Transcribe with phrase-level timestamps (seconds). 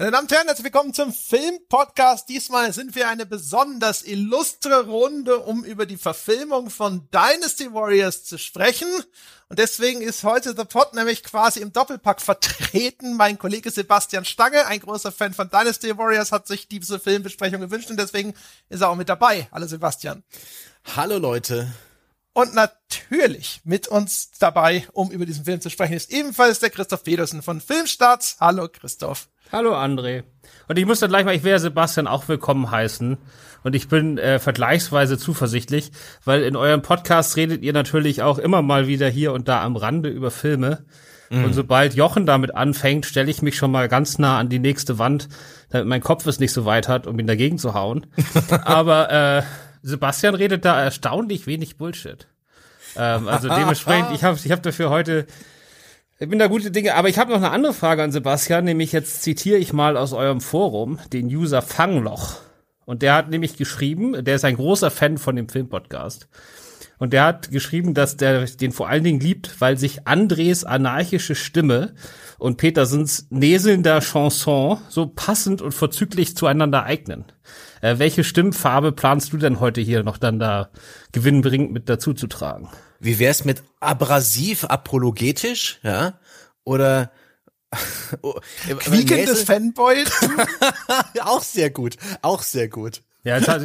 [0.00, 2.26] Meine Damen und Herren, herzlich willkommen zum Filmpodcast.
[2.26, 8.38] Diesmal sind wir eine besonders illustre Runde, um über die Verfilmung von Dynasty Warriors zu
[8.38, 8.88] sprechen.
[9.50, 13.14] Und deswegen ist heute The Pod nämlich quasi im Doppelpack vertreten.
[13.14, 17.90] Mein Kollege Sebastian Stange, ein großer Fan von Dynasty Warriors, hat sich diese Filmbesprechung gewünscht
[17.90, 18.32] und deswegen
[18.70, 19.48] ist er auch mit dabei.
[19.52, 20.24] Hallo Sebastian.
[20.96, 21.70] Hallo Leute.
[22.32, 27.04] Und natürlich mit uns dabei, um über diesen Film zu sprechen, ist ebenfalls der Christoph
[27.04, 28.38] Pedersen von Filmstarts.
[28.40, 29.28] Hallo Christoph.
[29.52, 30.22] Hallo André.
[30.68, 33.18] Und ich muss dann gleich mal, ich werde Sebastian auch willkommen heißen.
[33.64, 35.90] Und ich bin äh, vergleichsweise zuversichtlich,
[36.24, 39.74] weil in eurem Podcast redet ihr natürlich auch immer mal wieder hier und da am
[39.74, 40.84] Rande über Filme.
[41.30, 41.46] Mhm.
[41.46, 45.00] Und sobald Jochen damit anfängt, stelle ich mich schon mal ganz nah an die nächste
[45.00, 45.28] Wand,
[45.70, 48.06] damit mein Kopf es nicht so weit hat, um ihn dagegen zu hauen.
[48.64, 49.42] Aber äh,
[49.82, 52.28] Sebastian redet da erstaunlich wenig Bullshit.
[52.96, 55.26] Ähm, also dementsprechend, ich habe ich hab dafür heute
[56.20, 58.92] ich bin da gute Dinge, aber ich habe noch eine andere Frage an Sebastian, nämlich
[58.92, 62.36] jetzt zitiere ich mal aus eurem Forum den User Fangloch.
[62.84, 66.28] Und der hat nämlich geschrieben, der ist ein großer Fan von dem Filmpodcast.
[66.98, 71.34] Und der hat geschrieben, dass der den vor allen Dingen liebt, weil sich Andres anarchische
[71.34, 71.94] Stimme
[72.38, 77.24] und Petersens näselnder Chanson so passend und vorzüglich zueinander eignen.
[77.80, 80.68] Äh, welche Stimmfarbe planst du denn heute hier noch dann da
[81.12, 82.68] gewinnbringend mit dazu zu tragen?
[83.00, 86.18] Wie wär's mit abrasiv apologetisch, ja?
[86.64, 87.10] Oder
[88.22, 88.34] oh,
[88.78, 90.04] Quiekendes Fanboy?
[91.22, 93.02] auch sehr gut, auch sehr gut.
[93.24, 93.62] Ja, jetzt hat,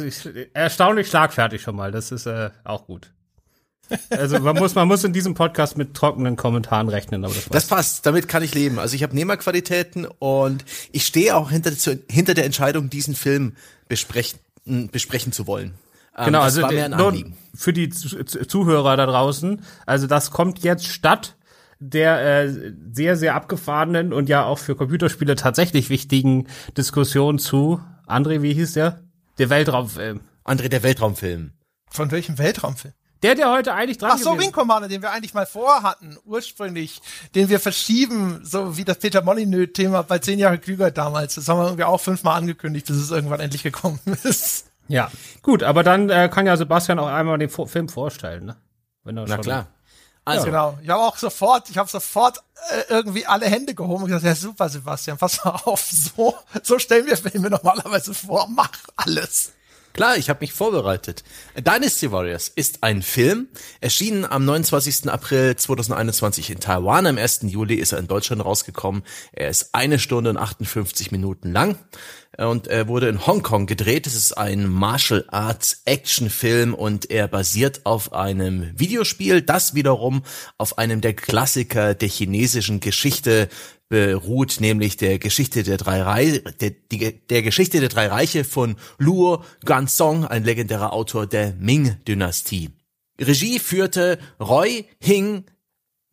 [0.54, 3.12] erstaunlich schlagfertig schon mal, das ist äh, auch gut.
[4.10, 7.24] Also man muss, man muss in diesem Podcast mit trockenen Kommentaren rechnen.
[7.24, 8.78] Aber das, das passt, damit kann ich leben.
[8.78, 11.72] Also ich habe Nehmerqualitäten und ich stehe auch hinter,
[12.10, 13.54] hinter der Entscheidung, diesen Film
[13.88, 14.40] besprechen,
[14.90, 15.74] besprechen zu wollen.
[16.16, 17.14] Ähm, genau, also nur
[17.54, 21.36] für die Zuhörer da draußen, also das kommt jetzt statt
[21.78, 28.42] der äh, sehr, sehr abgefahrenen und ja auch für Computerspiele tatsächlich wichtigen Diskussion zu, André,
[28.42, 29.00] wie hieß der?
[29.38, 30.20] Der Weltraumfilm.
[30.44, 31.52] André, der Weltraumfilm.
[31.90, 32.94] Von welchem Weltraumfilm?
[33.22, 37.00] Der, der heute eigentlich dran Ach so, Wing Commander, den wir eigentlich mal vorhatten, ursprünglich,
[37.34, 41.34] den wir verschieben, so wie das Peter Molyneux-Thema bei zehn Jahre klüger damals.
[41.34, 44.66] Das haben wir irgendwie auch fünfmal angekündigt, bis es irgendwann endlich gekommen ist.
[44.88, 45.10] Ja,
[45.42, 48.56] gut, aber dann äh, kann ja Sebastian auch einmal den Film vorstellen, ne?
[49.04, 49.66] Wenn er Na schon klar.
[50.24, 50.50] Also ja.
[50.50, 52.38] genau, ich habe auch sofort, ich habe sofort
[52.70, 56.80] äh, irgendwie alle Hände gehoben und gesagt, ja super, Sebastian, pass mal auf, so so
[56.80, 59.52] stellen wir Filme normalerweise vor, mach alles.
[59.96, 61.24] Klar, ich habe mich vorbereitet.
[61.56, 63.48] Dynasty Warriors ist ein Film,
[63.80, 65.08] erschienen am 29.
[65.08, 67.06] April 2021 in Taiwan.
[67.06, 67.40] Am 1.
[67.44, 69.04] Juli ist er in Deutschland rausgekommen.
[69.32, 71.78] Er ist eine Stunde und 58 Minuten lang
[72.38, 74.06] und er wurde in Hongkong gedreht.
[74.06, 80.22] Es ist ein Martial Arts Actionfilm und er basiert auf einem Videospiel, das wiederum
[80.58, 83.48] auf einem der Klassiker der chinesischen Geschichte
[83.88, 86.72] beruht, nämlich der Geschichte der drei Reiche, der,
[87.12, 92.70] der Geschichte der drei Reiche von Luo Ganzong, ein legendärer Autor der Ming-Dynastie.
[93.20, 95.44] Regie führte Roy Hing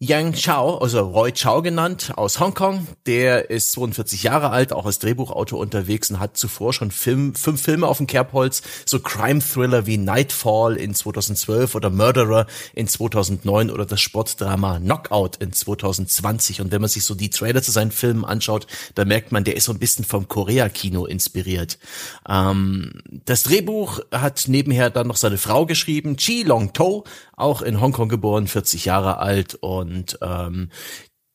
[0.06, 2.88] Yang Chao, also Roy Chao genannt, aus Hongkong.
[3.06, 7.62] Der ist 42 Jahre alt, auch als Drehbuchautor unterwegs und hat zuvor schon Film, fünf
[7.62, 13.86] Filme auf dem Kerbholz, so Crime-Thriller wie Nightfall in 2012 oder Murderer in 2009 oder
[13.86, 16.60] das Sportdrama Knockout in 2020.
[16.60, 19.56] Und wenn man sich so die Trailer zu seinen Filmen anschaut, da merkt man, der
[19.56, 21.80] ist so ein bisschen vom Korea-Kino inspiriert.
[22.28, 22.92] Ähm,
[23.24, 27.06] das Drehbuch hat nebenher dann noch seine Frau geschrieben, Chi Long To,
[27.38, 30.70] auch in Hongkong geboren, 40 Jahre alt und ähm,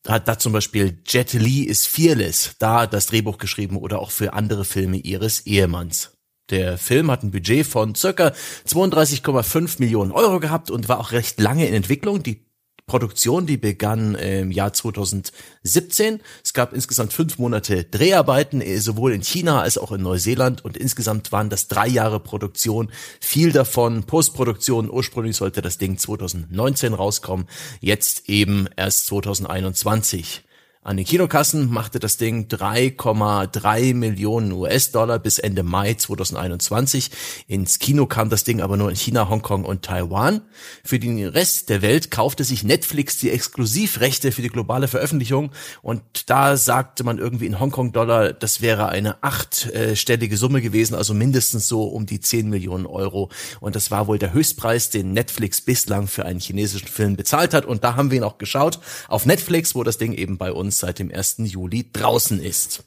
[0.07, 4.33] hat da zum Beispiel Jet Li is Fearless da das Drehbuch geschrieben oder auch für
[4.33, 6.11] andere Filme ihres Ehemanns.
[6.49, 8.33] Der Film hat ein Budget von circa
[8.67, 12.23] 32,5 Millionen Euro gehabt und war auch recht lange in Entwicklung.
[12.23, 12.48] Die
[12.89, 16.19] Produktion, die begann im Jahr 2017.
[16.43, 20.75] Es gab insgesamt fünf Monate Dreharbeiten, eh, sowohl in China als auch in Neuseeland und
[20.75, 22.91] insgesamt waren das drei Jahre Produktion.
[23.21, 24.89] Viel davon Postproduktion.
[24.89, 27.47] Ursprünglich sollte das Ding 2019 rauskommen,
[27.79, 30.43] jetzt eben erst 2021.
[30.89, 37.11] An den Kinokassen machte das Ding 3,3 Millionen US-Dollar bis Ende Mai 2021.
[37.45, 40.41] Ins Kino kam das Ding aber nur in China, Hongkong und Taiwan.
[40.83, 45.51] Für den Rest der Welt kaufte sich Netflix die Exklusivrechte für die globale Veröffentlichung
[45.83, 51.67] und da sagte man irgendwie in Hongkong-Dollar, das wäre eine achtstellige Summe gewesen, also mindestens
[51.67, 53.29] so um die 10 Millionen Euro.
[53.59, 57.67] Und das war wohl der Höchstpreis, den Netflix bislang für einen chinesischen Film bezahlt hat.
[57.67, 60.78] Und da haben wir ihn auch geschaut auf Netflix, wo das Ding eben bei uns
[60.79, 61.37] seit dem 1.
[61.39, 62.85] Juli draußen ist.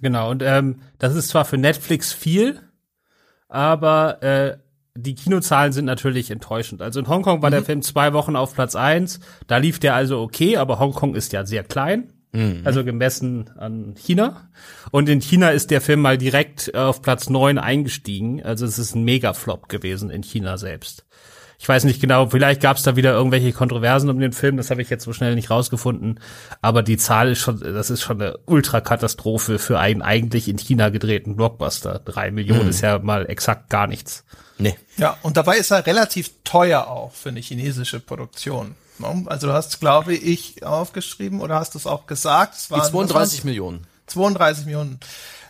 [0.00, 2.60] Genau, und ähm, das ist zwar für Netflix viel,
[3.48, 4.56] aber äh,
[4.94, 6.82] die Kinozahlen sind natürlich enttäuschend.
[6.82, 7.54] Also in Hongkong war mhm.
[7.54, 9.20] der Film zwei Wochen auf Platz eins.
[9.46, 12.12] Da lief der also okay, aber Hongkong ist ja sehr klein.
[12.32, 12.62] Mhm.
[12.64, 14.48] Also gemessen an China.
[14.90, 18.42] Und in China ist der Film mal direkt auf Platz neun eingestiegen.
[18.42, 21.04] Also es ist ein Megaflop gewesen in China selbst.
[21.62, 24.70] Ich weiß nicht genau, vielleicht gab es da wieder irgendwelche Kontroversen um den Film, das
[24.70, 26.18] habe ich jetzt so schnell nicht rausgefunden.
[26.62, 30.88] Aber die Zahl ist schon, das ist schon eine Ultrakatastrophe für einen eigentlich in China
[30.88, 32.00] gedrehten Blockbuster.
[32.02, 32.70] Drei Millionen mhm.
[32.70, 34.24] ist ja mal exakt gar nichts.
[34.56, 34.74] Nee.
[34.96, 38.74] Ja, und dabei ist er relativ teuer auch für eine chinesische Produktion.
[38.96, 39.24] Ne?
[39.26, 42.54] Also du hast, glaube ich, aufgeschrieben oder hast du es auch gesagt?
[42.56, 43.86] Es waren, 32 Millionen.
[44.06, 44.98] 32 Millionen.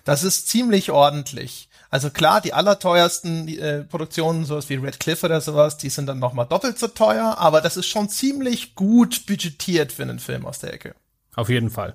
[0.05, 1.69] Das ist ziemlich ordentlich.
[1.91, 6.21] Also klar, die allerteuersten äh, Produktionen, sowas wie Red Cliff oder sowas, die sind dann
[6.21, 10.61] nochmal doppelt so teuer, aber das ist schon ziemlich gut budgetiert für einen Film aus
[10.61, 10.95] der Ecke.
[11.35, 11.95] Auf jeden Fall.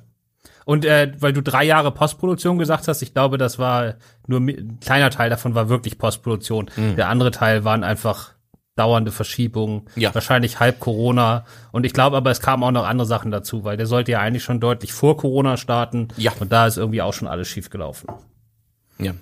[0.65, 3.95] Und äh, weil du drei Jahre Postproduktion gesagt hast, ich glaube, das war
[4.27, 6.69] nur ein kleiner Teil davon war wirklich Postproduktion.
[6.75, 6.95] Mhm.
[6.95, 8.33] Der andere Teil waren einfach
[8.75, 10.13] dauernde Verschiebungen, ja.
[10.13, 11.45] wahrscheinlich halb Corona.
[11.71, 14.19] Und ich glaube aber, es kamen auch noch andere Sachen dazu, weil der sollte ja
[14.19, 16.09] eigentlich schon deutlich vor Corona starten.
[16.17, 16.33] Ja.
[16.39, 18.07] Und da ist irgendwie auch schon alles schief gelaufen.
[18.97, 19.13] Ja.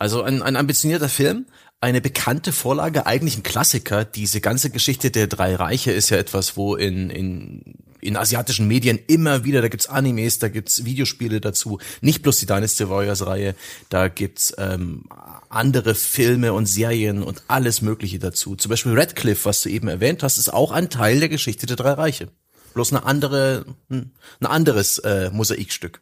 [0.00, 1.44] Also ein, ein ambitionierter Film,
[1.78, 4.06] eine bekannte Vorlage, eigentlich ein Klassiker.
[4.06, 8.98] Diese ganze Geschichte der drei Reiche ist ja etwas, wo in, in, in asiatischen Medien
[9.08, 13.54] immer wieder, da gibt's Animes, da gibt's Videospiele dazu, nicht bloß die Dynasty Warriors Reihe,
[13.90, 15.04] da gibt's ähm,
[15.50, 18.56] andere Filme und Serien und alles Mögliche dazu.
[18.56, 21.76] Zum Beispiel Redcliffe, was du eben erwähnt hast, ist auch ein Teil der Geschichte der
[21.76, 22.28] drei Reiche.
[22.72, 26.00] Bloß eine andere, ein anderes äh, Mosaikstück.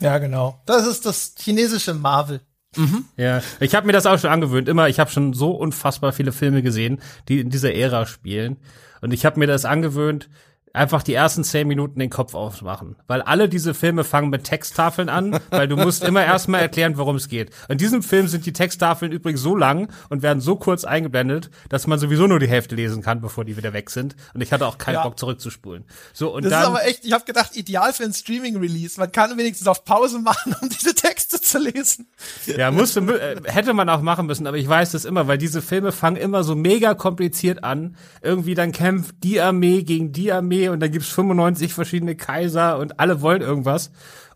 [0.00, 0.60] Ja, genau.
[0.66, 2.40] Das ist das chinesische Marvel.
[2.76, 3.04] Mhm.
[3.16, 4.68] Ja, ich habe mir das auch schon angewöhnt.
[4.68, 8.56] Immer, ich habe schon so unfassbar viele Filme gesehen, die in dieser Ära spielen.
[9.00, 10.28] Und ich habe mir das angewöhnt,
[10.72, 12.96] einfach die ersten zehn Minuten den Kopf aufmachen.
[13.06, 17.16] Weil alle diese Filme fangen mit Texttafeln an, weil du musst immer erstmal erklären, worum
[17.16, 17.50] es geht.
[17.68, 21.86] In diesem Film sind die Texttafeln übrigens so lang und werden so kurz eingeblendet, dass
[21.86, 24.16] man sowieso nur die Hälfte lesen kann, bevor die wieder weg sind.
[24.34, 25.02] Und ich hatte auch keinen ja.
[25.02, 25.84] Bock zurückzuspulen.
[26.12, 28.98] So und das dann, ist aber echt, ich habe gedacht, ideal für ein Streaming-Release.
[28.98, 32.08] Man kann wenigstens auf Pause machen, um diese Texte zu lesen.
[32.46, 35.62] Ja, musste, äh, hätte man auch machen müssen, aber ich weiß das immer, weil diese
[35.62, 37.96] Filme fangen immer so mega kompliziert an.
[38.22, 43.00] Irgendwie dann kämpft die Armee gegen die Armee und dann gibt's 95 verschiedene Kaiser und
[43.00, 43.90] alle wollen irgendwas.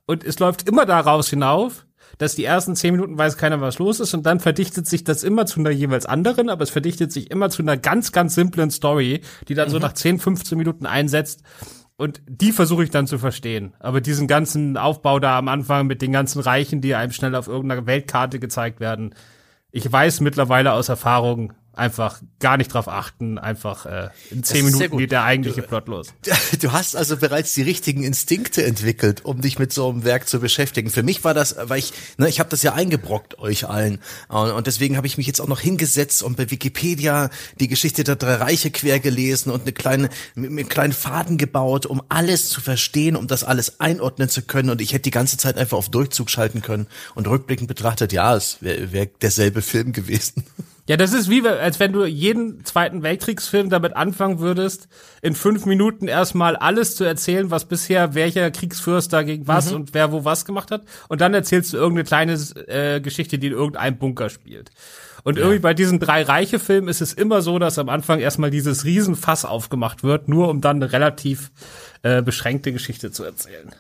[0.07, 1.87] Und es läuft immer daraus hinauf,
[2.19, 5.23] dass die ersten zehn Minuten weiß keiner, was los ist, und dann verdichtet sich das
[5.23, 8.71] immer zu einer jeweils anderen, aber es verdichtet sich immer zu einer ganz, ganz simplen
[8.71, 9.73] Story, die dann mhm.
[9.73, 11.43] so nach 10, 15 Minuten einsetzt.
[11.99, 13.75] Und die versuche ich dann zu verstehen.
[13.81, 17.49] Aber diesen ganzen Aufbau da am Anfang mit den ganzen Reichen, die einem schnell auf
[17.49, 19.15] irgendeiner Weltkarte gezeigt werden,
[19.71, 24.97] ich weiß mittlerweile aus Erfahrung, einfach gar nicht drauf achten, einfach äh, in zehn Minuten
[24.97, 26.09] geht der eigentliche du, Plot los.
[26.61, 30.41] Du hast also bereits die richtigen Instinkte entwickelt, um dich mit so einem Werk zu
[30.41, 30.91] beschäftigen.
[30.91, 34.67] Für mich war das, weil ich, ne, ich habe das ja eingebrockt euch allen und
[34.67, 37.31] deswegen habe ich mich jetzt auch noch hingesetzt und bei Wikipedia
[37.61, 41.85] die Geschichte der drei Reiche quer gelesen und eine kleine, mit, mit kleinen Faden gebaut,
[41.85, 45.37] um alles zu verstehen, um das alles einordnen zu können und ich hätte die ganze
[45.37, 49.93] Zeit einfach auf Durchzug schalten können und rückblickend betrachtet, ja, es wäre wär derselbe Film
[49.93, 50.45] gewesen.
[50.89, 54.89] Ja, das ist wie, als wenn du jeden Zweiten Weltkriegsfilm damit anfangen würdest,
[55.21, 59.77] in fünf Minuten erstmal alles zu erzählen, was bisher welcher Kriegsfürst dagegen was mhm.
[59.77, 60.85] und wer wo was gemacht hat.
[61.09, 62.35] Und dann erzählst du irgendeine kleine
[62.69, 64.71] äh, Geschichte, die in irgendeinem Bunker spielt.
[65.25, 65.43] Und ja.
[65.43, 68.85] irgendwie bei diesen drei reiche Filmen ist es immer so, dass am Anfang erstmal dieses
[68.85, 71.51] Riesenfass aufgemacht wird, nur um dann eine relativ
[72.03, 73.73] äh, beschränkte Geschichte zu erzählen.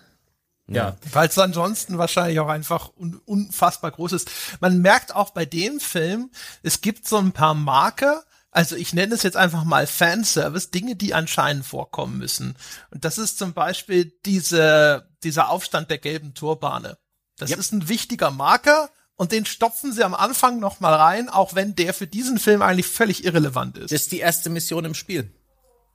[0.68, 0.96] Ja.
[1.12, 4.30] Weil es ansonsten wahrscheinlich auch einfach un unfassbar groß ist.
[4.60, 6.30] Man merkt auch bei dem Film,
[6.62, 10.96] es gibt so ein paar Marker, also ich nenne es jetzt einfach mal Fanservice, Dinge,
[10.96, 12.56] die anscheinend vorkommen müssen.
[12.90, 16.98] Und das ist zum Beispiel diese, dieser Aufstand der gelben Turbane.
[17.36, 17.58] Das yep.
[17.58, 21.76] ist ein wichtiger Marker und den stopfen sie am Anfang noch mal rein, auch wenn
[21.76, 23.92] der für diesen Film eigentlich völlig irrelevant ist.
[23.92, 25.30] Das ist die erste Mission im Spiel.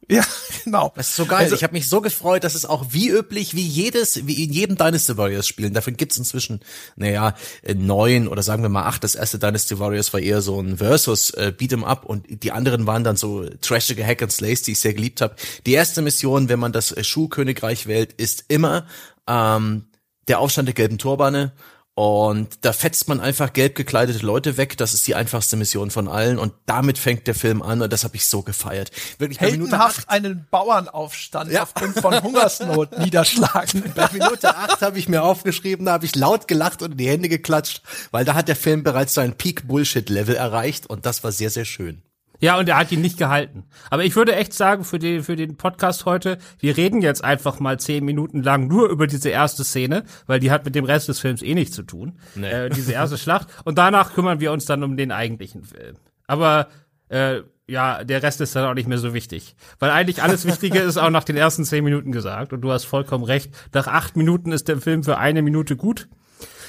[0.10, 0.24] Ja,
[0.64, 0.92] genau.
[0.96, 1.40] Das ist so geil.
[1.40, 4.52] Also, ich habe mich so gefreut, dass es auch wie üblich, wie jedes, wie in
[4.52, 6.62] jedem Dynasty Warriors Spielen, davon gibt's inzwischen,
[6.96, 9.04] naja, äh, neun oder sagen wir mal acht.
[9.04, 12.88] Das erste Dynasty Warriors war eher so ein Versus äh, Beat'em Up und die anderen
[12.88, 15.36] waren dann so trashige Hack and Slays, die ich sehr geliebt habe.
[15.66, 18.86] Die erste Mission, wenn man das Schuhkönigreich wählt, ist immer
[19.28, 19.86] ähm,
[20.28, 21.54] der Aufstand der gelben Turbane
[22.02, 24.76] und da fetzt man einfach gelb gekleidete Leute weg.
[24.76, 26.40] Das ist die einfachste Mission von allen.
[26.40, 27.84] Und damit fängt der Film an.
[27.84, 28.90] Und das habe ich so gefeiert.
[29.20, 31.62] Wirklich Heldenhaft einen Bauernaufstand ja.
[31.62, 33.84] aufgrund von Hungersnot niederschlagen.
[33.96, 37.08] Bei Minute acht habe ich mir aufgeschrieben, da habe ich laut gelacht und in die
[37.08, 40.88] Hände geklatscht, weil da hat der Film bereits seinen Peak-Bullshit-Level erreicht.
[40.88, 42.02] Und das war sehr, sehr schön.
[42.42, 43.66] Ja, und er hat ihn nicht gehalten.
[43.92, 47.60] Aber ich würde echt sagen, für den, für den Podcast heute, wir reden jetzt einfach
[47.60, 51.08] mal zehn Minuten lang nur über diese erste Szene, weil die hat mit dem Rest
[51.08, 52.20] des Films eh nichts zu tun.
[52.36, 52.50] Nee.
[52.50, 53.48] Äh, diese erste Schlacht.
[53.64, 55.98] Und danach kümmern wir uns dann um den eigentlichen Film.
[56.26, 56.68] Aber
[57.10, 59.56] äh, ja, der Rest ist dann auch nicht mehr so wichtig.
[59.78, 62.54] Weil eigentlich alles Wichtige ist auch nach den ersten zehn Minuten gesagt.
[62.54, 63.54] Und du hast vollkommen recht.
[63.72, 66.10] Nach acht Minuten ist der Film für eine Minute gut.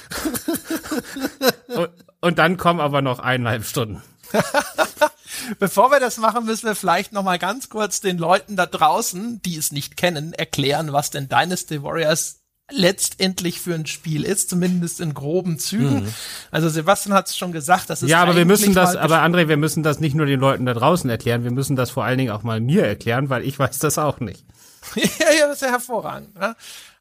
[1.75, 1.89] und,
[2.21, 4.03] und dann kommen aber noch eineinhalb Stunden.
[5.59, 9.41] Bevor wir das machen, müssen wir vielleicht noch mal ganz kurz den Leuten da draußen,
[9.41, 14.99] die es nicht kennen, erklären, was denn Dynasty Warriors letztendlich für ein Spiel ist, zumindest
[14.99, 16.03] in groben Zügen.
[16.03, 16.13] Mhm.
[16.49, 19.47] Also Sebastian hat es schon gesagt, das ist Ja, aber wir müssen das, aber André,
[19.47, 22.17] wir müssen das nicht nur den Leuten da draußen erklären, wir müssen das vor allen
[22.17, 24.45] Dingen auch mal mir erklären, weil ich weiß das auch nicht.
[24.95, 25.03] ja,
[25.39, 26.35] ja, das ist ja hervorragend.
[26.35, 26.55] Ne?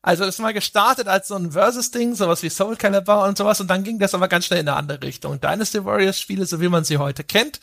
[0.05, 3.69] Also ist mal gestartet als so ein Versus-Ding, sowas wie Soul Calibur und sowas, und
[3.69, 5.41] dann ging das aber ganz schnell in eine andere Richtung.
[5.41, 7.61] Dynasty Warriors Spiele, so wie man sie heute kennt,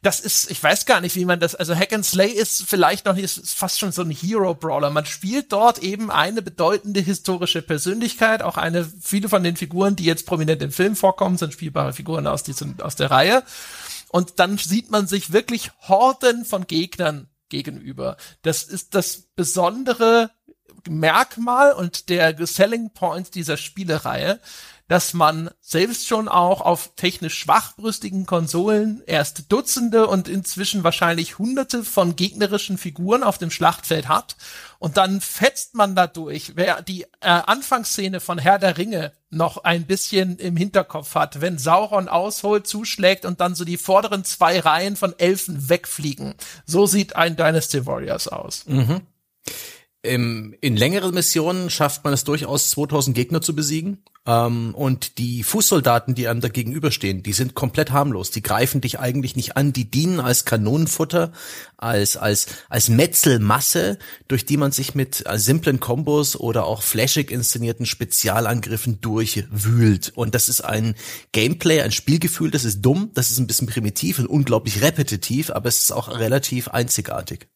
[0.00, 3.06] das ist, ich weiß gar nicht, wie man das, also Hack and Slay ist vielleicht
[3.06, 4.90] noch nicht, ist fast schon so ein Hero-Brawler.
[4.90, 10.04] Man spielt dort eben eine bedeutende historische Persönlichkeit, auch eine, viele von den Figuren, die
[10.04, 13.42] jetzt prominent im Film vorkommen, sind spielbare Figuren aus diesem, aus der Reihe.
[14.10, 18.16] Und dann sieht man sich wirklich Horden von Gegnern gegenüber.
[18.42, 20.30] Das ist das Besondere
[20.88, 24.40] Merkmal und der Selling Point dieser Spielereihe,
[24.90, 31.84] dass man selbst schon auch auf technisch schwachbrüstigen Konsolen erst Dutzende und inzwischen wahrscheinlich Hunderte
[31.84, 34.34] von gegnerischen Figuren auf dem Schlachtfeld hat
[34.80, 36.56] und dann fetzt man dadurch.
[36.56, 41.56] Wer die äh, Anfangsszene von Herr der Ringe noch ein bisschen im Hinterkopf hat, wenn
[41.56, 46.34] Sauron ausholt, zuschlägt und dann so die vorderen zwei Reihen von Elfen wegfliegen.
[46.66, 48.64] So sieht ein Dynasty Warriors aus.
[48.66, 49.02] Mhm.
[50.02, 54.02] Im, in längeren Missionen schafft man es durchaus, 2000 Gegner zu besiegen.
[54.26, 58.30] Ähm, und die Fußsoldaten, die einem da gegenüberstehen, die sind komplett harmlos.
[58.30, 59.74] Die greifen dich eigentlich nicht an.
[59.74, 61.32] Die dienen als Kanonenfutter,
[61.76, 67.30] als, als, als Metzelmasse, durch die man sich mit äh, simplen Kombos oder auch flashig
[67.30, 70.12] inszenierten Spezialangriffen durchwühlt.
[70.14, 70.94] Und das ist ein
[71.32, 75.68] Gameplay, ein Spielgefühl, das ist dumm, das ist ein bisschen primitiv und unglaublich repetitiv, aber
[75.68, 77.48] es ist auch relativ einzigartig.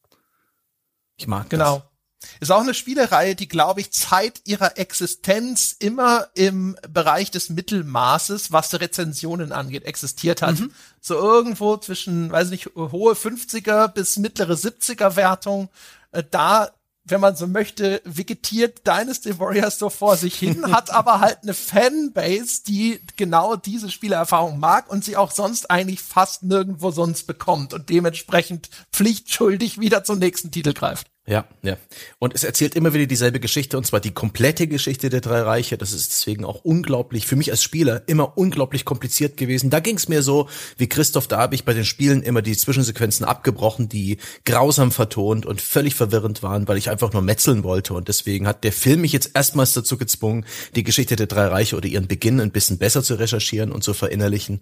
[1.16, 1.78] Ich mag genau.
[1.78, 1.93] Das.
[2.40, 8.52] Ist auch eine Spielereihe, die, glaube ich, Zeit ihrer Existenz immer im Bereich des Mittelmaßes,
[8.52, 10.60] was Rezensionen angeht, existiert hat.
[10.60, 10.72] Mhm.
[11.00, 15.68] So irgendwo zwischen, weiß nicht, hohe 50er bis mittlere 70er Wertung.
[16.12, 16.70] Äh, da
[17.04, 21.54] wenn man so möchte, vegetiert Dynasty Warriors so vor sich hin, hat aber halt eine
[21.54, 27.74] Fanbase, die genau diese Spielerfahrung mag und sie auch sonst eigentlich fast nirgendwo sonst bekommt
[27.74, 31.06] und dementsprechend pflichtschuldig wieder zum nächsten Titel greift.
[31.26, 31.78] Ja, ja.
[32.18, 35.78] Und es erzählt immer wieder dieselbe Geschichte, und zwar die komplette Geschichte der drei Reiche.
[35.78, 39.70] Das ist deswegen auch unglaublich, für mich als Spieler, immer unglaublich kompliziert gewesen.
[39.70, 42.54] Da ging es mir so, wie Christoph, da habe ich bei den Spielen immer die
[42.54, 47.94] Zwischensequenzen abgebrochen, die grausam vertont und völlig verwirrend waren, weil ich einfach nur metzeln wollte.
[47.94, 51.76] Und deswegen hat der Film mich jetzt erstmals dazu gezwungen, die Geschichte der drei Reiche
[51.76, 54.60] oder ihren Beginn ein bisschen besser zu recherchieren und zu verinnerlichen.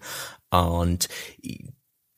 [0.49, 1.09] Und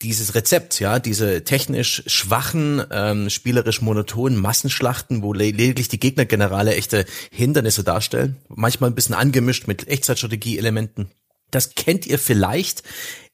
[0.06, 7.06] dieses Rezept, ja, diese technisch schwachen, ähm, spielerisch monotonen Massenschlachten, wo lediglich die Gegnergenerale echte
[7.32, 11.10] Hindernisse darstellen, manchmal ein bisschen angemischt mit Echtzeitstrategie-Elementen.
[11.50, 12.84] Das kennt ihr vielleicht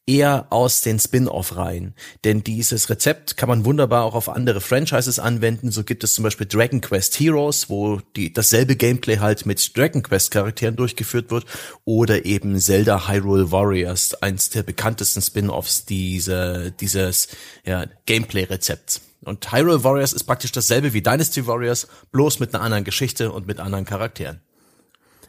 [0.07, 1.93] eher aus den Spin-off-Reihen.
[2.23, 5.71] Denn dieses Rezept kann man wunderbar auch auf andere Franchises anwenden.
[5.71, 10.03] So gibt es zum Beispiel Dragon Quest Heroes, wo die, dasselbe Gameplay halt mit Dragon
[10.03, 11.45] Quest Charakteren durchgeführt wird.
[11.85, 17.27] Oder eben Zelda Hyrule Warriors, eins der bekanntesten Spin-offs diese, dieses
[17.65, 19.01] ja, Gameplay-Rezepts.
[19.23, 23.45] Und Hyrule Warriors ist praktisch dasselbe wie Dynasty Warriors, bloß mit einer anderen Geschichte und
[23.45, 24.41] mit anderen Charakteren.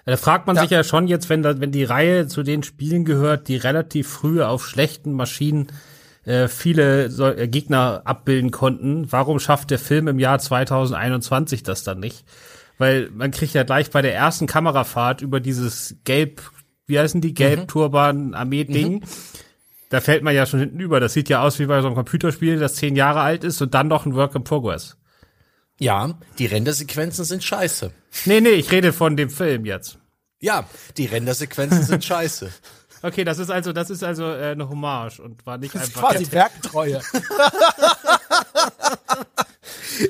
[0.05, 0.63] Da fragt man ja.
[0.63, 4.09] sich ja schon jetzt, wenn, da, wenn die Reihe zu den Spielen gehört, die relativ
[4.09, 5.69] früh auf schlechten Maschinen
[6.25, 11.85] äh, viele so, äh, Gegner abbilden konnten, warum schafft der Film im Jahr 2021 das
[11.85, 12.25] dann nicht?
[12.79, 16.43] Weil man kriegt ja gleich bei der ersten Kamerafahrt über dieses Gelb,
[16.87, 19.03] wie heißen die, Gelb-Turban-Armee-Ding, mhm.
[19.89, 20.99] da fällt man ja schon hinten über.
[20.99, 23.75] Das sieht ja aus wie bei so einem Computerspiel, das zehn Jahre alt ist und
[23.75, 24.97] dann noch ein Work in Progress.
[25.83, 27.91] Ja, die Rendersequenzen sind scheiße.
[28.27, 29.99] Nee, nee, ich rede von dem Film jetzt.
[30.39, 32.53] Ja, die Rendersequenzen sind scheiße.
[33.03, 36.12] Okay, das ist also, das ist also äh, eine Hommage und war nicht das einfach.
[36.12, 37.01] Ist quasi Werktreue.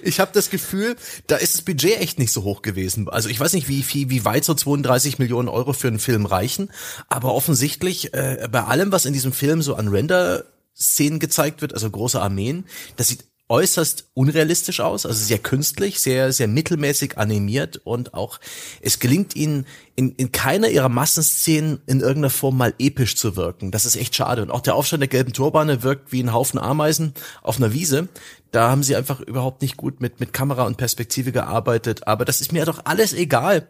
[0.03, 0.95] ich habe das Gefühl,
[1.27, 3.09] da ist das Budget echt nicht so hoch gewesen.
[3.09, 6.27] Also ich weiß nicht, wie wie, wie weit so 32 Millionen Euro für einen Film
[6.27, 6.71] reichen,
[7.09, 11.89] aber offensichtlich äh, bei allem, was in diesem Film so an Render-Szenen gezeigt wird, also
[11.89, 18.15] große Armeen, das sieht äußerst unrealistisch aus, also sehr künstlich, sehr, sehr mittelmäßig animiert und
[18.15, 18.41] auch
[18.81, 23.71] es gelingt ihnen in, in keiner ihrer Massenszenen in irgendeiner Form mal episch zu wirken.
[23.71, 24.43] Das ist echt schade.
[24.43, 28.09] Und auch der Aufstand der gelben Turbane wirkt wie ein Haufen Ameisen auf einer Wiese.
[28.53, 32.07] Da haben sie einfach überhaupt nicht gut mit, mit Kamera und Perspektive gearbeitet.
[32.07, 33.69] Aber das ist mir doch alles egal.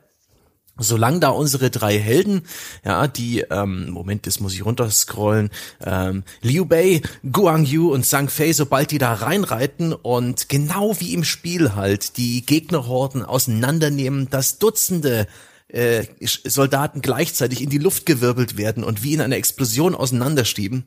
[0.79, 2.43] Solange da unsere drei Helden,
[2.85, 5.51] ja, die, ähm, Moment, das muss ich runterscrollen,
[5.85, 11.13] ähm, Liu Bei, Guang Yu und Zhang Fei, sobald die da reinreiten und genau wie
[11.13, 15.27] im Spiel halt die Gegnerhorden auseinandernehmen, dass Dutzende
[15.69, 20.85] äh, Soldaten gleichzeitig in die Luft gewirbelt werden und wie in einer Explosion auseinanderstieben,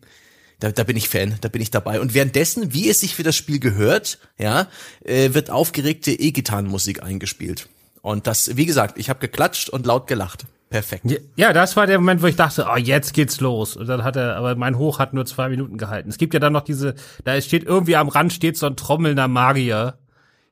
[0.60, 2.00] da, da bin ich Fan, da bin ich dabei.
[2.00, 4.68] Und währenddessen, wie es sich für das Spiel gehört, ja,
[5.04, 7.68] äh, wird aufgeregte E-Gitarrenmusik eingespielt.
[8.06, 10.46] Und das, wie gesagt, ich habe geklatscht und laut gelacht.
[10.70, 11.06] Perfekt.
[11.38, 13.76] Ja, das war der Moment, wo ich dachte, oh, jetzt geht's los.
[13.76, 16.10] Und dann hat er, aber mein Hoch hat nur zwei Minuten gehalten.
[16.10, 16.94] Es gibt ja dann noch diese,
[17.24, 19.98] da steht irgendwie am Rand steht so ein trommelnder Magier.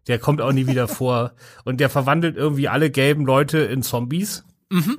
[0.07, 1.33] Der kommt auch nie wieder vor.
[1.63, 4.43] Und der verwandelt irgendwie alle gelben Leute in Zombies.
[4.72, 4.98] Mhm.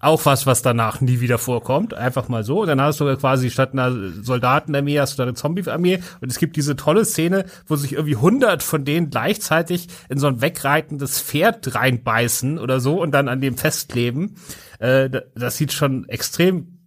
[0.00, 1.92] Auch was, was danach nie wieder vorkommt.
[1.92, 2.62] Einfach mal so.
[2.62, 6.00] Und dann hast du quasi statt einer Soldatenarmee hast du eine Zombie-Armee.
[6.20, 10.28] Und es gibt diese tolle Szene, wo sich irgendwie hundert von denen gleichzeitig in so
[10.28, 14.36] ein wegreitendes Pferd reinbeißen oder so und dann an dem festkleben.
[14.78, 16.78] Äh, das sieht schon extrem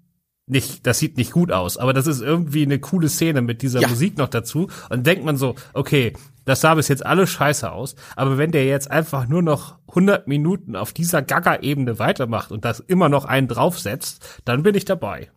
[0.48, 3.80] nicht, das sieht nicht gut aus, aber das ist irgendwie eine coole Szene mit dieser
[3.82, 3.88] ja.
[3.88, 4.68] Musik noch dazu.
[4.89, 6.13] Und denkt man so, okay,
[6.45, 10.27] das sah bis jetzt alles scheiße aus, aber wenn der jetzt einfach nur noch 100
[10.27, 15.29] Minuten auf dieser Gaga-Ebene weitermacht und das immer noch einen draufsetzt, dann bin ich dabei.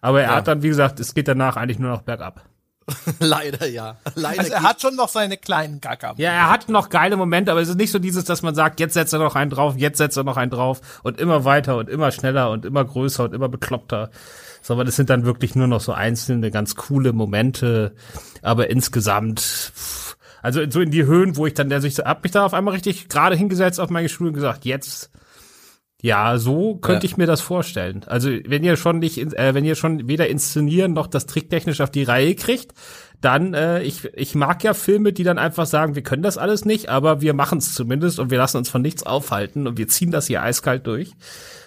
[0.00, 0.36] Aber er ja.
[0.36, 2.44] hat dann, wie gesagt, es geht danach eigentlich nur noch bergab.
[3.20, 3.96] Leider ja.
[4.14, 6.14] Leider also er hat schon noch seine kleinen Gaga.
[6.16, 8.80] Ja, er hat noch geile Momente, aber es ist nicht so dieses, dass man sagt,
[8.80, 11.76] jetzt setzt er noch einen drauf, jetzt setzt er noch einen drauf und immer weiter
[11.76, 14.10] und immer schneller und immer größer und immer bekloppter.
[14.62, 17.94] Sondern es sind dann wirklich nur noch so einzelne ganz coole Momente,
[18.42, 20.09] aber insgesamt pff,
[20.42, 22.74] also so in die Höhen, wo ich dann, also ich hab mich da auf einmal
[22.74, 25.10] richtig gerade hingesetzt auf meine Stuhl und gesagt, jetzt,
[26.02, 27.10] ja, so könnte ja.
[27.10, 28.04] ich mir das vorstellen.
[28.06, 31.90] Also wenn ihr schon nicht, äh, wenn ihr schon weder inszenieren noch das tricktechnisch auf
[31.90, 32.72] die Reihe kriegt,
[33.20, 36.64] dann, äh, ich, ich mag ja Filme, die dann einfach sagen, wir können das alles
[36.64, 39.88] nicht, aber wir machen es zumindest und wir lassen uns von nichts aufhalten und wir
[39.88, 41.12] ziehen das hier eiskalt durch.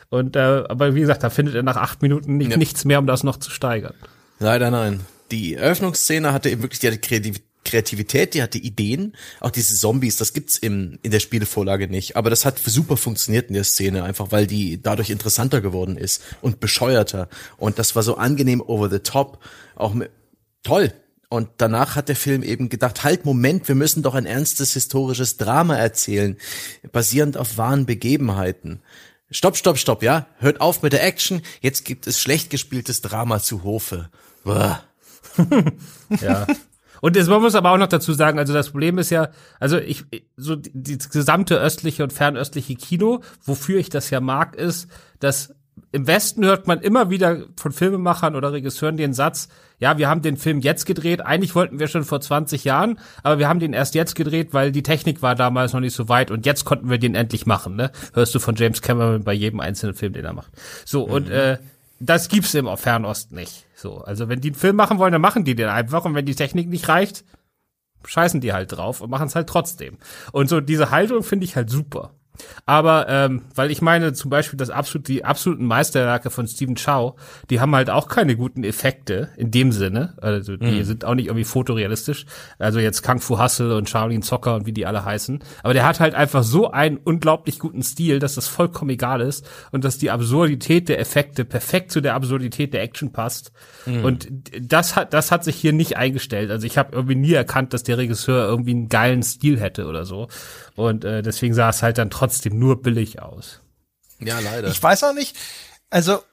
[0.09, 2.57] Und äh, aber wie gesagt, da findet er nach acht Minuten nicht, ja.
[2.57, 3.93] nichts mehr, um das noch zu steigern.
[4.39, 5.01] Leider nein.
[5.31, 10.33] Die Eröffnungsszene hatte eben wirklich die Kreativität Kreativität, die hatte Ideen, auch diese Zombies, das
[10.33, 14.31] gibt's im, in der Spielevorlage nicht, aber das hat super funktioniert in der Szene, einfach
[14.31, 18.99] weil die dadurch interessanter geworden ist und bescheuerter und das war so angenehm over the
[18.99, 19.39] top,
[19.75, 20.11] auch mit,
[20.63, 20.93] toll.
[21.29, 25.37] Und danach hat der Film eben gedacht, halt Moment, wir müssen doch ein ernstes historisches
[25.37, 26.37] Drama erzählen,
[26.91, 28.81] basierend auf wahren Begebenheiten.
[29.31, 30.27] Stopp, stopp, stopp, ja?
[30.37, 34.11] Hört auf mit der Action, jetzt gibt es schlecht gespieltes Drama zu Hofe.
[36.21, 36.45] ja.
[37.03, 39.27] Und es, man muss aber auch noch dazu sagen, also das Problem ist ja,
[39.59, 40.05] also ich,
[40.37, 44.87] so die, die gesamte östliche und fernöstliche Kino, wofür ich das ja mag, ist,
[45.19, 45.53] dass
[45.91, 50.21] im Westen hört man immer wieder von Filmemachern oder Regisseuren den Satz, ja, wir haben
[50.21, 53.73] den Film jetzt gedreht, eigentlich wollten wir schon vor 20 Jahren, aber wir haben den
[53.73, 56.89] erst jetzt gedreht, weil die Technik war damals noch nicht so weit und jetzt konnten
[56.89, 57.91] wir den endlich machen, ne?
[58.13, 60.53] Hörst du von James Cameron bei jedem einzelnen Film, den er macht.
[60.85, 61.13] So, mhm.
[61.13, 61.57] und äh,
[61.99, 63.65] das gibt's im Fernost nicht.
[63.83, 66.25] So, also wenn die einen Film machen wollen, dann machen die den einfach und wenn
[66.25, 67.25] die Technik nicht reicht,
[68.05, 69.97] scheißen die halt drauf und machen es halt trotzdem.
[70.31, 72.15] Und so diese Haltung finde ich halt super.
[72.65, 77.15] Aber ähm, weil ich meine, zum Beispiel das absolut, die absoluten Meisterwerke von Stephen Chow,
[77.49, 80.15] die haben halt auch keine guten Effekte in dem Sinne.
[80.21, 80.83] Also die mhm.
[80.83, 82.25] sind auch nicht irgendwie fotorealistisch.
[82.59, 85.43] Also jetzt Kung Fu Hustle und Shaolin Zocker und wie die alle heißen.
[85.61, 89.47] Aber der hat halt einfach so einen unglaublich guten Stil, dass das vollkommen egal ist
[89.71, 93.51] und dass die Absurdität der Effekte perfekt zu der Absurdität der Action passt.
[93.85, 94.05] Mhm.
[94.05, 94.27] Und
[94.59, 96.49] das hat, das hat sich hier nicht eingestellt.
[96.49, 100.05] Also ich habe irgendwie nie erkannt, dass der Regisseur irgendwie einen geilen Stil hätte oder
[100.05, 100.27] so.
[100.75, 102.22] Und äh, deswegen sah es halt dann trotzdem
[102.53, 103.61] nur billig aus.
[104.19, 104.69] Ja, leider.
[104.69, 105.37] Ich weiß auch nicht,
[105.89, 106.23] also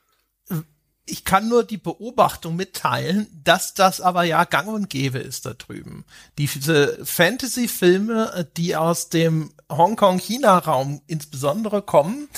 [1.10, 5.54] ich kann nur die Beobachtung mitteilen, dass das aber ja gang und gäbe ist da
[5.54, 6.04] drüben.
[6.38, 12.28] Diese Fantasy-Filme, die aus dem Hongkong-China-Raum insbesondere kommen,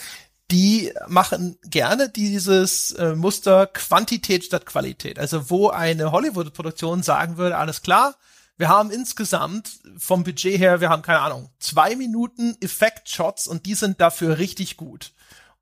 [0.51, 5.19] die machen gerne dieses äh, Muster Quantität statt Qualität.
[5.19, 8.15] Also wo eine Hollywood-Produktion sagen würde, alles klar,
[8.57, 13.75] wir haben insgesamt vom Budget her, wir haben keine Ahnung, zwei Minuten Effekt-Shots und die
[13.75, 15.12] sind dafür richtig gut.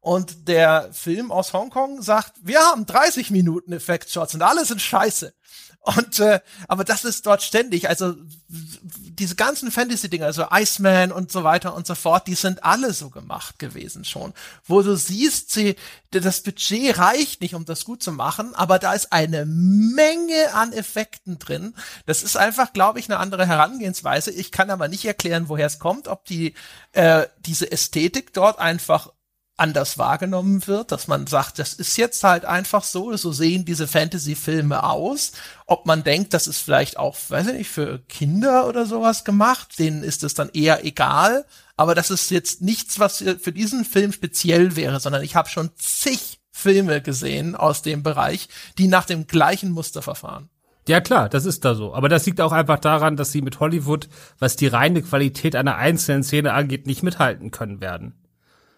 [0.01, 5.35] Und der Film aus Hongkong sagt, wir haben 30 Minuten Effekt-Shots und alle sind scheiße.
[5.83, 7.89] Und äh, aber das ist dort ständig.
[7.89, 8.15] Also
[8.49, 13.09] diese ganzen Fantasy-Dinger, also Iceman und so weiter und so fort, die sind alle so
[13.09, 14.35] gemacht gewesen schon.
[14.67, 15.77] Wo du siehst, sie,
[16.11, 20.75] das Budget reicht nicht, um das gut zu machen, aber da ist eine Menge an
[20.75, 21.75] Effekten drin.
[22.05, 24.33] Das ist einfach, glaube ich, eine andere Herangehensweise.
[24.33, 26.55] Ich kann aber nicht erklären, woher es kommt, ob die
[26.93, 29.11] äh, diese Ästhetik dort einfach
[29.61, 33.87] anders wahrgenommen wird, dass man sagt, das ist jetzt halt einfach so, so sehen diese
[33.87, 35.33] Fantasy-Filme aus.
[35.67, 39.79] Ob man denkt, das ist vielleicht auch, weiß ich nicht, für Kinder oder sowas gemacht,
[39.79, 41.45] denen ist es dann eher egal.
[41.77, 45.71] aber das ist jetzt nichts, was für diesen Film speziell wäre, sondern ich habe schon
[45.77, 50.51] zig Filme gesehen aus dem Bereich, die nach dem gleichen Muster verfahren.
[50.89, 51.95] Ja klar, das ist da so.
[51.95, 55.77] Aber das liegt auch einfach daran, dass sie mit Hollywood, was die reine Qualität einer
[55.77, 58.20] einzelnen Szene angeht, nicht mithalten können werden.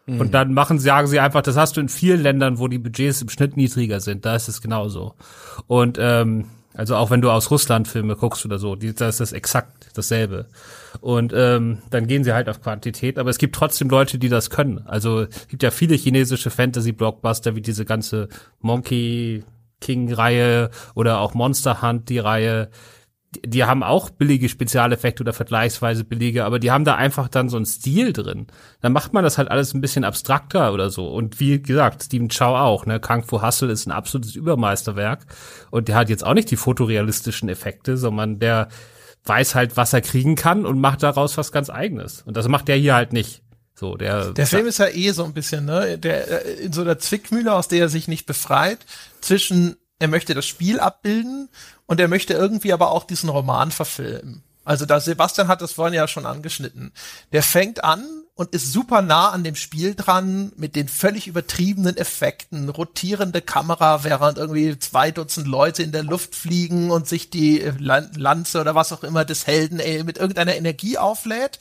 [0.06, 0.20] Mhm.
[0.20, 3.22] Und dann machen, sagen sie einfach, das hast du in vielen Ländern, wo die Budgets
[3.22, 4.24] im Schnitt niedriger sind.
[4.24, 5.14] Da ist es genauso.
[5.66, 9.20] Und ähm, also auch wenn du aus Russland Filme guckst oder so, die, da ist
[9.20, 10.46] das exakt dasselbe.
[11.00, 14.50] Und ähm, dann gehen sie halt auf Quantität, aber es gibt trotzdem Leute, die das
[14.50, 14.82] können.
[14.86, 18.28] Also es gibt ja viele chinesische Fantasy-Blockbuster, wie diese ganze
[18.60, 19.44] Monkey
[19.80, 22.70] King-Reihe oder auch Monster Hunt, die Reihe,
[23.45, 27.57] die haben auch billige Spezialeffekte oder vergleichsweise billige, aber die haben da einfach dann so
[27.57, 28.47] einen Stil drin.
[28.81, 31.09] Dann macht man das halt alles ein bisschen abstrakter oder so.
[31.09, 33.01] Und wie gesagt, Steven Chow auch, ne?
[33.01, 35.27] Kung Fu Hustle ist ein absolutes Übermeisterwerk.
[35.71, 38.68] Und der hat jetzt auch nicht die fotorealistischen Effekte, sondern der
[39.25, 42.23] weiß halt, was er kriegen kann und macht daraus was ganz eigenes.
[42.23, 43.42] Und das macht der hier halt nicht.
[43.75, 46.85] So, der, der Film ist ja eh so ein bisschen, ne, der, äh, in so
[46.85, 48.79] der Zwickmühle, aus der er sich nicht befreit,
[49.21, 51.48] zwischen, er möchte das Spiel abbilden
[51.86, 54.42] und er möchte irgendwie aber auch diesen Roman verfilmen.
[54.64, 56.90] Also da Sebastian hat das vorhin ja schon angeschnitten.
[57.30, 61.96] Der fängt an und ist super nah an dem Spiel dran mit den völlig übertriebenen
[61.96, 67.60] Effekten, rotierende Kamera, während irgendwie zwei Dutzend Leute in der Luft fliegen und sich die
[67.78, 71.60] Lanze oder was auch immer des Helden ey, mit irgendeiner Energie auflädt.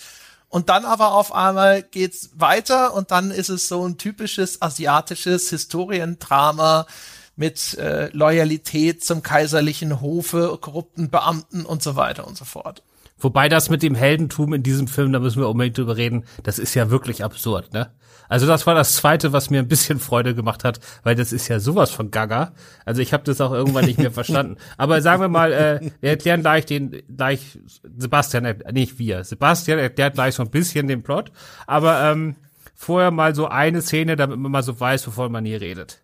[0.50, 5.50] Und dann aber auf einmal geht's weiter und dann ist es so ein typisches asiatisches
[5.52, 6.88] Historiendrama
[7.36, 12.84] mit äh, Loyalität zum kaiserlichen Hofe, korrupten Beamten und so weiter und so fort.
[13.18, 16.58] Wobei das mit dem Heldentum in diesem Film, da müssen wir unbedingt drüber reden, das
[16.58, 17.92] ist ja wirklich absurd, ne?
[18.32, 21.50] Also das war das zweite, was mir ein bisschen Freude gemacht hat, weil das ist
[21.50, 22.54] ja sowas von Gaga.
[22.86, 24.56] Also ich habe das auch irgendwann nicht mehr verstanden.
[24.78, 27.60] Aber sagen wir mal, äh, wir erklären gleich den, gleich
[27.98, 29.26] Sebastian, äh, nicht wir.
[29.26, 31.34] Sebastian erklärt gleich so ein bisschen den Plot.
[31.68, 32.38] Aber ähm,
[32.74, 36.02] vorher mal so eine Szene, damit man mal so weiß, wovon man hier redet.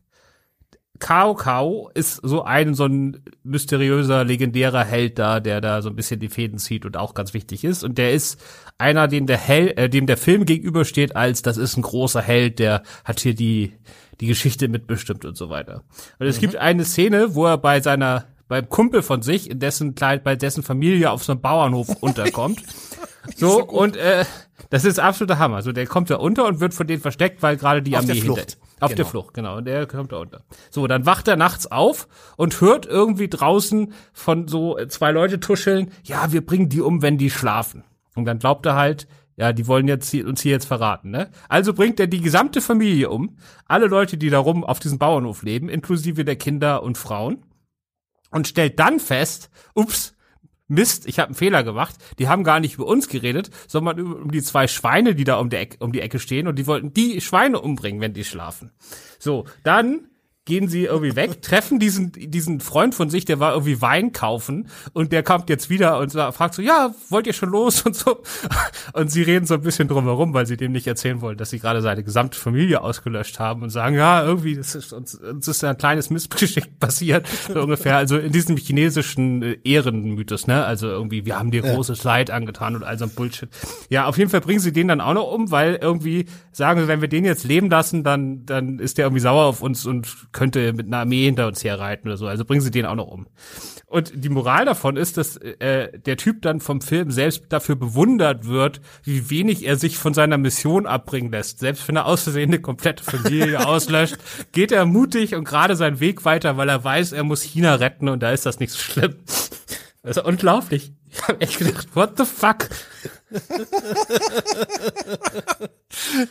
[1.00, 5.96] Kao Kao ist so ein, so ein mysteriöser, legendärer Held da, der da so ein
[5.96, 7.84] bisschen die Fäden zieht und auch ganz wichtig ist.
[7.84, 8.40] Und der ist
[8.78, 12.60] einer, dem der Hel äh, dem der Film gegenübersteht, als das ist ein großer Held,
[12.60, 13.74] der hat hier die,
[14.20, 15.84] die Geschichte mitbestimmt und so weiter.
[16.20, 16.42] Und es mhm.
[16.42, 20.36] gibt eine Szene, wo er bei seiner, beim Kumpel von sich, in dessen Kleid, bei
[20.36, 22.62] dessen Familie auf so einem Bauernhof unterkommt.
[23.36, 24.26] so, so und äh,
[24.70, 25.62] das ist absoluter Hammer.
[25.62, 28.20] So, der kommt da unter und wird von denen versteckt, weil gerade die auf Armee
[28.20, 28.42] hinter.
[28.80, 28.96] Auf genau.
[28.96, 29.58] der Flucht, genau.
[29.58, 30.44] Und der kommt da unter.
[30.70, 35.92] So, dann wacht er nachts auf und hört irgendwie draußen von so zwei Leute tuscheln,
[36.04, 37.84] ja, wir bringen die um, wenn die schlafen.
[38.16, 41.30] Und dann glaubt er halt, ja, die wollen jetzt hier, uns hier jetzt verraten, ne?
[41.48, 45.44] Also bringt er die gesamte Familie um, alle Leute, die da rum auf diesem Bauernhof
[45.44, 47.44] leben, inklusive der Kinder und Frauen,
[48.32, 50.17] und stellt dann fest, ups,
[50.68, 51.96] Mist, ich habe einen Fehler gemacht.
[52.20, 55.50] Die haben gar nicht über uns geredet, sondern um die zwei Schweine, die da um
[55.50, 58.72] die, Ecke, um die Ecke stehen und die wollten die Schweine umbringen, wenn die schlafen.
[59.20, 60.10] So, dann
[60.48, 64.70] gehen sie irgendwie weg, treffen diesen, diesen Freund von sich, der war irgendwie Wein kaufen
[64.94, 68.24] und der kommt jetzt wieder und fragt so, ja, wollt ihr schon los und so.
[68.94, 71.60] Und sie reden so ein bisschen drumherum, weil sie dem nicht erzählen wollen, dass sie
[71.60, 75.64] gerade seine gesamte Familie ausgelöscht haben und sagen, ja, irgendwie, das ist, uns, uns ist
[75.64, 77.98] ein kleines Missgeschick passiert, so ungefähr.
[77.98, 80.64] Also in diesem chinesischen äh, Ehrenmythos, ne?
[80.66, 83.50] Also irgendwie, wir haben dir großes Leid angetan und all so ein Bullshit.
[83.90, 86.88] Ja, auf jeden Fall bringen sie den dann auch noch um, weil irgendwie sagen sie,
[86.88, 90.32] wenn wir den jetzt leben lassen, dann, dann ist der irgendwie sauer auf uns und
[90.38, 92.28] könnte mit einer Armee hinter uns herreiten oder so.
[92.28, 93.26] Also bringen sie den auch noch um.
[93.88, 98.46] Und die Moral davon ist, dass äh, der Typ dann vom Film selbst dafür bewundert
[98.46, 101.58] wird, wie wenig er sich von seiner Mission abbringen lässt.
[101.58, 104.18] Selbst wenn er aus Versehen eine komplette Familie auslöscht,
[104.52, 108.08] geht er mutig und gerade seinen Weg weiter, weil er weiß, er muss China retten
[108.08, 109.16] und da ist das nicht so schlimm.
[110.04, 110.92] Das ist unglaublich.
[111.10, 112.70] Ich habe echt gedacht, what the fuck?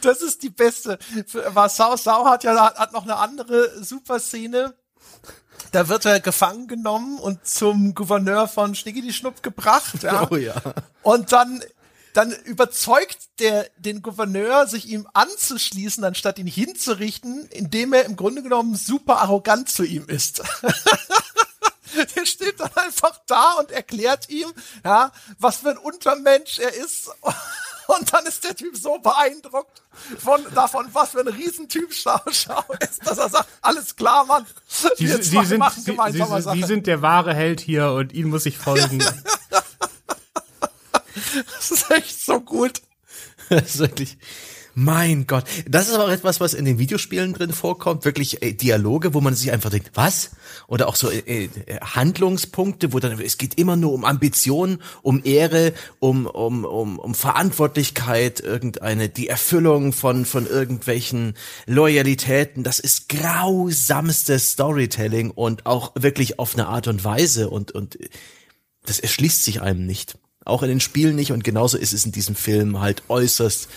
[0.02, 0.98] das ist die beste.
[1.68, 4.74] Sau Sau hat ja hat noch eine andere super Szene.
[5.72, 10.02] Da wird er gefangen genommen und zum Gouverneur von Schnickidi Schnupp gebracht.
[10.02, 10.28] Ja.
[10.30, 10.54] Oh ja.
[11.02, 11.62] Und dann
[12.16, 18.42] dann überzeugt der den Gouverneur, sich ihm anzuschließen, anstatt ihn hinzurichten, indem er im Grunde
[18.42, 20.42] genommen super arrogant zu ihm ist.
[22.16, 24.52] der steht dann einfach da und erklärt ihm,
[24.85, 27.11] ja, was für ein Untermensch er ist.
[27.88, 29.80] Und dann ist der Typ so beeindruckt
[30.18, 34.44] von davon, was für ein Riesentyp Schau, Schau ist, dass er sagt, alles klar, Mann.
[34.66, 38.44] Sie, Sie, Sie sind, Sie, Sie, Sie, sind der wahre Held hier und Ihnen muss
[38.44, 38.98] ich folgen.
[41.54, 42.82] das ist echt so gut.
[43.50, 44.18] Das ist wirklich.
[44.78, 45.44] Mein Gott.
[45.66, 48.04] Das ist aber auch etwas, was in den Videospielen drin vorkommt.
[48.04, 50.32] Wirklich äh, Dialoge, wo man sich einfach denkt, was?
[50.68, 51.48] Oder auch so äh, äh,
[51.81, 57.14] Handlungspunkte, wo dann, es geht immer nur um Ambition, um Ehre, um, um, um, um
[57.14, 61.35] Verantwortlichkeit, irgendeine, die Erfüllung von, von irgendwelchen
[61.66, 62.64] Loyalitäten.
[62.64, 67.98] Das ist grausamstes Storytelling und auch wirklich auf eine Art und Weise und, und
[68.85, 70.18] das erschließt sich einem nicht.
[70.44, 73.68] Auch in den Spielen nicht und genauso ist es in diesem Film halt äußerst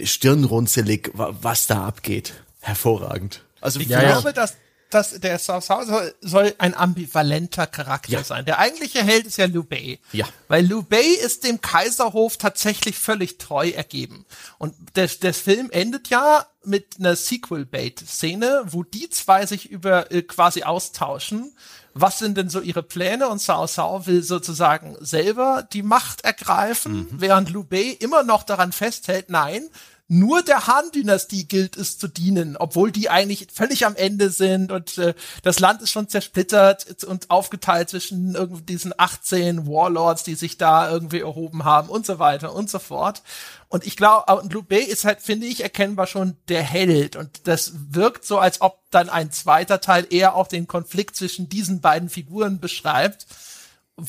[0.00, 2.34] stirnrunzelig, was da abgeht.
[2.60, 3.44] Hervorragend.
[3.60, 4.32] Also ich ja, glaube, ja.
[4.32, 4.56] dass
[4.94, 8.24] dass der Sao Sao soll, soll ein ambivalenter Charakter ja.
[8.24, 8.44] sein.
[8.44, 9.98] Der eigentliche Held ist ja Liu Bei.
[10.12, 10.26] Ja.
[10.48, 14.26] Weil Liu Bei ist dem Kaiserhof tatsächlich völlig treu ergeben.
[14.58, 20.22] Und der, der Film endet ja mit einer Sequel-Bait-Szene, wo die zwei sich über äh,
[20.22, 21.52] quasi austauschen
[21.94, 23.28] was sind denn so ihre Pläne?
[23.28, 27.08] Und Sao Sao will sozusagen selber die Macht ergreifen, mhm.
[27.12, 29.68] während Liu Bei immer noch daran festhält, nein,
[30.12, 34.98] nur der Han-Dynastie gilt es zu dienen, obwohl die eigentlich völlig am Ende sind und
[34.98, 40.58] äh, das Land ist schon zersplittert und aufgeteilt zwischen irgendwie diesen 18 Warlords, die sich
[40.58, 43.22] da irgendwie erhoben haben und so weiter und so fort.
[43.70, 47.16] Und ich glaube, Liu Bei ist halt, finde ich, erkennbar schon der Held.
[47.16, 51.48] Und das wirkt so, als ob dann ein zweiter Teil eher auch den Konflikt zwischen
[51.48, 53.26] diesen beiden Figuren beschreibt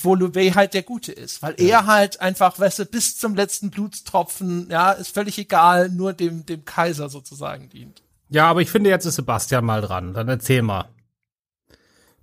[0.02, 1.68] wo Liu Bei halt der Gute ist, weil ja.
[1.68, 6.46] er halt einfach, weißt du, bis zum letzten Blutstropfen, ja, ist völlig egal, nur dem,
[6.46, 8.02] dem Kaiser sozusagen dient.
[8.30, 10.14] Ja, aber ich finde, jetzt ist Sebastian mal dran.
[10.14, 10.90] Dann erzähl mal.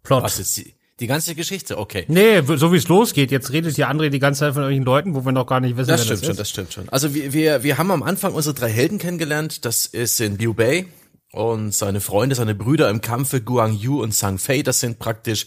[0.02, 0.24] Plot.
[0.24, 1.78] Was ist die, die ganze Geschichte?
[1.78, 2.04] Okay.
[2.08, 3.30] Nee, so wie es losgeht.
[3.30, 5.76] Jetzt redet hier André die ganze Zeit von irgendwelchen Leuten, wo wir noch gar nicht
[5.76, 6.40] wissen, das wer stimmt das schon, ist.
[6.40, 6.88] Das stimmt schon.
[6.88, 9.64] Also wir, wir, wir haben am Anfang unsere drei Helden kennengelernt.
[9.64, 10.86] Das ist in Liu Bei,
[11.32, 15.46] und seine Freunde, seine Brüder im Kampfe, Guang Yu und Sang Fei, das sind praktisch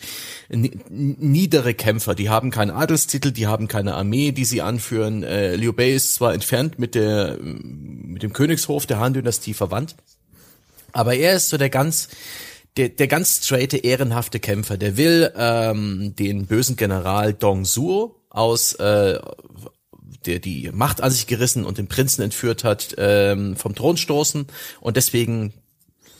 [0.50, 2.16] niedere Kämpfer.
[2.16, 5.24] Die haben keinen Adelstitel, die haben keine Armee, die sie anführen.
[5.24, 9.96] Äh, Liu Bei ist zwar entfernt mit der mit dem Königshof der Han-Dynastie verwandt,
[10.94, 12.08] aber er ist so der ganz
[12.78, 14.78] der, der ganz straighte, ehrenhafte Kämpfer.
[14.78, 19.20] Der will ähm, den bösen General Dong Suo aus äh,
[20.26, 24.48] der die Macht an sich gerissen und den Prinzen entführt hat, ähm, vom Thron stoßen
[24.80, 25.54] und deswegen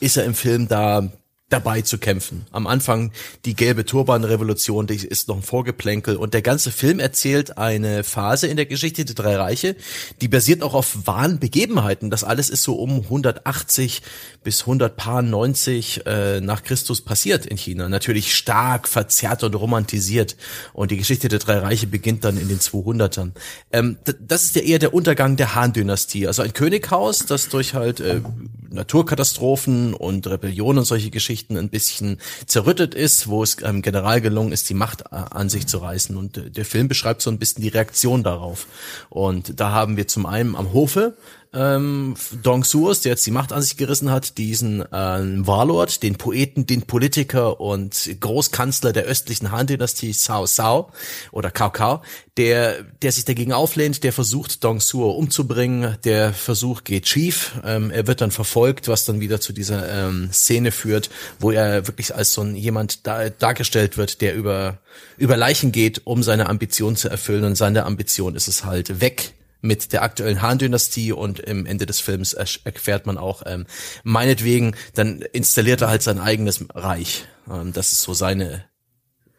[0.00, 1.08] ist er im Film da
[1.50, 2.46] dabei zu kämpfen.
[2.52, 3.12] Am Anfang
[3.44, 8.46] die gelbe Turbanrevolution, die ist noch ein Vorgeplänkel und der ganze Film erzählt eine Phase
[8.46, 9.76] in der Geschichte der drei Reiche,
[10.22, 12.10] die basiert auch auf wahren Begebenheiten.
[12.10, 14.00] Das alles ist so um 180
[14.42, 17.90] bis 190 äh, nach Christus passiert in China.
[17.90, 20.36] Natürlich stark verzerrt und romantisiert
[20.72, 23.32] und die Geschichte der drei Reiche beginnt dann in den 200ern.
[23.70, 28.00] Ähm, das ist ja eher der Untergang der Han-Dynastie, also ein Könighaus, das durch halt
[28.00, 28.22] äh,
[28.70, 34.20] Naturkatastrophen und Rebellionen und solche Geschichten Geschichten ein bisschen zerrüttet ist, wo es einem General
[34.20, 36.16] gelungen ist, die Macht äh, an sich zu reißen.
[36.16, 38.66] Und äh, der Film beschreibt so ein bisschen die Reaktion darauf.
[39.10, 41.16] Und da haben wir zum einen am Hofe
[41.54, 46.16] ähm, Dong Suos, der jetzt die Macht an sich gerissen hat, diesen ähm, Warlord, den
[46.16, 50.90] Poeten, den Politiker und Großkanzler der östlichen Han-Dynastie Cao Cao
[51.32, 52.02] oder Cao Cao,
[52.36, 55.96] der, der sich dagegen auflehnt, der versucht, Dong Suo umzubringen.
[56.04, 57.52] Der Versuch geht schief.
[57.64, 61.86] Ähm, er wird dann verfolgt, was dann wieder zu dieser ähm, Szene führt, wo er
[61.86, 64.78] wirklich als so ein jemand da, dargestellt wird, der über,
[65.16, 67.44] über Leichen geht, um seine Ambition zu erfüllen.
[67.44, 72.00] Und seine Ambition ist es halt weg mit der aktuellen Han-Dynastie und im Ende des
[72.00, 73.66] Films erfährt man auch, ähm,
[74.04, 77.24] meinetwegen, dann installiert er halt sein eigenes Reich.
[77.50, 78.64] Ähm, das ist so seine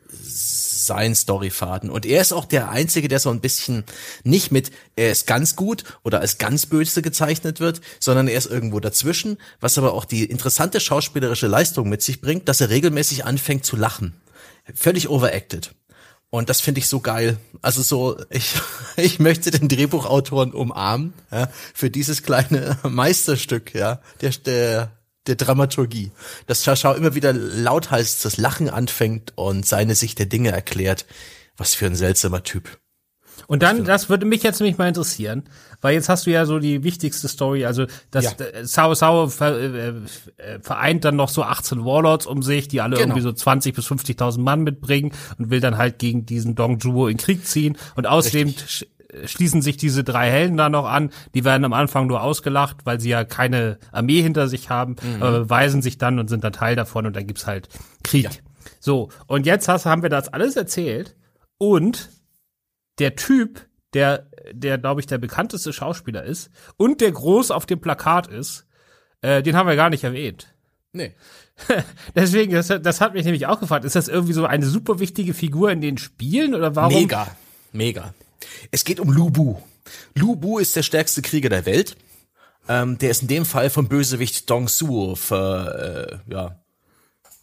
[0.07, 1.89] sein Storyfaden.
[1.89, 3.83] Und er ist auch der Einzige, der so ein bisschen
[4.23, 8.45] nicht mit, er ist ganz gut oder als ganz böse gezeichnet wird, sondern er ist
[8.45, 13.25] irgendwo dazwischen, was aber auch die interessante schauspielerische Leistung mit sich bringt, dass er regelmäßig
[13.25, 14.15] anfängt zu lachen.
[14.73, 15.73] Völlig overacted.
[16.29, 17.38] Und das finde ich so geil.
[17.61, 18.55] Also so, ich,
[18.97, 24.91] ich möchte den Drehbuchautoren umarmen, ja, für dieses kleine Meisterstück, ja, der, der,
[25.27, 26.11] der Dramaturgie.
[26.47, 31.05] Dass Schau immer wieder lauthals das Lachen anfängt und seine Sicht der Dinge erklärt.
[31.57, 32.79] Was für ein seltsamer Typ.
[33.47, 35.43] Und dann, das würde mich jetzt nämlich mal interessieren,
[35.81, 38.63] weil jetzt hast du ja so die wichtigste Story, also das ja.
[38.63, 39.93] Sao Sao äh, äh,
[40.62, 43.08] vereint dann noch so 18 Warlords um sich, die alle genau.
[43.08, 47.08] irgendwie so 20 bis 50.000 Mann mitbringen und will dann halt gegen diesen Dong Zhuo
[47.08, 48.88] in Krieg ziehen und außerdem Richtig
[49.25, 51.12] schließen sich diese drei Helden da noch an.
[51.34, 55.21] Die werden am Anfang nur ausgelacht, weil sie ja keine Armee hinter sich haben, mhm.
[55.21, 57.69] aber beweisen sich dann und sind dann Teil davon und dann gibt's halt
[58.03, 58.25] Krieg.
[58.25, 58.31] Ja.
[58.79, 61.15] So, und jetzt hast, haben wir das alles erzählt
[61.58, 62.10] und
[62.99, 67.79] der Typ, der, der glaube ich der bekannteste Schauspieler ist und der groß auf dem
[67.79, 68.65] Plakat ist,
[69.21, 70.53] äh, den haben wir gar nicht erwähnt.
[70.93, 71.13] Nee.
[72.15, 73.86] Deswegen, das, das hat mich nämlich auch gefragt.
[73.86, 76.93] Ist das irgendwie so eine super wichtige Figur in den Spielen oder warum?
[76.93, 77.36] Mega,
[77.71, 78.13] mega.
[78.71, 79.58] Es geht um Lubu.
[80.15, 81.95] Lubu ist der stärkste Krieger der Welt
[82.67, 86.60] Ähm, der ist in dem Fall vom Bösewicht Dong Suo ver, äh, ja,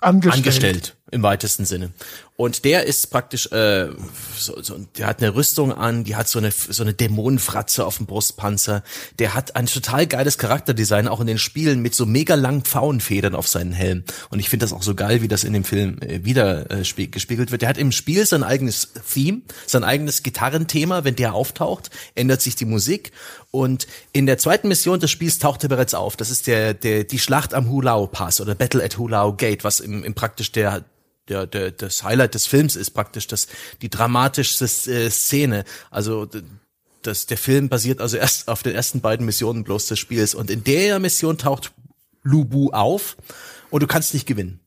[0.00, 0.36] Angestellt.
[0.36, 1.92] angestellt im weitesten Sinne.
[2.36, 3.90] Und der ist praktisch, äh,
[4.36, 7.98] so, so, der hat eine Rüstung an, die hat so eine so eine Dämonenfratze auf
[7.98, 8.82] dem Brustpanzer.
[9.18, 13.34] Der hat ein total geiles Charakterdesign, auch in den Spielen mit so mega langen Pfauenfedern
[13.34, 14.02] auf seinen Helm.
[14.30, 16.84] Und ich finde das auch so geil, wie das in dem Film äh, wieder äh,
[16.84, 17.62] spie- gespiegelt wird.
[17.62, 21.04] Der hat im Spiel sein eigenes Theme, sein eigenes Gitarrenthema.
[21.04, 23.12] Wenn der auftaucht, ändert sich die Musik.
[23.50, 26.16] Und in der zweiten Mission des Spiels taucht er bereits auf.
[26.16, 29.78] Das ist der, der die Schlacht am Hulao Pass oder Battle at Hulao Gate, was
[29.78, 30.84] im, im praktisch der
[31.32, 33.48] der, der, das Highlight des Films ist praktisch das,
[33.80, 35.64] die dramatischste äh, Szene.
[35.90, 36.28] Also
[37.02, 40.34] das, der Film basiert also erst auf den ersten beiden Missionen bloß des Spiels.
[40.34, 41.72] Und in der Mission taucht
[42.22, 43.16] Lubu auf
[43.70, 44.60] und du kannst nicht gewinnen.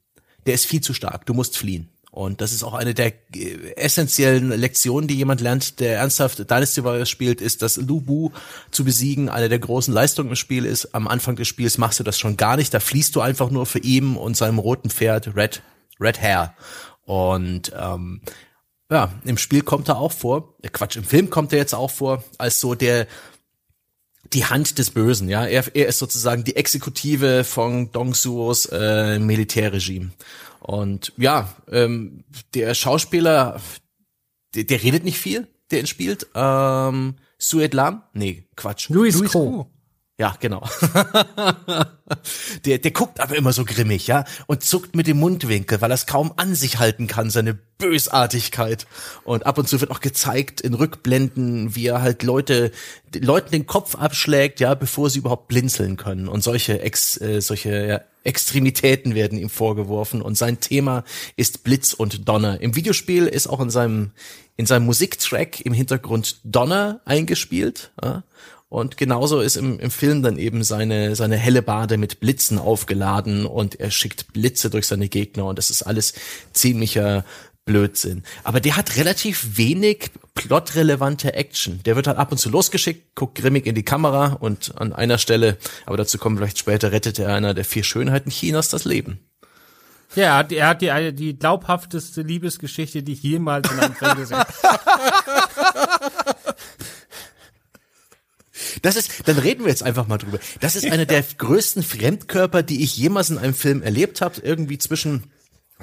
[0.45, 1.25] Der ist viel zu stark.
[1.25, 1.89] Du musst fliehen.
[2.15, 6.81] Und das ist auch eine der äh, essentiellen Lektionen, die jemand lernt, der ernsthaft Dynasty
[6.85, 8.31] Warriors spielt, ist, dass Lubu
[8.71, 10.95] zu besiegen eine der großen Leistungen im Spiel ist.
[10.95, 12.73] Am Anfang des Spiels machst du das schon gar nicht.
[12.73, 15.61] Da fließt du einfach nur für ihm und seinem roten Pferd Red,
[15.99, 16.55] Red Hair.
[17.05, 18.21] Und ähm,
[18.89, 20.55] ja, im Spiel kommt er auch vor.
[20.61, 23.07] Äh, Quatsch, im Film kommt er jetzt auch vor, als so der
[24.33, 25.45] die Hand des Bösen, ja.
[25.45, 30.11] Er, er ist sozusagen die Exekutive von Dong Suos äh, Militärregime.
[30.59, 32.23] Und ja, ähm,
[32.55, 33.61] der Schauspieler,
[34.55, 36.27] der, der redet nicht viel, der ihn spielt.
[36.33, 38.01] Ähm, Suet Lam?
[38.13, 38.89] Nee, Quatsch.
[38.89, 39.69] Louis, Co.
[40.17, 40.65] Ja, genau.
[42.65, 45.95] der, der guckt aber immer so grimmig, ja, und zuckt mit dem Mundwinkel, weil er
[45.95, 48.87] es kaum an sich halten kann, seine Bösartigkeit.
[49.25, 52.71] Und ab und zu wird auch gezeigt in Rückblenden, wie er halt Leute,
[53.13, 56.29] Leuten den Kopf abschlägt, ja, bevor sie überhaupt blinzeln können.
[56.29, 60.21] Und solche Ex, äh, solche ja, Extremitäten werden ihm vorgeworfen.
[60.21, 61.03] Und sein Thema
[61.35, 62.61] ist Blitz und Donner.
[62.61, 64.11] Im Videospiel ist auch in seinem
[64.57, 67.91] in seinem Musiktrack im Hintergrund Donner eingespielt.
[68.01, 68.23] Ja?
[68.75, 73.45] Und genauso ist im, im Film dann eben seine, seine helle Bade mit Blitzen aufgeladen
[73.45, 76.13] und er schickt Blitze durch seine Gegner und das ist alles
[76.51, 77.23] ziemlicher
[77.63, 78.23] Blödsinn.
[78.43, 81.79] Aber der hat relativ wenig plotrelevante Action.
[81.85, 85.19] Der wird halt ab und zu losgeschickt, guckt grimmig in die Kamera und an einer
[85.19, 88.83] Stelle, aber dazu kommen wir vielleicht später, rettet er einer der vier Schönheiten Chinas das
[88.83, 89.19] Leben.
[90.15, 94.17] Ja, er hat, er hat die, die glaubhafteste Liebesgeschichte, die ich jemals in einem Film
[94.17, 94.51] gesehen habe.
[98.81, 100.39] Das ist, dann reden wir jetzt einfach mal drüber.
[100.59, 104.41] Das ist einer der größten Fremdkörper, die ich jemals in einem Film erlebt habe.
[104.41, 105.23] Irgendwie zwischen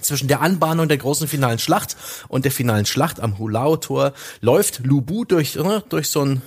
[0.00, 1.96] zwischen der Anbahnung der großen finalen Schlacht
[2.28, 6.42] und der finalen Schlacht am Hulao-Tor läuft Lubu durch, äh, durch so ein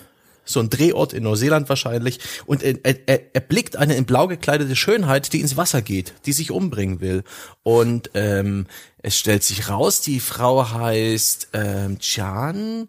[0.47, 4.75] so ein Drehort in Neuseeland wahrscheinlich und er, er, er blickt eine in blau gekleidete
[4.75, 7.23] Schönheit, die ins Wasser geht, die sich umbringen will
[7.63, 8.67] und ähm,
[9.01, 12.87] es stellt sich raus, die Frau heißt ähm, Chan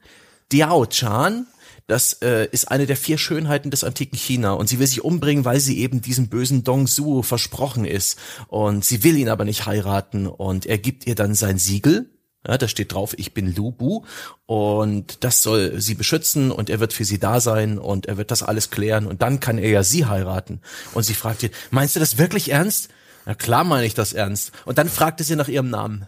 [0.52, 1.46] Diao Chan
[1.86, 5.44] das äh, ist eine der vier Schönheiten des antiken China und sie will sich umbringen,
[5.44, 8.18] weil sie eben diesem bösen Dong Su versprochen ist
[8.48, 12.10] und sie will ihn aber nicht heiraten und er gibt ihr dann sein Siegel.
[12.46, 14.04] Ja, da steht drauf, ich bin Lu Bu
[14.46, 18.30] und das soll sie beschützen und er wird für sie da sein und er wird
[18.30, 20.60] das alles klären und dann kann er ja sie heiraten.
[20.94, 22.88] Und sie fragt ihn, meinst du das wirklich ernst?
[23.24, 24.52] Na klar meine ich das ernst.
[24.64, 26.06] Und dann fragte sie nach ihrem Namen.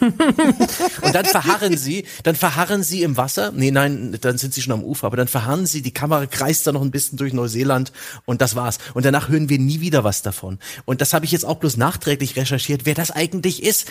[0.00, 3.52] Und dann verharren sie, dann verharren sie im Wasser.
[3.52, 6.66] Nee, nein, dann sind sie schon am Ufer, aber dann verharren sie, die Kamera kreist
[6.66, 7.92] da noch ein bisschen durch Neuseeland
[8.24, 8.78] und das war's.
[8.94, 10.58] Und danach hören wir nie wieder was davon.
[10.84, 13.86] Und das habe ich jetzt auch bloß nachträglich recherchiert, wer das eigentlich ist.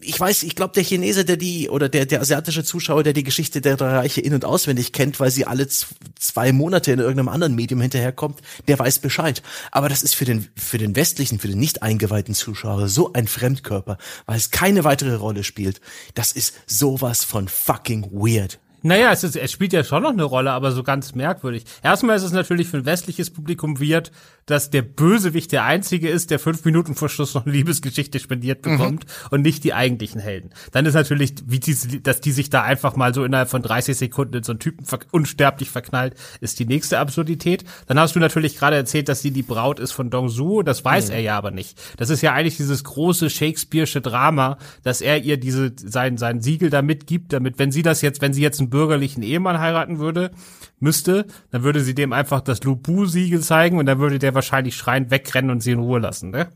[0.00, 3.24] Ich weiß, ich glaube, der Chinese, der die, oder der, der asiatische Zuschauer, der die
[3.24, 7.28] Geschichte der drei Reiche in- und auswendig kennt, weil sie alle zwei Monate in irgendeinem
[7.28, 9.42] anderen Medium hinterherkommt, der weiß Bescheid.
[9.70, 13.26] Aber das ist für den, für den westlichen, für den nicht eingeweihten Zuschauer so ein
[13.26, 15.80] Fremdkörper, weil es keine weitere Rolle spielt.
[16.14, 18.58] Das ist sowas von fucking weird.
[18.82, 21.64] Naja, es, ist, es spielt ja schon noch eine Rolle, aber so ganz merkwürdig.
[21.82, 24.12] Erstmal ist es natürlich für ein westliches Publikum weird,
[24.46, 28.62] dass der Bösewicht der Einzige ist, der fünf Minuten vor Schluss noch eine Liebesgeschichte spendiert
[28.62, 30.50] bekommt und nicht die eigentlichen Helden.
[30.70, 33.96] Dann ist natürlich, wie die, dass die sich da einfach mal so innerhalb von 30
[33.96, 37.64] Sekunden in so einen Typen ver unsterblich verknallt, ist die nächste Absurdität.
[37.86, 40.84] Dann hast du natürlich gerade erzählt, dass sie die Braut ist von Dong Su, das
[40.84, 41.78] weiß er ja aber nicht.
[41.96, 46.70] Das ist ja eigentlich dieses große Shakespeare'sche Drama, dass er ihr diese, sein, sein Siegel
[46.70, 50.30] da mitgibt, damit, wenn sie das jetzt, wenn sie jetzt einen bürgerlichen Ehemann heiraten würde,
[50.78, 55.10] müsste, dann würde sie dem einfach das Lubu-Siegel zeigen und dann würde der wahrscheinlich schreiend
[55.10, 56.48] wegrennen und sie in Ruhe lassen, ne?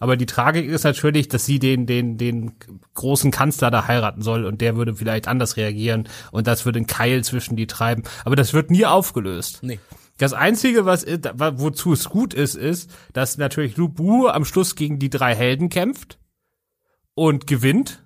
[0.00, 2.52] Aber die Tragik ist natürlich, dass sie den, den, den
[2.94, 6.86] großen Kanzler da heiraten soll und der würde vielleicht anders reagieren und das würde einen
[6.86, 8.02] Keil zwischen die treiben.
[8.24, 9.58] Aber das wird nie aufgelöst.
[9.62, 9.78] Nee.
[10.18, 15.10] Das Einzige, was, wozu es gut ist, ist, dass natürlich Lubu am Schluss gegen die
[15.10, 16.18] drei Helden kämpft
[17.14, 18.02] und gewinnt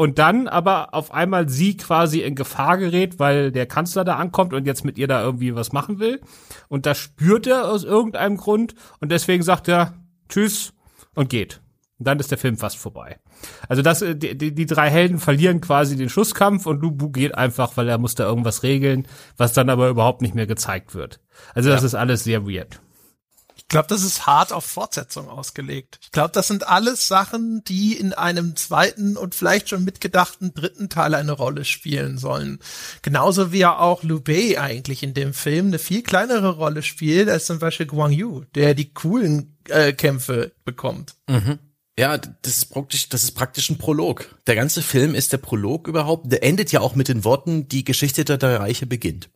[0.00, 4.54] und dann aber auf einmal sie quasi in Gefahr gerät, weil der Kanzler da ankommt
[4.54, 6.22] und jetzt mit ihr da irgendwie was machen will.
[6.68, 9.92] Und das spürt er aus irgendeinem Grund und deswegen sagt er
[10.30, 10.72] Tschüss
[11.14, 11.60] und geht.
[11.98, 13.18] Und dann ist der Film fast vorbei.
[13.68, 17.34] Also das, äh, die, die, die drei Helden verlieren quasi den Schusskampf und Lubu geht
[17.34, 21.20] einfach, weil er muss da irgendwas regeln, was dann aber überhaupt nicht mehr gezeigt wird.
[21.54, 21.86] Also das ja.
[21.88, 22.80] ist alles sehr weird.
[23.70, 26.00] Ich glaube, das ist hart auf Fortsetzung ausgelegt.
[26.02, 30.88] Ich glaube, das sind alles Sachen, die in einem zweiten und vielleicht schon mitgedachten dritten
[30.88, 32.58] Teil eine Rolle spielen sollen.
[33.02, 37.28] Genauso wie ja auch Liu Bei eigentlich in dem Film eine viel kleinere Rolle spielt
[37.28, 41.14] als zum Beispiel Guang Yu, der die coolen äh, Kämpfe bekommt.
[41.28, 41.60] Mhm.
[41.96, 44.34] Ja, das ist praktisch, das ist praktisch ein Prolog.
[44.48, 46.32] Der ganze Film ist der Prolog überhaupt.
[46.32, 49.30] Der endet ja auch mit den Worten, die Geschichte der Reiche beginnt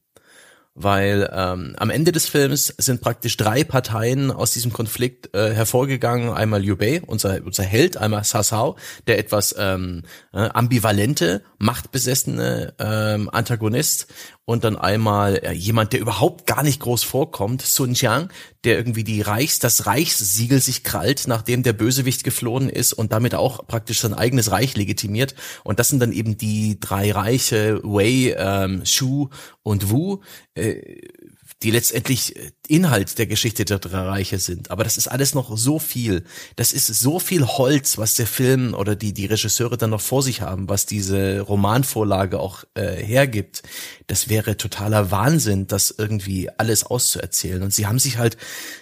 [0.74, 6.30] weil ähm, am Ende des Films sind praktisch drei Parteien aus diesem Konflikt äh, hervorgegangen.
[6.30, 10.02] Einmal Liu Bei, unser, unser Held, einmal Sasao, der etwas ähm,
[10.32, 14.08] äh, ambivalente, machtbesessene ähm, Antagonist
[14.46, 18.30] und dann einmal äh, jemand, der überhaupt gar nicht groß vorkommt, Sun Jiang,
[18.64, 23.34] der irgendwie die Reichs, das Reichssiegel sich krallt, nachdem der Bösewicht geflohen ist und damit
[23.34, 25.34] auch praktisch sein eigenes Reich legitimiert.
[25.62, 29.28] Und das sind dann eben die drei Reiche, Wei, ähm, Shu
[29.62, 30.20] und Wu,
[30.54, 30.98] äh,
[31.62, 34.70] die letztendlich äh, Inhalt der Geschichte der drei Reiche sind.
[34.70, 36.24] Aber das ist alles noch so viel.
[36.56, 40.22] Das ist so viel Holz, was der Film oder die, die Regisseure dann noch vor
[40.22, 43.62] sich haben, was diese Romanvorlage auch äh, hergibt.
[44.06, 47.62] Das wäre totaler Wahnsinn, das irgendwie alles auszuerzählen.
[47.62, 48.36] Und sie haben sich halt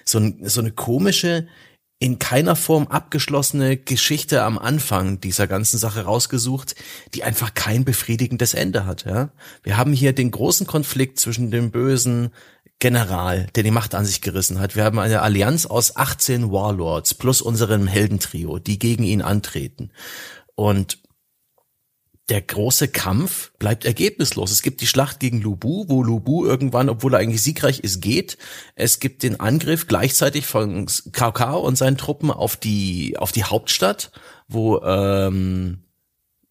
[0.05, 1.47] so, ein, so eine komische,
[2.03, 6.75] in keiner Form abgeschlossene Geschichte am Anfang dieser ganzen Sache rausgesucht,
[7.15, 9.05] die einfach kein befriedigendes Ende hat.
[9.05, 9.31] Ja?
[9.63, 12.33] Wir haben hier den großen Konflikt zwischen dem bösen
[12.83, 14.75] General, der die Macht an sich gerissen hat.
[14.75, 19.93] Wir haben eine Allianz aus 18 Warlords plus unserem Heldentrio, die gegen ihn antreten.
[20.57, 20.99] Und
[22.29, 24.51] der große Kampf bleibt ergebnislos.
[24.51, 28.37] Es gibt die Schlacht gegen Lubu, wo Lubu irgendwann, obwohl er eigentlich siegreich ist, geht.
[28.75, 34.11] Es gibt den Angriff gleichzeitig von Cao und seinen Truppen auf die auf die Hauptstadt,
[34.49, 35.85] wo ähm,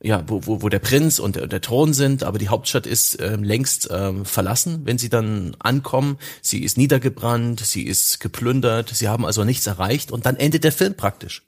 [0.03, 3.21] ja, wo, wo, wo der Prinz und der, der Thron sind, aber die Hauptstadt ist
[3.21, 6.17] ähm, längst ähm, verlassen, wenn sie dann ankommen.
[6.41, 10.71] Sie ist niedergebrannt, sie ist geplündert, sie haben also nichts erreicht und dann endet der
[10.71, 11.43] Film praktisch.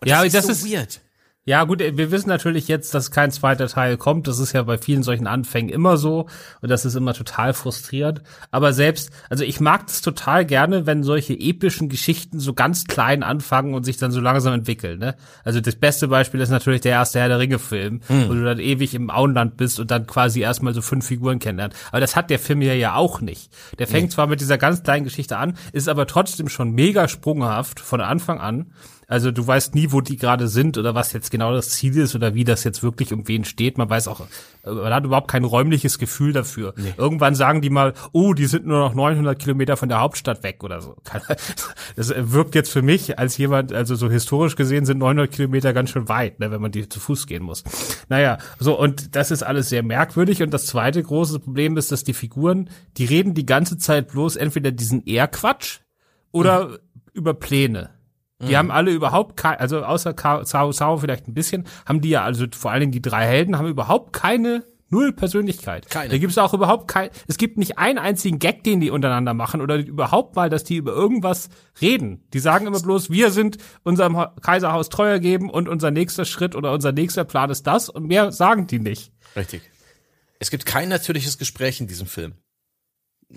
[0.00, 1.00] Und ja, das, ist das so ist weird.
[1.44, 4.28] Ja, gut, wir wissen natürlich jetzt, dass kein zweiter Teil kommt.
[4.28, 6.28] Das ist ja bei vielen solchen Anfängen immer so.
[6.60, 8.22] Und das ist immer total frustriert.
[8.52, 13.24] Aber selbst, also ich mag das total gerne, wenn solche epischen Geschichten so ganz klein
[13.24, 15.00] anfangen und sich dann so langsam entwickeln.
[15.00, 15.16] Ne?
[15.42, 18.28] Also das beste Beispiel ist natürlich der erste Herr der Ringe-Film, mhm.
[18.28, 21.76] wo du dann ewig im Auenland bist und dann quasi erstmal so fünf Figuren kennenlernst.
[21.90, 23.52] Aber das hat der Film ja ja auch nicht.
[23.80, 24.12] Der fängt mhm.
[24.12, 28.38] zwar mit dieser ganz kleinen Geschichte an, ist aber trotzdem schon mega sprunghaft von Anfang
[28.38, 28.66] an
[29.12, 32.14] also du weißt nie, wo die gerade sind oder was jetzt genau das Ziel ist
[32.14, 33.76] oder wie das jetzt wirklich um wen steht.
[33.76, 34.20] Man weiß auch,
[34.64, 36.72] äh, man hat überhaupt kein räumliches Gefühl dafür.
[36.78, 36.94] Nee.
[36.96, 40.64] Irgendwann sagen die mal, oh, die sind nur noch 900 Kilometer von der Hauptstadt weg
[40.64, 40.96] oder so.
[41.94, 45.90] Das wirkt jetzt für mich als jemand, also so historisch gesehen sind 900 Kilometer ganz
[45.90, 47.64] schön weit, ne, wenn man die zu Fuß gehen muss.
[48.08, 50.42] Naja, so und das ist alles sehr merkwürdig.
[50.42, 54.36] Und das zweite große Problem ist, dass die Figuren, die reden die ganze Zeit bloß
[54.36, 55.80] entweder diesen Ehrquatsch
[56.30, 56.78] oder mhm.
[57.12, 57.90] über Pläne.
[58.42, 58.56] Die mhm.
[58.56, 60.14] haben alle überhaupt kein, also außer
[60.44, 63.56] Sao Sao vielleicht ein bisschen, haben die ja, also vor allen Dingen die drei Helden,
[63.56, 65.88] haben überhaupt keine Null Persönlichkeit.
[65.88, 66.10] Keine.
[66.10, 69.32] Da gibt es auch überhaupt kein, es gibt nicht einen einzigen Gag, den die untereinander
[69.32, 71.48] machen oder überhaupt mal, dass die über irgendwas
[71.80, 72.22] reden.
[72.34, 76.72] Die sagen immer bloß, wir sind unserem Kaiserhaus treuer geben und unser nächster Schritt oder
[76.72, 79.12] unser nächster Plan ist das und mehr sagen die nicht.
[79.34, 79.62] Richtig.
[80.38, 82.34] Es gibt kein natürliches Gespräch in diesem Film.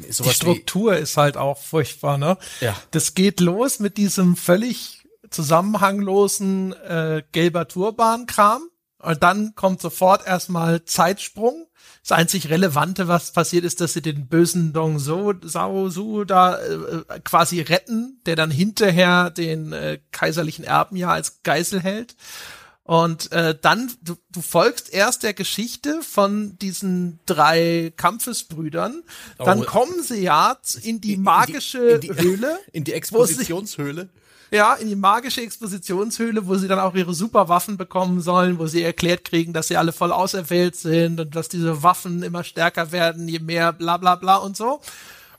[0.10, 2.38] Sowas die Struktur ist halt auch furchtbar, ne?
[2.62, 2.76] Ja.
[2.91, 8.70] Das geht los mit diesem völlig zusammenhanglosen äh, gelber Turban-Kram.
[9.00, 11.68] Und dann kommt sofort erstmal Zeitsprung.
[12.02, 16.58] Das einzig Relevante, was passiert ist, dass sie den bösen Dong So, Sao Su da
[16.58, 22.16] äh, quasi retten, der dann hinterher den äh, kaiserlichen Erben ja als Geisel hält.
[22.86, 29.02] Und äh, dann, du, du folgst erst der Geschichte von diesen drei Kampfesbrüdern,
[29.40, 32.60] dann oh, kommen sie ja in die magische in die, in die, Höhle.
[32.74, 34.08] In die Expositionshöhle.
[34.52, 38.84] Ja, in die magische Expositionshöhle, wo sie dann auch ihre Superwaffen bekommen sollen, wo sie
[38.84, 43.28] erklärt kriegen, dass sie alle voll auserwählt sind und dass diese Waffen immer stärker werden,
[43.28, 44.80] je mehr bla bla bla und so.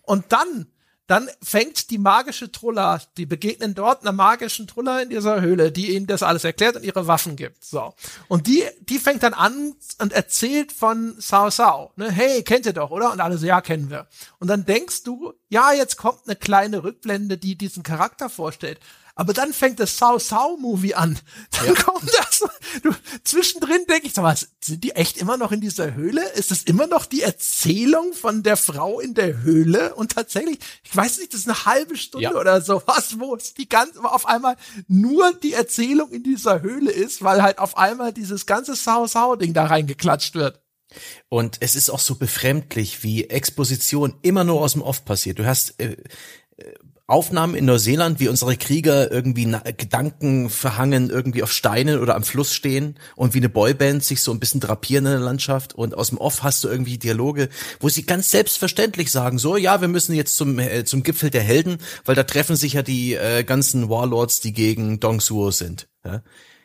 [0.03, 0.67] Und dann
[1.07, 5.95] dann fängt die magische Trulla, die begegnen dort einer magischen Trulla in dieser Höhle, die
[5.95, 7.65] ihnen das alles erklärt und ihre Waffen gibt.
[7.65, 7.95] So.
[8.29, 11.93] Und die, die fängt dann an und erzählt von Sao Sao.
[11.97, 12.11] Ne?
[12.11, 13.13] Hey, kennt ihr doch, oder?
[13.13, 14.09] Und alle so, ja, kennen wir.
[14.39, 18.81] Und dann denkst du, ja, jetzt kommt eine kleine Rückblende, die diesen Charakter vorstellt.
[19.17, 21.19] Aber dann fängt das Sao Sao Movie an.
[21.51, 21.83] Dann ja.
[21.83, 22.45] kommt das.
[22.83, 22.91] Du,
[23.25, 26.23] zwischendrin denke ich, sag mal, sind die echt immer noch in dieser Höhle?
[26.35, 29.95] Ist das immer noch die Erzählung von der Frau in der Höhle?
[29.95, 32.35] Und tatsächlich, ich weiß nicht, das ist eine halbe Stunde ja.
[32.35, 34.57] oder so was, wo es die ganze, auf einmal
[34.87, 39.37] nur die Erzählung in dieser Höhle ist, weil halt auf einmal dieses ganze Sao Sao
[39.37, 40.61] Ding da reingeklatscht wird.
[41.31, 45.39] Und es ist auch so befremdlich, wie Exposition immer nur aus dem Off passiert.
[45.39, 45.97] Du hast äh,
[46.59, 46.75] äh
[47.09, 52.53] Aufnahmen in Neuseeland, wie unsere Krieger irgendwie Gedanken verhangen, irgendwie auf Steinen oder am Fluss
[52.53, 56.09] stehen und wie eine Boyband sich so ein bisschen drapieren in der Landschaft und aus
[56.09, 57.49] dem Off hast du irgendwie Dialoge,
[57.79, 61.43] wo sie ganz selbstverständlich sagen, so, ja, wir müssen jetzt zum, äh, zum Gipfel der
[61.43, 65.87] Helden, weil da treffen sich ja die äh, ganzen Warlords, die gegen Dong Suo sind.
[66.05, 66.23] Ja?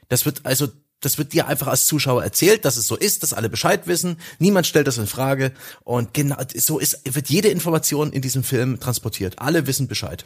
[0.10, 0.68] Das wird also
[1.02, 4.18] das wird dir einfach als Zuschauer erzählt, dass es so ist, dass alle Bescheid wissen.
[4.40, 5.52] Niemand stellt das in Frage.
[5.84, 9.40] Und genau so ist, wird jede Information in diesem Film transportiert.
[9.40, 10.26] Alle wissen Bescheid.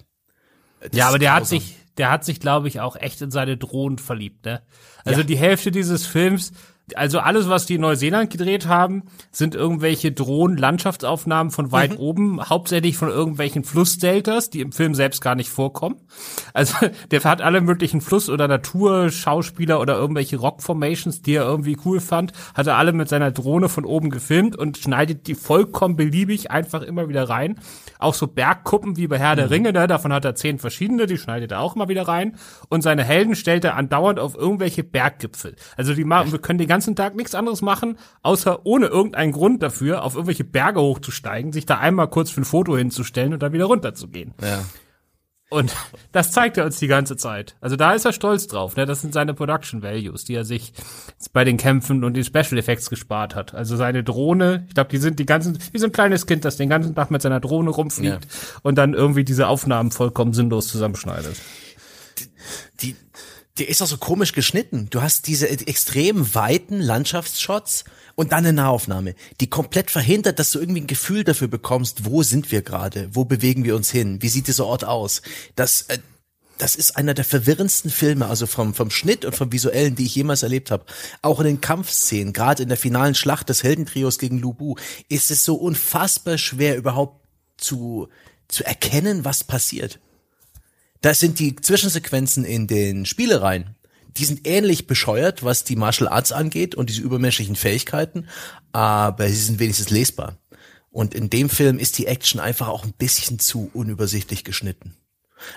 [0.81, 1.41] Das ja, aber der grausam.
[1.41, 4.61] hat sich, der hat sich, glaube ich, auch echt in seine Drohnen verliebt, ne?
[5.05, 5.25] Also ja.
[5.25, 6.51] die Hälfte dieses Films
[6.93, 11.97] also alles, was die in Neuseeland gedreht haben, sind irgendwelche Drohnen-Landschaftsaufnahmen von weit mhm.
[11.97, 15.95] oben, hauptsächlich von irgendwelchen Flussdeltas, die im Film selbst gar nicht vorkommen.
[16.53, 16.75] Also
[17.11, 22.33] der hat alle möglichen Fluss- oder Naturschauspieler oder irgendwelche Rock-Formations, die er irgendwie cool fand,
[22.53, 26.83] hat er alle mit seiner Drohne von oben gefilmt und schneidet die vollkommen beliebig einfach
[26.83, 27.59] immer wieder rein.
[27.97, 29.37] Auch so Bergkuppen wie bei Herr mhm.
[29.37, 29.87] der Ringe, ne?
[29.87, 32.37] davon hat er zehn verschiedene, die schneidet er auch immer wieder rein.
[32.69, 35.55] Und seine Helden stellt er andauernd auf irgendwelche Berggipfel.
[35.77, 39.63] Also die machen, wir können die ganzen Tag nichts anderes machen, außer ohne irgendeinen Grund
[39.63, 43.53] dafür, auf irgendwelche Berge hochzusteigen, sich da einmal kurz für ein Foto hinzustellen und dann
[43.53, 44.33] wieder runterzugehen.
[44.41, 44.65] Ja.
[45.49, 45.73] Und
[46.11, 47.55] das zeigt er uns die ganze Zeit.
[47.61, 48.75] Also da ist er stolz drauf.
[48.75, 48.85] Ne?
[48.85, 50.73] Das sind seine Production Values, die er sich
[51.31, 53.53] bei den Kämpfen und den Special Effects gespart hat.
[53.53, 56.57] Also seine Drohne, ich glaube, die sind die ganzen, wie so ein kleines Kind, das
[56.57, 58.59] den ganzen Tag mit seiner Drohne rumfliegt ja.
[58.63, 61.37] und dann irgendwie diese Aufnahmen vollkommen sinnlos zusammenschneidet.
[62.19, 62.27] Die,
[62.81, 62.95] die,
[63.57, 64.87] der ist auch so komisch geschnitten.
[64.89, 67.85] Du hast diese extrem weiten Landschaftsshots
[68.15, 72.23] und dann eine Nahaufnahme, die komplett verhindert, dass du irgendwie ein Gefühl dafür bekommst, wo
[72.23, 75.21] sind wir gerade, wo bewegen wir uns hin, wie sieht dieser Ort aus.
[75.55, 75.99] Das, äh,
[76.57, 80.15] das ist einer der verwirrendsten Filme, also vom, vom Schnitt und vom Visuellen, die ich
[80.15, 80.85] jemals erlebt habe.
[81.21, 84.75] Auch in den Kampfszenen, gerade in der finalen Schlacht des Heldentrios gegen Lubu,
[85.09, 87.25] ist es so unfassbar schwer überhaupt
[87.57, 88.09] zu,
[88.47, 89.99] zu erkennen, was passiert.
[91.01, 93.75] Das sind die Zwischensequenzen in den Spielereien.
[94.17, 98.27] Die sind ähnlich bescheuert, was die Martial Arts angeht und diese übermenschlichen Fähigkeiten,
[98.71, 100.37] aber sie sind wenigstens lesbar.
[100.89, 104.95] Und in dem Film ist die Action einfach auch ein bisschen zu unübersichtlich geschnitten.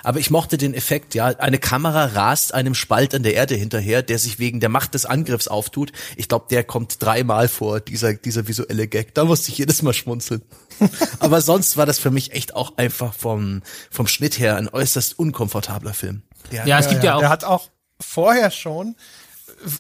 [0.03, 4.03] Aber ich mochte den Effekt, ja, eine Kamera rast einem Spalt an der Erde hinterher,
[4.03, 5.93] der sich wegen der Macht des Angriffs auftut.
[6.17, 9.15] Ich glaube, der kommt dreimal vor, dieser, dieser visuelle Gag.
[9.15, 10.43] Da musste ich jedes Mal schmunzeln.
[11.21, 15.19] Aber sonst war das für mich echt auch einfach vom, vom Schnitt her ein äußerst
[15.19, 16.23] unkomfortabler Film.
[16.53, 17.21] Der, ja, es gibt ja, ja auch.
[17.21, 17.69] Der hat auch
[18.01, 18.97] vorher schon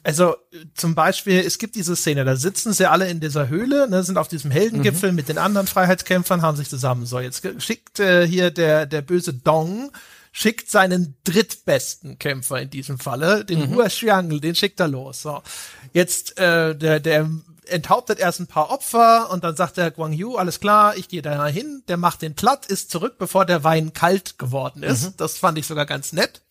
[0.02, 0.36] also
[0.74, 4.18] zum Beispiel, es gibt diese Szene, da sitzen sie alle in dieser Höhle, ne, sind
[4.18, 5.16] auf diesem Heldengipfel mhm.
[5.16, 7.06] mit den anderen Freiheitskämpfern, haben sich zusammen.
[7.06, 9.90] So, jetzt schickt äh, hier der, der böse Dong,
[10.32, 13.74] schickt seinen drittbesten Kämpfer in diesem Falle, den mhm.
[13.74, 15.22] Hua Xiang, den schickt er los.
[15.22, 15.42] So,
[15.92, 17.30] jetzt äh, der, der
[17.68, 21.22] enthauptet erst ein paar Opfer und dann sagt der Guang Yu, alles klar, ich gehe
[21.22, 25.04] da hin, der macht den platt, ist zurück, bevor der Wein kalt geworden ist.
[25.04, 25.14] Mhm.
[25.16, 26.42] Das fand ich sogar ganz nett.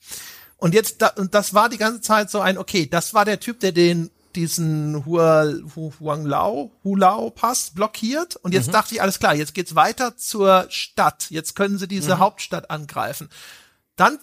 [0.58, 3.40] Und jetzt, da, und das war die ganze Zeit so ein, okay, das war der
[3.40, 8.36] Typ, der den diesen Hua, Hu, Huang Lao, Hu Lao Pass blockiert.
[8.36, 8.74] Und jetzt mhm.
[8.74, 11.28] dachte ich, alles klar, jetzt geht's weiter zur Stadt.
[11.30, 12.20] Jetzt können sie diese mhm.
[12.20, 13.30] Hauptstadt angreifen.
[13.96, 14.20] Dann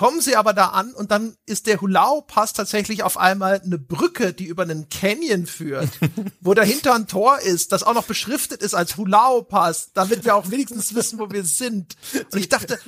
[0.00, 4.32] kommen sie aber da an und dann ist der Hulau-Pass tatsächlich auf einmal eine Brücke,
[4.32, 5.90] die über einen Canyon führt,
[6.40, 10.50] wo dahinter ein Tor ist, das auch noch beschriftet ist als Hulau-Pass, damit wir auch
[10.50, 11.96] wenigstens wissen, wo wir sind.
[12.32, 12.80] Und ich dachte,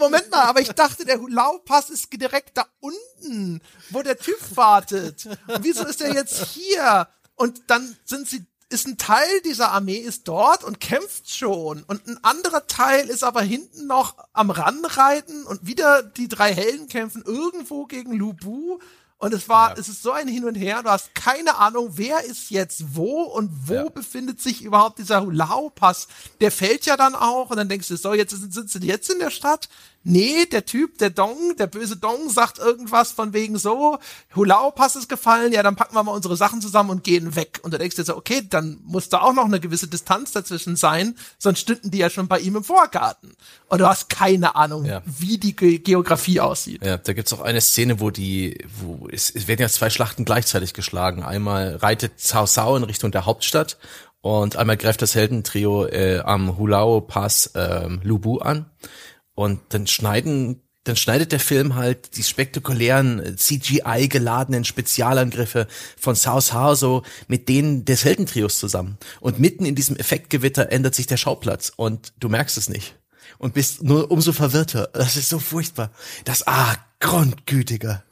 [0.00, 5.26] Moment mal, aber ich dachte, der Hulau-Pass ist direkt da unten, wo der Typ wartet.
[5.46, 7.06] Und wieso ist er jetzt hier?
[7.36, 12.06] Und dann sind sie ist ein Teil dieser Armee ist dort und kämpft schon und
[12.06, 17.22] ein anderer Teil ist aber hinten noch am Ranreiten und wieder die drei Helden kämpfen
[17.26, 18.78] irgendwo gegen Lubu
[19.20, 19.76] und es war, ja.
[19.78, 20.82] es ist so ein Hin und Her.
[20.82, 23.88] Du hast keine Ahnung, wer ist jetzt wo und wo ja.
[23.90, 26.08] befindet sich überhaupt dieser Hulao-Pass.
[26.40, 29.10] Der fällt ja dann auch und dann denkst du, so, jetzt sind, sind sie jetzt
[29.10, 29.68] in der Stadt?
[30.02, 33.98] Nee, der Typ, der Dong, der böse Dong sagt irgendwas von wegen so,
[34.34, 37.60] Hulao-Pass ist gefallen, ja, dann packen wir mal unsere Sachen zusammen und gehen weg.
[37.62, 40.76] Und du denkst dir so, okay, dann muss da auch noch eine gewisse Distanz dazwischen
[40.76, 43.34] sein, sonst stünden die ja schon bei ihm im Vorgarten.
[43.68, 45.02] Und du hast keine Ahnung, ja.
[45.04, 46.82] wie die Ge Geografie aussieht.
[46.82, 50.24] Ja, da gibt's auch eine Szene, wo die, wo es, es werden ja zwei Schlachten
[50.24, 51.22] gleichzeitig geschlagen.
[51.22, 53.76] Einmal reitet Cao Cao in Richtung der Hauptstadt
[54.22, 58.66] und einmal greift das Heldentrio äh, am Hulao Pass ähm, Lubu an.
[59.40, 65.66] Und dann schneiden dann schneidet der Film halt die spektakulären CGI geladenen Spezialangriffe
[65.98, 68.98] von South Harso mit denen des Heldentrios zusammen.
[69.20, 72.96] Und mitten in diesem Effektgewitter ändert sich der Schauplatz und du merkst es nicht.
[73.38, 74.90] Und bist nur umso verwirrter.
[74.92, 75.90] Das ist so furchtbar.
[76.24, 78.02] Das, ah, grundgütiger.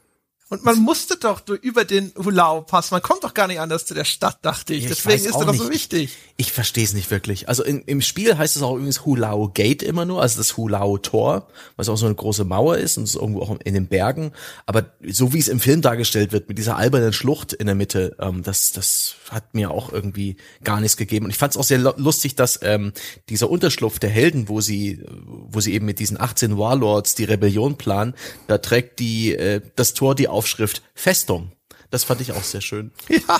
[0.51, 2.89] Und man musste doch über den Hulao Pass.
[2.89, 4.85] Man kommt doch gar nicht anders zu der Stadt, dachte ich.
[4.85, 5.61] Ja, ich Deswegen ist er doch nicht.
[5.61, 6.17] so wichtig.
[6.37, 7.47] Ich verstehe es nicht wirklich.
[7.47, 10.97] Also in, im Spiel heißt es auch übrigens Hulao Gate immer nur, also das Hulao
[10.97, 14.31] Tor, was auch so eine große Mauer ist und ist irgendwo auch in den Bergen.
[14.65, 18.15] Aber so wie es im Film dargestellt wird, mit dieser albernen Schlucht in der Mitte,
[18.19, 21.25] ähm, das, das hat mir auch irgendwie gar nichts gegeben.
[21.25, 22.91] Und ich fand es auch sehr lustig, dass ähm,
[23.29, 27.77] dieser Unterschlupf der Helden, wo sie, wo sie eben mit diesen 18 Warlords die Rebellion
[27.77, 28.15] planen,
[28.47, 31.51] da trägt die äh, das Tor die Aufschrift Festung.
[31.91, 32.91] Das fand ich auch sehr schön.
[33.09, 33.39] Ja.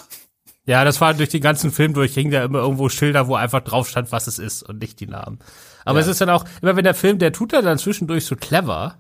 [0.66, 3.62] Ja, das war durch den ganzen Film durch, hing da immer irgendwo Schilder, wo einfach
[3.62, 5.40] drauf stand, was es ist und nicht die Namen.
[5.84, 6.04] Aber Ja.
[6.04, 9.00] es ist dann auch, immer wenn der Film, der tut er dann zwischendurch so clever,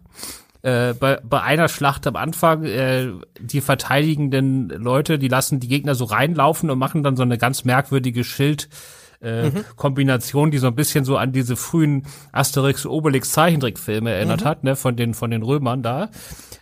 [0.63, 5.93] äh, bei, bei einer Schlacht am Anfang, äh, die verteidigenden Leute, die lassen die Gegner
[5.93, 8.67] so reinlaufen und machen dann so eine ganz merkwürdige Schild,
[9.19, 14.63] äh, Kombination, die so ein bisschen so an diese frühen Asterix Obelix Zeichentrickfilme erinnert hat,
[14.63, 16.09] ne, von den von den Römern da.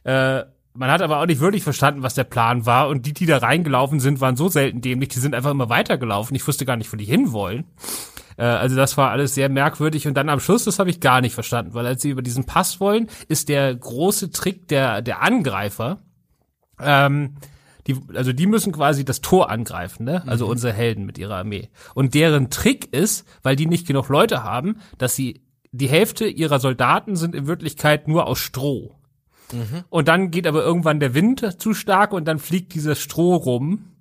[0.04, 0.44] Äh,
[0.78, 3.38] man hat aber auch nicht wirklich verstanden, was der Plan war und die, die da
[3.38, 6.36] reingelaufen sind, waren so selten dämlich, die sind einfach immer weitergelaufen.
[6.36, 7.66] Ich wusste gar nicht, wo die hinwollen.
[8.38, 11.22] Äh, also das war alles sehr merkwürdig und dann am Schluss, das habe ich gar
[11.22, 15.22] nicht verstanden, weil als sie über diesen Pass wollen, ist der große Trick der der
[15.22, 16.00] Angreifer,
[16.80, 17.36] ähm,
[17.88, 20.22] die, also die müssen quasi das Tor angreifen, ne?
[20.28, 21.70] Also unsere Helden mit ihrer Armee.
[21.96, 26.60] Und deren Trick ist, weil die nicht genug Leute haben, dass sie die Hälfte ihrer
[26.60, 28.97] Soldaten sind in Wirklichkeit nur aus Stroh.
[29.89, 33.93] Und dann geht aber irgendwann der Wind zu stark und dann fliegt dieses Stroh rum.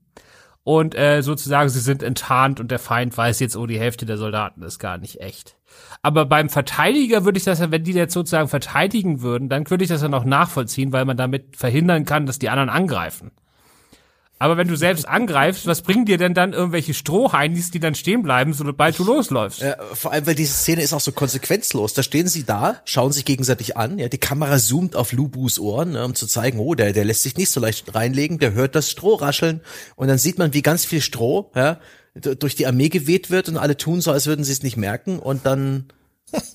[0.65, 4.19] Und äh, sozusagen, sie sind enttarnt und der Feind weiß jetzt, oh, die Hälfte der
[4.19, 5.57] Soldaten ist gar nicht echt.
[6.03, 9.85] Aber beim Verteidiger würde ich das ja, wenn die jetzt sozusagen verteidigen würden, dann würde
[9.85, 13.31] ich das ja noch nachvollziehen, weil man damit verhindern kann, dass die anderen angreifen.
[14.39, 18.23] Aber wenn du selbst angreifst, was bringen dir denn dann irgendwelche Strohheinis, die dann stehen
[18.23, 19.63] bleiben, sobald du losläufst?
[19.63, 21.95] Ja, vor allem, weil diese Szene ist auch so konsequenzlos.
[21.95, 23.99] Da stehen sie da, schauen sich gegenseitig an.
[23.99, 27.23] Ja, die Kamera zoomt auf Lubus Ohren, ne, um zu zeigen, oh, der, der lässt
[27.23, 28.39] sich nicht so leicht reinlegen.
[28.39, 29.63] Der hört das Stroh rascheln
[29.97, 31.81] und dann sieht man, wie ganz viel Stroh ja,
[32.15, 35.19] durch die Armee geweht wird und alle tun so, als würden sie es nicht merken
[35.19, 35.87] und dann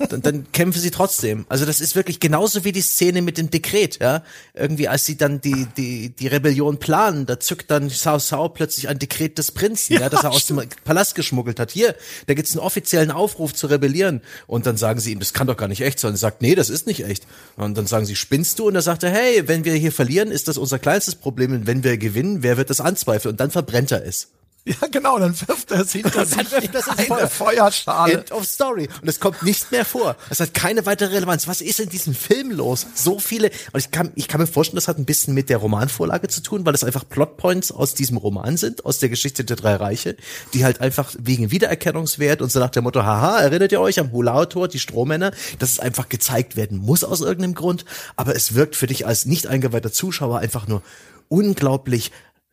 [0.10, 1.46] dann, dann kämpfen sie trotzdem.
[1.48, 4.24] Also das ist wirklich genauso wie die Szene mit dem Dekret, ja.
[4.54, 8.90] Irgendwie als sie dann die, die, die Rebellion planen, da zückt dann Sao Sao plötzlich
[8.90, 11.72] ein Dekret des Prinzen, ja, das er aus dem Palast geschmuggelt hat.
[11.72, 11.96] Hier,
[12.28, 14.22] da gibt's einen offiziellen Aufruf zu rebellieren.
[14.48, 16.14] Und dann sagen sie ihm, das kann doch gar nicht echt sein.
[16.14, 17.26] Er sagt, nee, das ist nicht echt.
[17.56, 18.68] Und dann sagen sie, spinnst du?
[18.68, 21.54] Und er sagt er, hey, wenn wir hier verlieren, ist das unser kleinstes Problem.
[21.54, 23.34] Und wenn wir gewinnen, wer wird das anzweifeln?
[23.34, 24.28] Und dann verbrennt er es.
[24.64, 27.18] Ja, genau, dann wirft er es hinter sich wirft das in Feuer.
[27.18, 28.14] eine Feuerschale.
[28.14, 28.90] End of Story.
[29.02, 30.16] Und es kommt nicht mehr vor.
[30.30, 31.48] Es hat keine weitere Relevanz.
[31.48, 32.86] Was ist in diesem Film los?
[32.94, 33.50] So viele.
[33.74, 36.44] Und ich kann, ich kann mir vorstellen, das hat ein bisschen mit der Romanvorlage zu
[36.44, 40.16] tun, weil das einfach Plotpoints aus diesem Roman sind, aus der Geschichte der drei Reiche,
[40.54, 44.12] die halt einfach wegen Wiedererkennungswert und so nach dem Motto, haha, erinnert ihr euch am
[44.12, 47.84] Hulao-Tor, die Strohmänner, dass es einfach gezeigt werden muss aus irgendeinem Grund.
[48.16, 50.84] Aber es wirkt für dich als nicht eingeweihter Zuschauer einfach nur
[51.30, 52.12] unglaublich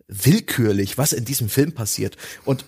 [0.08, 2.16] willkürlich, was in diesem Film passiert.
[2.44, 2.64] Und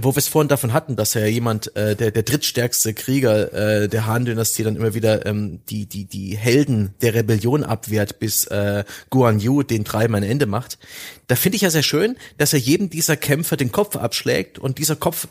[0.00, 3.88] wo wir es vorhin davon hatten, dass ja jemand, äh, der, der drittstärkste Krieger äh,
[3.88, 8.84] der Han-Dynastie dann immer wieder ähm, die, die, die Helden der Rebellion abwehrt, bis äh,
[9.10, 10.78] Guan Yu den Treiben ein Ende macht.
[11.26, 14.78] Da finde ich ja sehr schön, dass er jedem dieser Kämpfer den Kopf abschlägt und
[14.78, 15.26] dieser Kopf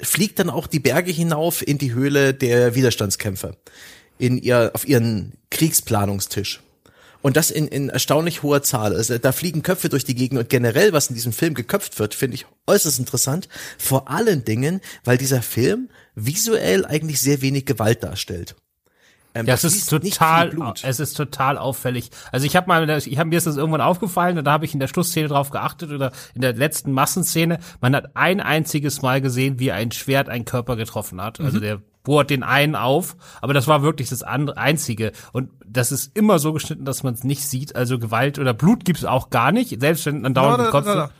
[0.00, 3.56] fliegt dann auch die Berge hinauf in die Höhle der Widerstandskämpfer.
[4.18, 6.60] In ihr, auf ihren Kriegsplanungstisch.
[7.22, 8.94] Und das in, in erstaunlich hoher Zahl.
[8.94, 12.14] Also da fliegen Köpfe durch die Gegend und generell, was in diesem Film geköpft wird,
[12.14, 13.48] finde ich äußerst interessant.
[13.78, 18.56] Vor allen Dingen, weil dieser Film visuell eigentlich sehr wenig Gewalt darstellt.
[19.34, 22.10] Ähm, Ja, es du ist total, es ist total auffällig.
[22.32, 24.74] Also ich habe mal, ich habe mir ist das irgendwann aufgefallen und da habe ich
[24.74, 27.58] in der Schlussszene drauf geachtet oder in der letzten Massenszene.
[27.80, 31.40] Man hat ein einziges Mal gesehen, wie ein Schwert einen Körper getroffen hat.
[31.40, 31.62] Also Mhm.
[31.62, 35.12] der bohrt den einen auf, aber das war wirklich das andere, einzige.
[35.32, 37.76] Und das ist immer so geschnitten, dass man es nicht sieht.
[37.76, 39.80] Also Gewalt oder Blut gibt's auch gar nicht.
[39.80, 41.10] Selbst wenn man dauernd gekotzt na, wird.
[41.10, 41.14] na.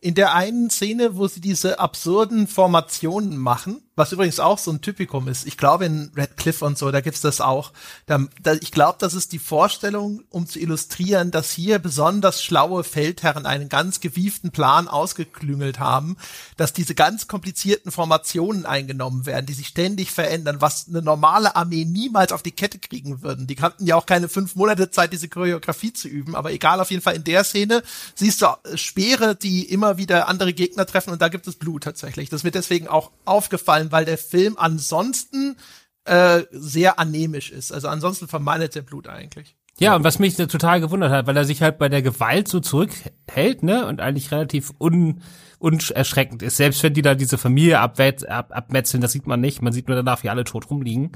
[0.00, 4.80] In der einen Szene, wo sie diese absurden Formationen machen, was übrigens auch so ein
[4.80, 5.46] Typikum ist.
[5.46, 7.72] Ich glaube in Red Cliff und so, da gibt's das auch.
[8.06, 12.82] Da, da, ich glaube, das ist die Vorstellung, um zu illustrieren, dass hier besonders schlaue
[12.82, 16.16] Feldherren einen ganz gewieften Plan ausgeklüngelt haben,
[16.56, 21.84] dass diese ganz komplizierten Formationen eingenommen werden, die sich ständig verändern, was eine normale Armee
[21.84, 23.46] niemals auf die Kette kriegen würden.
[23.46, 26.90] Die hatten ja auch keine fünf Monate Zeit, diese Choreografie zu üben, aber egal, auf
[26.90, 27.82] jeden Fall in der Szene
[28.14, 31.84] siehst du äh, Speere, die immer wieder andere Gegner treffen und da gibt es Blut
[31.84, 32.28] tatsächlich.
[32.28, 35.56] Das wird deswegen auch aufgefallen, weil der Film ansonsten
[36.04, 37.72] äh, sehr anemisch ist.
[37.72, 39.56] Also ansonsten vermeidet der Blut eigentlich.
[39.78, 42.60] Ja, und was mich total gewundert hat, weil er sich halt bei der Gewalt so
[42.60, 45.20] zurückhält, ne, und eigentlich relativ un,
[45.58, 46.58] unerschreckend ist.
[46.58, 49.62] Selbst wenn die da diese Familie ab, abmetzeln, das sieht man nicht.
[49.62, 51.12] Man sieht nur danach, wie alle tot rumliegen.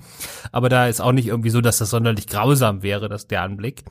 [0.51, 3.85] Aber da ist auch nicht irgendwie so, dass das sonderlich grausam wäre, dass der Anblick.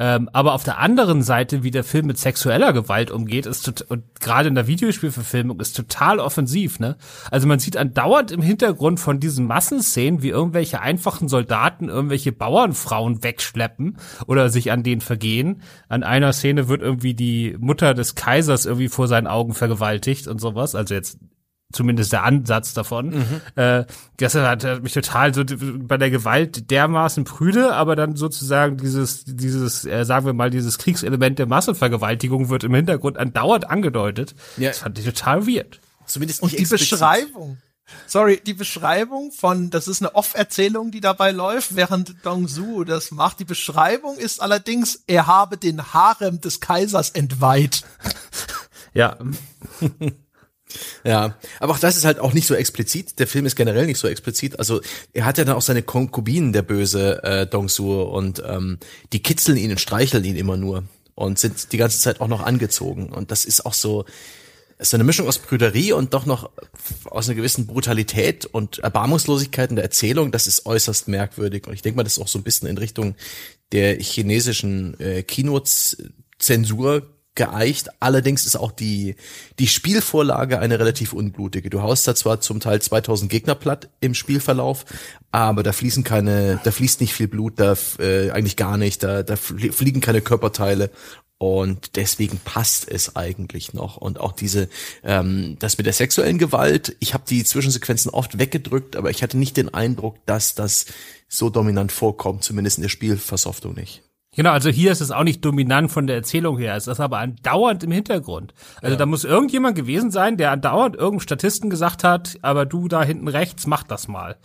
[0.00, 4.04] Ähm, aber auf der anderen Seite, wie der Film mit sexueller Gewalt umgeht, ist und
[4.20, 6.96] gerade in der Videospielverfilmung ist total offensiv, ne?
[7.32, 13.24] Also man sieht andauernd im Hintergrund von diesen Massenszenen, wie irgendwelche einfachen Soldaten irgendwelche Bauernfrauen
[13.24, 15.62] wegschleppen oder sich an denen vergehen.
[15.88, 20.40] An einer Szene wird irgendwie die Mutter des Kaisers irgendwie vor seinen Augen vergewaltigt und
[20.40, 20.76] sowas.
[20.76, 21.18] Also jetzt
[21.72, 23.10] zumindest der Ansatz davon.
[23.10, 23.40] Mhm.
[23.56, 23.84] Äh,
[24.16, 29.24] das hat, hat mich total so bei der Gewalt dermaßen prüde, aber dann sozusagen dieses,
[29.26, 34.34] dieses, äh, sagen wir mal, dieses Kriegselement der Massenvergewaltigung wird im Hintergrund andauernd angedeutet.
[34.56, 34.68] Ja.
[34.68, 35.80] Das fand ich total weird.
[36.06, 36.90] Zumindest nicht Und die explizit.
[36.90, 37.58] Beschreibung.
[38.06, 43.10] Sorry, die Beschreibung von, das ist eine Off-Erzählung, die dabei läuft, während Dong Su das
[43.10, 43.40] macht.
[43.40, 47.84] Die Beschreibung ist allerdings, er habe den Harem des Kaisers entweiht.
[48.94, 49.16] Ja.
[51.04, 53.18] Ja, aber auch das ist halt auch nicht so explizit.
[53.18, 54.58] Der Film ist generell nicht so explizit.
[54.58, 54.80] Also
[55.12, 58.78] er hat ja dann auch seine Konkubinen, der böse äh, Dong Su, und ähm,
[59.12, 62.42] die kitzeln ihn und streicheln ihn immer nur und sind die ganze Zeit auch noch
[62.42, 63.08] angezogen.
[63.08, 64.04] Und das ist auch so,
[64.78, 66.50] ist eine Mischung aus Brüderie und doch noch
[67.06, 70.30] aus einer gewissen Brutalität und Erbarmungslosigkeit in der Erzählung.
[70.30, 71.66] Das ist äußerst merkwürdig.
[71.66, 73.16] Und ich denke mal, das ist auch so ein bisschen in Richtung
[73.72, 77.02] der chinesischen äh, Kinozensur
[77.38, 77.88] geeicht.
[78.00, 79.14] Allerdings ist auch die,
[79.58, 81.70] die Spielvorlage eine relativ unblutige.
[81.70, 84.84] Du haust da zwar zum Teil 2000 Gegner platt im Spielverlauf,
[85.30, 89.22] aber da fließen keine, da fließt nicht viel Blut, da äh, eigentlich gar nicht, da,
[89.22, 90.90] da fliegen keine Körperteile
[91.38, 93.96] und deswegen passt es eigentlich noch.
[93.96, 94.68] Und auch diese,
[95.04, 99.38] ähm, das mit der sexuellen Gewalt, ich habe die Zwischensequenzen oft weggedrückt, aber ich hatte
[99.38, 100.86] nicht den Eindruck, dass das
[101.28, 104.02] so dominant vorkommt, zumindest in der Spielversoftung nicht.
[104.38, 107.18] Genau, also hier ist es auch nicht dominant von der Erzählung her, es ist aber
[107.18, 108.54] andauernd im Hintergrund.
[108.80, 108.96] Also ja.
[108.96, 113.26] da muss irgendjemand gewesen sein, der andauernd irgendeinem Statisten gesagt hat, aber du da hinten
[113.26, 114.36] rechts, mach das mal.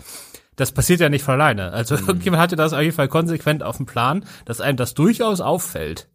[0.55, 1.73] Das passiert ja nicht von alleine.
[1.73, 2.07] Also mhm.
[2.07, 6.07] irgendjemand hatte das auf jeden Fall konsequent auf dem Plan, dass einem das durchaus auffällt.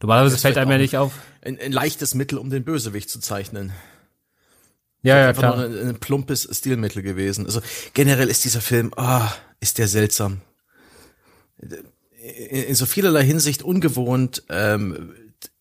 [0.00, 1.14] Normalerweise fällt einem ja nicht auf.
[1.44, 3.72] Ein, ein, leichtes Mittel, um den Bösewicht zu zeichnen.
[5.02, 5.58] Ja, ja, klar.
[5.58, 7.44] Ein, ein, plumpes Stilmittel gewesen.
[7.44, 7.60] Also
[7.92, 10.42] generell ist dieser Film, ah, oh, ist der seltsam
[12.30, 14.44] in so vielerlei Hinsicht ungewohnt.
[14.48, 15.12] Ähm,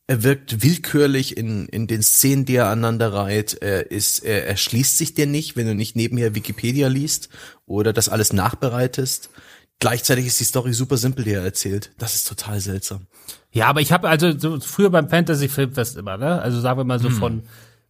[0.07, 3.57] er wirkt willkürlich in, in den Szenen, die er aneinander reiht.
[3.61, 7.29] Er, ist, er, er schließt sich dir nicht, wenn du nicht nebenher Wikipedia liest
[7.67, 9.29] oder das alles nachbereitest.
[9.77, 11.91] Gleichzeitig ist die Story super simpel, die er erzählt.
[11.99, 13.05] Das ist total seltsam.
[13.51, 16.41] Ja, aber ich habe also so früher beim Fantasy Filmfest immer, ne?
[16.41, 17.15] Also sagen wir mal so hm.
[17.15, 17.43] von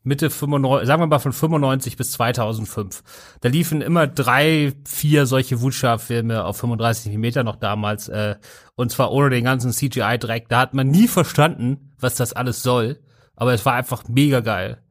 [0.04, 3.04] Mitte 95, sagen wir mal von 95 bis 2005.
[3.42, 8.36] Da liefen immer drei, vier solche Wutscha-Filme auf 35 mm noch damals, äh,
[8.76, 10.48] und zwar ohne den ganzen CGI-Dreck.
[10.48, 13.00] Da hat man nie verstanden, was das alles soll,
[13.36, 14.82] aber es war einfach mega geil,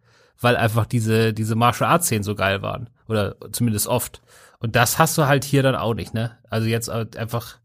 [0.40, 2.90] weil einfach diese, diese Martial Arts-Szenen so geil waren.
[3.08, 4.20] Oder zumindest oft.
[4.58, 6.36] Und das hast du halt hier dann auch nicht, ne?
[6.50, 7.58] Also jetzt einfach,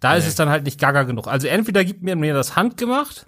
[0.00, 0.18] da nee.
[0.18, 1.28] ist es dann halt nicht gaga genug.
[1.28, 3.26] Also entweder gibt mir mir das handgemacht,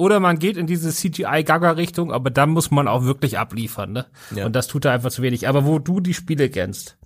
[0.00, 4.06] oder man geht in diese CGI-Gaga-Richtung, aber dann muss man auch wirklich abliefern, ne?
[4.34, 4.46] Ja.
[4.46, 5.46] Und das tut er einfach zu wenig.
[5.46, 6.96] Aber wo du die Spiele kennst,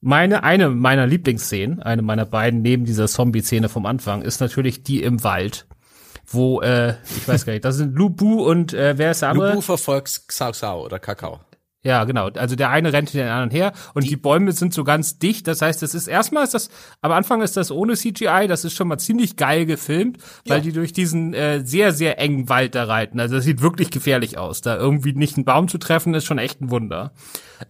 [0.00, 5.02] meine, eine meiner Lieblingsszenen, eine meiner beiden neben dieser Zombie-Szene vom Anfang, ist natürlich die
[5.02, 5.66] im Wald.
[6.28, 9.48] Wo, äh, ich weiß gar nicht, das sind Lubu und äh, wer ist der andere?
[9.48, 11.40] Lubu verfolgt Xao Xao oder Kakao.
[11.88, 12.28] Ja, genau.
[12.28, 15.48] Also der eine rennt den anderen her und die, die, Bäume sind so ganz dicht.
[15.48, 16.68] Das heißt, das ist erstmal ist das,
[17.00, 18.44] am Anfang ist das ohne CGI.
[18.46, 20.64] Das ist schon mal ziemlich geil gefilmt, weil ja.
[20.64, 23.18] die durch diesen äh, sehr sehr engen Wald da reiten.
[23.18, 24.60] Also das sieht wirklich gefährlich aus.
[24.60, 27.12] Da irgendwie nicht einen Baum zu treffen ist schon echt ein Wunder.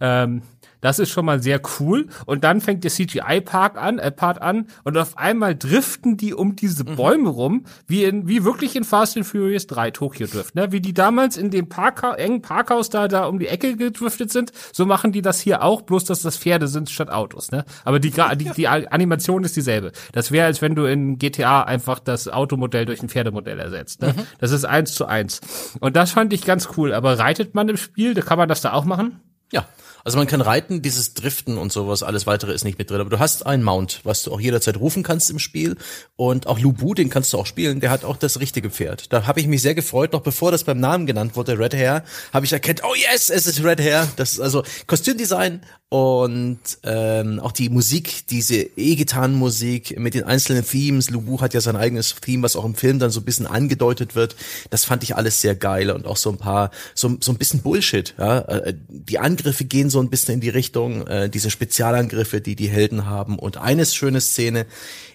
[0.01, 0.41] Ähm,
[0.81, 2.07] das ist schon mal sehr cool.
[2.25, 6.55] Und dann fängt der CGI-Park an, äh, Part an und auf einmal driften die um
[6.55, 6.95] diese mhm.
[6.95, 10.71] Bäume rum, wie in, wie wirklich in Fast and Furious 3 Tokyo Drift, ne?
[10.71, 14.51] Wie die damals in dem Parkha engen Parkhaus da, da um die Ecke gedriftet sind,
[14.71, 17.65] so machen die das hier auch, bloß dass das Pferde sind statt Autos, ne?
[17.83, 19.91] Aber die, die, die Animation ist dieselbe.
[20.11, 24.13] Das wäre, als wenn du in GTA einfach das Automodell durch ein Pferdemodell ersetzt, ne?
[24.15, 24.23] Mhm.
[24.39, 25.41] Das ist eins zu eins.
[25.79, 26.93] Und das fand ich ganz cool.
[26.93, 29.19] Aber reitet man im Spiel, da kann man das da auch machen?
[29.51, 29.67] Ja.
[30.05, 33.01] Also man kann reiten, dieses Driften und sowas, alles weitere ist nicht mit drin.
[33.01, 35.75] Aber du hast einen Mount, was du auch jederzeit rufen kannst im Spiel.
[36.15, 39.11] Und auch Lubu, den kannst du auch spielen, der hat auch das richtige Pferd.
[39.11, 42.03] Da habe ich mich sehr gefreut, noch bevor das beim Namen genannt wurde, Red Hair,
[42.33, 44.07] habe ich erkannt, oh yes, es ist Red Hair.
[44.15, 51.09] Das ist also Kostümdesign und ähm, auch die Musik, diese E-Gitarrenmusik mit den einzelnen Themes.
[51.09, 54.13] Lubu hat ja sein eigenes Theme, was auch im Film dann so ein bisschen angedeutet
[54.13, 54.35] wird.
[54.69, 57.61] Das fand ich alles sehr geil und auch so ein paar, so, so ein bisschen
[57.61, 58.13] Bullshit.
[58.19, 58.41] Ja?
[58.41, 62.69] Äh, die Angriffe gehen so ein bisschen in die Richtung, äh, diese Spezialangriffe, die die
[62.69, 63.39] Helden haben.
[63.39, 64.67] Und eine schöne Szene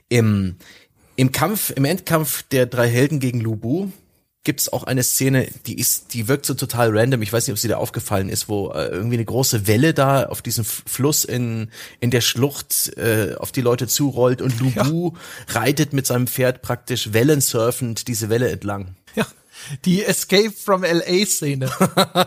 [0.09, 0.57] im
[1.17, 3.89] im Kampf, im Endkampf der drei Helden gegen Lubu,
[4.45, 7.23] gibt es auch eine Szene, die ist, die wirkt so total random.
[7.23, 10.27] Ich weiß nicht, ob sie da aufgefallen ist, wo äh, irgendwie eine große Welle da
[10.27, 11.71] auf diesem Fluss in
[12.01, 15.61] in der Schlucht äh, auf die Leute zurollt und Lubu ja.
[15.61, 18.95] reitet mit seinem Pferd praktisch wellensurfend diese Welle entlang.
[19.15, 19.27] Ja.
[19.85, 21.71] Die Escape from LA Szene.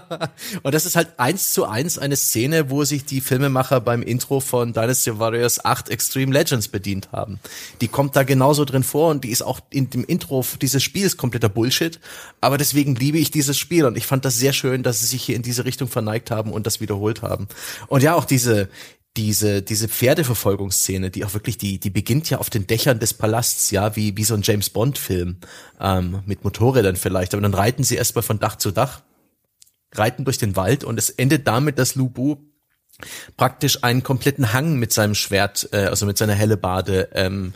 [0.64, 4.40] und das ist halt eins zu eins eine Szene, wo sich die Filmemacher beim Intro
[4.40, 7.40] von Dynasty Warriors 8 Extreme Legends bedient haben.
[7.82, 11.18] Die kommt da genauso drin vor und die ist auch in dem Intro dieses Spiels
[11.18, 12.00] kompletter Bullshit.
[12.42, 15.24] Aber deswegen liebe ich dieses Spiel und ich fand das sehr schön, dass sie sich
[15.24, 17.48] hier in diese Richtung verneigt haben und das wiederholt haben.
[17.88, 18.70] Und ja, auch diese,
[19.18, 23.72] diese, diese Pferdeverfolgungsszene, die auch wirklich, die, die beginnt ja auf den Dächern des Palasts,
[23.72, 25.38] ja, wie, wie so ein James Bond-Film,
[25.82, 29.01] ähm, mit Motorrädern vielleicht, aber dann reiten sie erstmal von Dach zu Dach,
[29.93, 32.38] reiten durch den Wald und es endet damit, dass Lubu
[33.36, 37.53] praktisch einen kompletten Hang mit seinem Schwert, äh, also mit seiner Hellebade, ähm,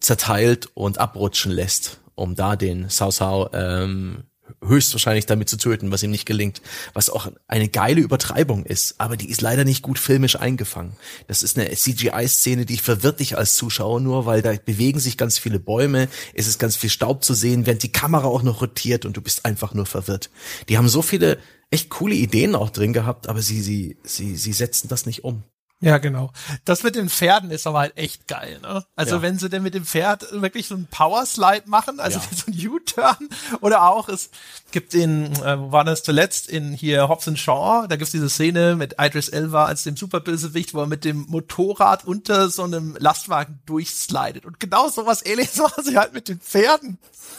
[0.00, 4.24] zerteilt und abrutschen lässt, um da den Sao Sao ähm,
[4.64, 9.16] höchstwahrscheinlich damit zu töten, was ihm nicht gelingt, was auch eine geile Übertreibung ist, aber
[9.16, 10.96] die ist leider nicht gut filmisch eingefangen.
[11.26, 15.38] Das ist eine CGI-Szene, die verwirrt dich als Zuschauer nur, weil da bewegen sich ganz
[15.38, 19.04] viele Bäume, es ist ganz viel Staub zu sehen, während die Kamera auch noch rotiert
[19.04, 20.30] und du bist einfach nur verwirrt.
[20.68, 21.38] Die haben so viele
[21.70, 25.42] echt coole Ideen auch drin gehabt, aber sie, sie, sie, sie setzen das nicht um.
[25.80, 26.32] Ja, genau.
[26.64, 28.86] Das mit den Pferden ist aber halt echt geil, ne?
[28.96, 29.22] Also ja.
[29.22, 32.24] wenn sie denn mit dem Pferd wirklich so einen Powerslide machen, also ja.
[32.34, 33.28] so ein U-Turn
[33.60, 34.30] oder auch es
[34.72, 38.74] gibt in, äh, wo war das zuletzt, in hier Hobbs Shaw, da gibt's diese Szene
[38.74, 43.58] mit Idris Elba als dem Superbösewicht, wo er mit dem Motorrad unter so einem Lastwagen
[43.66, 46.96] durchslidet und genau sowas ähnliches machen sie halt mit den Pferden.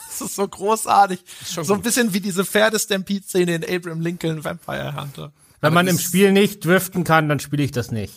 [0.09, 1.23] Das ist so großartig.
[1.41, 5.31] Ist so ein bisschen wie diese Pferdestampede-Szene in Abraham Lincoln Vampire Hunter.
[5.59, 8.13] Wenn man im Spiel nicht driften kann, dann spiele ich das nicht.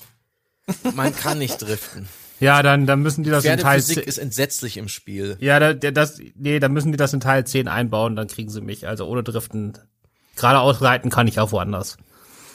[0.94, 2.08] Man kann nicht driften.
[2.40, 3.98] Ja, dann, dann müssen die das in Teil 10.
[3.98, 5.36] ist entsetzlich im Spiel.
[5.40, 8.62] Ja, da, das, nee, dann müssen die das in Teil 10 einbauen, dann kriegen sie
[8.62, 8.88] mich.
[8.88, 9.78] Also ohne Driften.
[10.36, 11.98] Geradeaus reiten kann ich auch woanders.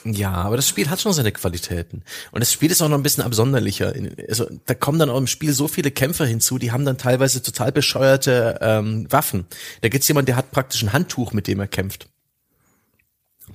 [0.04, 2.02] Ja, aber das Spiel hat schon seine Qualitäten.
[2.32, 3.92] Und das Spiel ist auch noch ein bisschen absonderlicher.
[4.28, 7.42] Also da kommen dann auch im Spiel so viele Kämpfer hinzu, die haben dann teilweise
[7.42, 9.46] total bescheuerte ähm, Waffen.
[9.82, 12.08] Da gibt's jemand, der hat praktisch ein Handtuch, mit dem er kämpft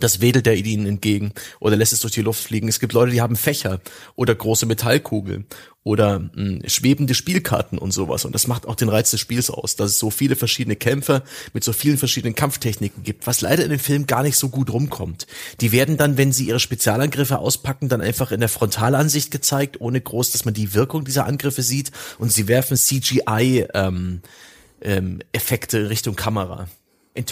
[0.03, 2.67] das wedelt er ihnen entgegen oder lässt es durch die Luft fliegen.
[2.67, 3.79] Es gibt Leute, die haben Fächer
[4.15, 5.45] oder große Metallkugeln
[5.83, 8.25] oder mh, hm, schwebende Spielkarten und sowas.
[8.25, 11.23] Und das macht auch den Reiz des Spiels aus, dass es so viele verschiedene Kämpfer
[11.53, 14.71] mit so vielen verschiedenen Kampftechniken gibt, was leider in dem Film gar nicht so gut
[14.71, 15.25] rumkommt.
[15.59, 20.01] Die werden dann, wenn sie ihre Spezialangriffe auspacken, dann einfach in der Frontalansicht gezeigt, ohne
[20.01, 21.91] groß, dass man die Wirkung dieser Angriffe sieht.
[22.19, 24.21] Und sie werfen CGI ähm,
[24.81, 26.67] ähm, Effekte Richtung Kamera.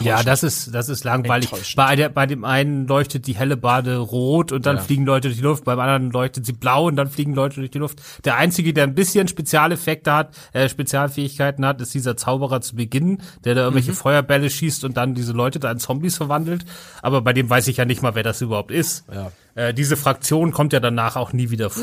[0.02, 1.50] Ja, das ist, das ist langweilig.
[1.78, 4.82] Bei, der, bei dem einen leuchtet die helle Bade rot und dann ja.
[4.82, 7.72] fliegen Leute durch die Luft, beim anderen leuchtet sie blau und dann fliegen Leute durch
[7.72, 8.02] die Luft.
[8.26, 13.22] Der einzige, der ein bisschen Spezialeffekte hat, äh, Spezialfähigkeiten hat, ist dieser Zauberer zu Beginn,
[13.46, 13.96] der da irgendwelche mhm.
[13.96, 16.66] Feuerbälle schießt und dann diese Leute da in Zombies verwandelt.
[17.02, 19.06] Aber bei dem weiß ich ja nicht mal, wer das überhaupt ist.
[19.14, 19.32] Ja.
[19.56, 21.82] Äh, diese Fraktion kommt ja danach auch nie wieder vor.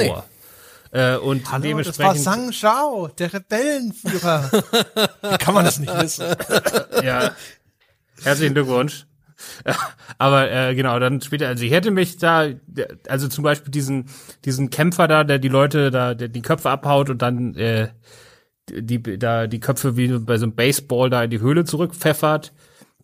[0.93, 1.01] Nee.
[1.01, 2.19] Äh, und Hallo, dementsprechend.
[2.19, 4.51] Das war Sang Shao, der Rebellenführer.
[5.39, 6.27] kann man das nicht wissen?
[7.03, 7.33] ja,
[8.23, 9.07] Herzlichen Glückwunsch.
[10.19, 12.49] Aber äh, genau, dann später, also ich hätte mich da,
[13.09, 14.07] also zum Beispiel diesen,
[14.45, 17.89] diesen Kämpfer da, der die Leute da, der die Köpfe abhaut und dann äh,
[18.71, 22.53] die, da die Köpfe wie bei so einem Baseball da in die Höhle zurückpfeffert.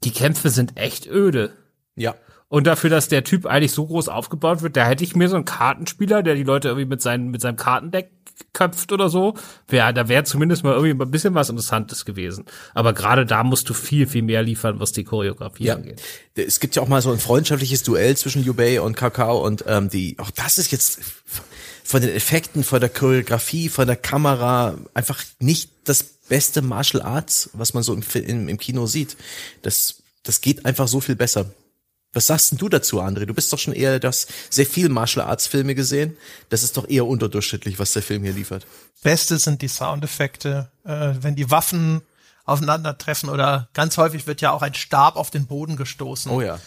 [0.04, 1.52] Die Kämpfe sind echt öde.
[1.94, 2.14] Ja.
[2.48, 5.36] Und dafür, dass der Typ eigentlich so groß aufgebaut wird, da hätte ich mir so
[5.36, 8.10] einen Kartenspieler, der die Leute irgendwie mit, seinen, mit seinem Kartendeck
[8.53, 9.34] köpft oder so,
[9.68, 12.45] wär, da wäre zumindest mal irgendwie ein bisschen was Interessantes gewesen.
[12.74, 15.74] Aber gerade da musst du viel, viel mehr liefern, was die Choreografie ja.
[15.76, 16.01] angeht.
[16.34, 19.88] Es gibt ja auch mal so ein freundschaftliches Duell zwischen Yubei und Kakao und ähm,
[19.88, 21.01] die, auch das ist jetzt
[21.84, 27.51] von den Effekten, von der Choreografie, von der Kamera einfach nicht das beste Martial Arts,
[27.53, 29.16] was man so im, im, im Kino sieht.
[29.62, 31.47] Das, das geht einfach so viel besser.
[32.12, 33.24] Was sagst denn du dazu, André?
[33.24, 36.16] Du bist doch schon eher das sehr viel Martial Arts Filme gesehen.
[36.50, 38.66] Das ist doch eher unterdurchschnittlich, was der Film hier liefert.
[39.02, 42.02] Beste sind die Soundeffekte, äh, wenn die Waffen
[42.44, 46.30] aufeinandertreffen oder ganz häufig wird ja auch ein Stab auf den Boden gestoßen.
[46.30, 46.58] Oh ja.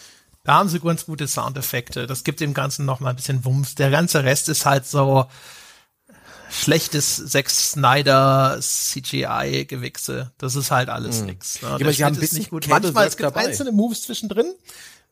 [0.42, 2.06] Da haben sie ganz gute Soundeffekte.
[2.06, 3.74] Das gibt dem Ganzen noch mal ein bisschen Wumms.
[3.74, 5.26] Der ganze Rest ist halt so
[6.50, 10.32] schlechtes Zack Snyder CGI Gewichse.
[10.38, 11.26] Das ist halt alles mm.
[11.26, 11.62] nix.
[11.62, 11.68] Ne?
[11.68, 12.68] Ja, aber sie haben ein bisschen nicht gut.
[12.68, 13.46] Manchmal es gibt dabei.
[13.46, 14.54] einzelne Moves zwischendrin,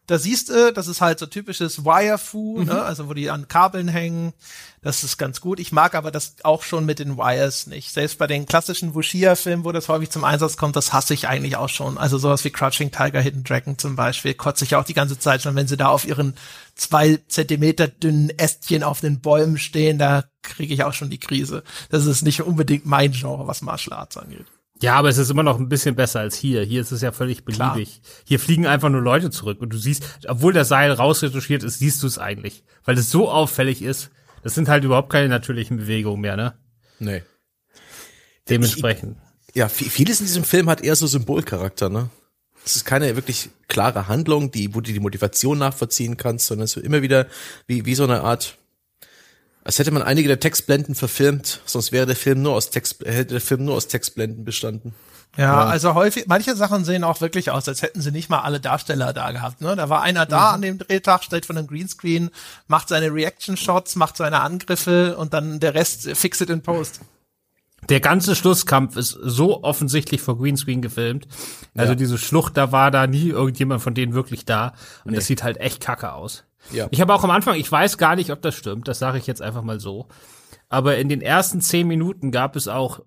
[0.06, 2.64] da siehst du, das ist halt so typisches Wire-Fu, Mhm.
[2.66, 2.82] ne?
[2.82, 4.32] also wo die an Kabeln hängen.
[4.82, 5.60] Das ist ganz gut.
[5.60, 7.90] Ich mag aber das auch schon mit den Wires nicht.
[7.90, 11.56] Selbst bei den klassischen Wushia-Filmen, wo das häufig zum Einsatz kommt, das hasse ich eigentlich
[11.56, 11.96] auch schon.
[11.96, 15.40] Also sowas wie Crouching Tiger, Hidden Dragon zum Beispiel, kotze ich auch die ganze Zeit
[15.40, 16.34] schon, wenn sie da auf ihren
[16.74, 21.62] zwei Zentimeter dünnen Ästchen auf den Bäumen stehen, da kriege ich auch schon die Krise.
[21.88, 24.44] Das ist nicht unbedingt mein Genre, was Martial Arts angeht.
[24.82, 26.62] Ja, aber es ist immer noch ein bisschen besser als hier.
[26.62, 27.74] Hier ist es ja völlig Klar.
[27.74, 28.00] beliebig.
[28.24, 32.02] Hier fliegen einfach nur Leute zurück und du siehst, obwohl das Seil rausretuschiert ist, siehst
[32.02, 34.10] du es eigentlich, weil es so auffällig ist.
[34.42, 36.54] Das sind halt überhaupt keine natürlichen Bewegungen mehr, ne?
[36.98, 37.22] Nee.
[38.48, 39.16] Dementsprechend.
[39.54, 42.10] Ja, vi- vieles in diesem Film hat eher so Symbolcharakter, ne?
[42.66, 46.76] Es ist keine wirklich klare Handlung, die, wo du die Motivation nachvollziehen kannst, sondern es
[46.76, 47.26] wird immer wieder
[47.66, 48.56] wie, wie so eine Art,
[49.64, 53.32] als hätte man einige der Textblenden verfilmt, sonst wäre der Film nur aus Text, hätte
[53.34, 54.94] der Film nur aus Textblenden bestanden.
[55.36, 58.60] Ja, also häufig, manche Sachen sehen auch wirklich aus, als hätten sie nicht mal alle
[58.60, 59.60] Darsteller da gehabt.
[59.60, 59.74] Ne?
[59.74, 60.54] Da war einer da Mhm.
[60.54, 62.30] an dem Drehtag, steht von einem Greenscreen,
[62.68, 67.00] macht seine Reaction-Shots, macht seine Angriffe und dann der Rest fix it in post.
[67.88, 71.26] Der ganze Schlusskampf ist so offensichtlich vor Greenscreen gefilmt.
[71.74, 71.96] Also Ja.
[71.96, 74.72] diese Schlucht, da war da nie irgendjemand von denen wirklich da.
[75.04, 76.44] Und das sieht halt echt kacke aus.
[76.72, 76.88] Ja.
[76.90, 79.26] Ich habe auch am Anfang, ich weiß gar nicht, ob das stimmt, das sage ich
[79.26, 80.08] jetzt einfach mal so.
[80.68, 83.00] Aber in den ersten zehn Minuten gab es auch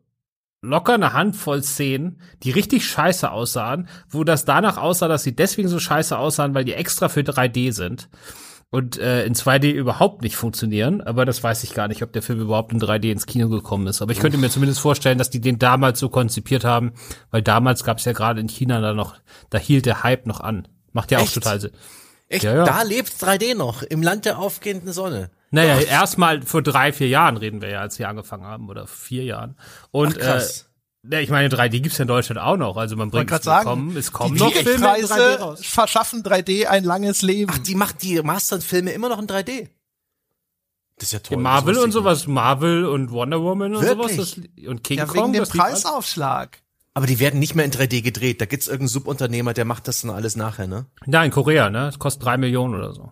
[0.61, 5.67] locker eine Handvoll Szenen, die richtig scheiße aussahen, wo das danach aussah, dass sie deswegen
[5.67, 8.09] so scheiße aussahen, weil die extra für 3D sind
[8.69, 11.01] und äh, in 2D überhaupt nicht funktionieren.
[11.01, 13.87] Aber das weiß ich gar nicht, ob der Film überhaupt in 3D ins Kino gekommen
[13.87, 14.01] ist.
[14.01, 16.93] Aber ich könnte mir zumindest vorstellen, dass die den damals so konzipiert haben,
[17.31, 19.15] weil damals gab es ja gerade in China da noch,
[19.49, 20.67] da hielt der Hype noch an.
[20.91, 21.35] Macht ja auch Echt?
[21.35, 21.71] total Sinn.
[22.29, 22.63] Echt, Ja, ja.
[22.65, 25.29] da lebt 3D noch, im Land der aufgehenden Sonne.
[25.49, 29.23] Naja, erstmal vor drei, vier Jahren reden wir ja, als wir angefangen haben, oder vier
[29.23, 29.55] Jahren.
[29.91, 30.61] Und Ach, krass.
[31.09, 32.75] Äh, ja, ich meine, 3D gibt's ja in Deutschland auch noch.
[32.75, 35.65] Also man bringt es sagen, kommen, es kommen die noch Filme in 3D Preise raus.
[35.65, 37.51] verschaffen 3D ein langes Leben.
[37.53, 39.69] Ach, die macht die mastern Filme immer noch in 3D.
[40.97, 41.37] Das ist ja toll.
[41.37, 44.17] Ja, Marvel und sowas, Marvel und Wonder Woman und Wirklich?
[44.17, 45.31] sowas das, und King ja, Kong.
[45.33, 45.47] wegen dem.
[45.47, 46.61] Preisaufschlag.
[46.97, 48.41] Aber die werden nicht mehr in 3D gedreht.
[48.41, 50.87] Da gibt's irgendeinen Subunternehmer, der macht das dann alles nachher, ne?
[51.05, 51.81] Ja, in Korea, ne?
[51.81, 53.11] Das kostet drei Millionen oder so.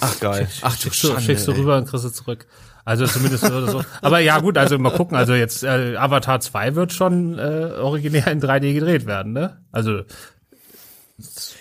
[0.00, 0.48] Ach geil.
[0.62, 1.58] Ach du Schickst Schande, schickst du ey.
[1.58, 2.46] rüber und kriegst du zurück.
[2.86, 3.84] Also zumindest oder so.
[4.00, 5.18] Aber ja, gut, also mal gucken.
[5.18, 9.58] Also jetzt äh, Avatar 2 wird schon äh, originär in 3D gedreht werden, ne?
[9.70, 10.04] Also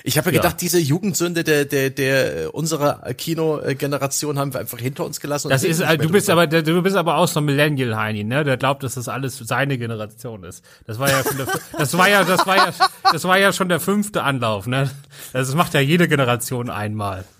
[0.03, 4.79] Ich habe ja gedacht, diese Jugendsünde der der der äh, unserer Kinogeneration haben wir einfach
[4.79, 5.49] hinter uns gelassen.
[5.49, 6.41] Das ist, äh, du bist drüber.
[6.41, 8.43] aber, du bist aber auch so ein Millennial Heini, ne?
[8.43, 10.63] Der glaubt, dass das alles seine Generation ist.
[10.85, 11.47] Das war ja schon der,
[11.77, 12.73] das war ja, das war ja,
[13.11, 14.91] das war ja schon der fünfte Anlauf, ne?
[15.31, 17.23] Das macht ja jede Generation einmal.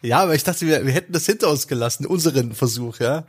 [0.00, 3.24] Ja, aber ich dachte, wir, wir hätten das hinter uns gelassen, unseren Versuch, ja.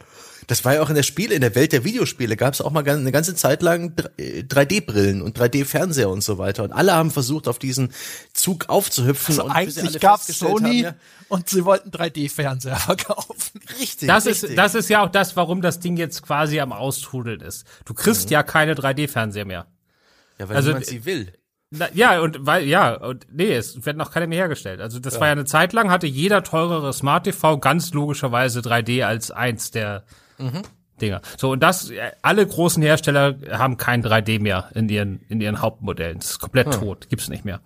[0.48, 2.72] Das war ja auch in der Spiele, in der Welt der Videospiele gab es auch
[2.72, 6.64] mal eine ganze Zeit lang 3D-Brillen und 3D-Fernseher und so weiter.
[6.64, 7.92] Und alle haben versucht, auf diesen
[8.34, 9.34] Zug aufzuhüpfen.
[9.36, 10.96] Also und eigentlich gab's festgestellt Sony haben, ja,
[11.30, 13.62] und sie wollten 3D-Fernseher verkaufen.
[13.80, 14.52] richtig, Das richtig.
[14.52, 17.66] ist, das ist ja auch das, warum das Ding jetzt quasi am Austrudeln ist.
[17.86, 19.68] Du kriegst ja keine 3D-Fernseher mehr.
[20.40, 21.34] ja, weil also- niemand sie will.
[21.72, 24.82] Na, ja, und weil, ja, und nee, es werden noch keine mehr hergestellt.
[24.82, 29.04] Also das war ja eine Zeit lang, hatte jeder teurere Smart TV ganz logischerweise 3D
[29.06, 30.04] als eins der
[31.02, 31.22] Dinger.
[31.38, 35.62] So, und das, äh, alle großen Hersteller haben kein 3D mehr in ihren, in ihren
[35.62, 36.20] Hauptmodellen.
[36.20, 37.62] Das ist komplett tot, gibt's nicht mehr.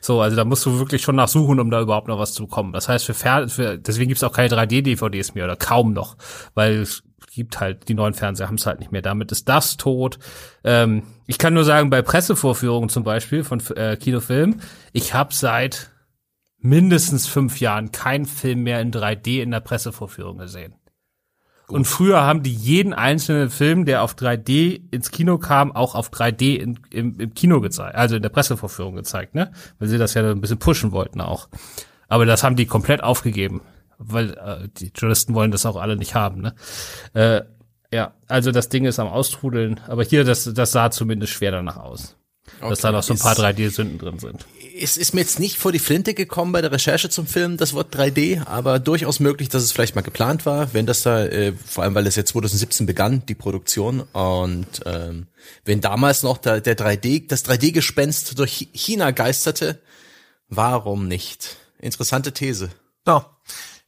[0.00, 2.72] So, also da musst du wirklich schon nachsuchen, um da überhaupt noch was zu bekommen.
[2.72, 6.16] Das heißt, für, Fer für deswegen gibt's auch keine 3D-DVDs mehr oder kaum noch,
[6.54, 7.02] weil es
[7.34, 9.02] gibt halt, die neuen Fernseher haben es halt nicht mehr.
[9.02, 10.18] Damit ist das tot.
[10.64, 14.62] Ähm, ich kann nur sagen, bei Pressevorführungen zum Beispiel von äh, Kinofilmen,
[14.92, 15.90] ich habe seit
[16.58, 20.74] mindestens fünf Jahren keinen Film mehr in 3D in der Pressevorführung gesehen.
[21.68, 26.10] Und früher haben die jeden einzelnen Film, der auf 3D ins Kino kam, auch auf
[26.10, 29.50] 3D in, im, im Kino gezeigt, also in der Pressevorführung gezeigt, ne?
[29.78, 31.48] Weil sie das ja ein bisschen pushen wollten auch.
[32.08, 33.62] Aber das haben die komplett aufgegeben,
[33.98, 36.54] weil äh, die Journalisten wollen das auch alle nicht haben, ne?
[37.14, 37.42] Äh,
[37.92, 41.78] ja, also das Ding ist am Austrudeln, aber hier, das, das sah zumindest schwer danach
[41.78, 42.16] aus.
[42.60, 44.46] Dass da noch so ein paar Ist- 3D-Sünden drin sind.
[44.78, 47.72] Es ist mir jetzt nicht vor die Flinte gekommen bei der Recherche zum Film, das
[47.72, 51.52] Wort 3D, aber durchaus möglich, dass es vielleicht mal geplant war, wenn das da, äh,
[51.52, 55.26] vor allem weil das jetzt 2017 begann, die Produktion, und ähm,
[55.64, 59.80] wenn damals noch der, der 3D, das 3D-Gespenst durch Chi- China geisterte,
[60.48, 61.56] warum nicht?
[61.78, 62.70] Interessante These.
[63.04, 63.24] So,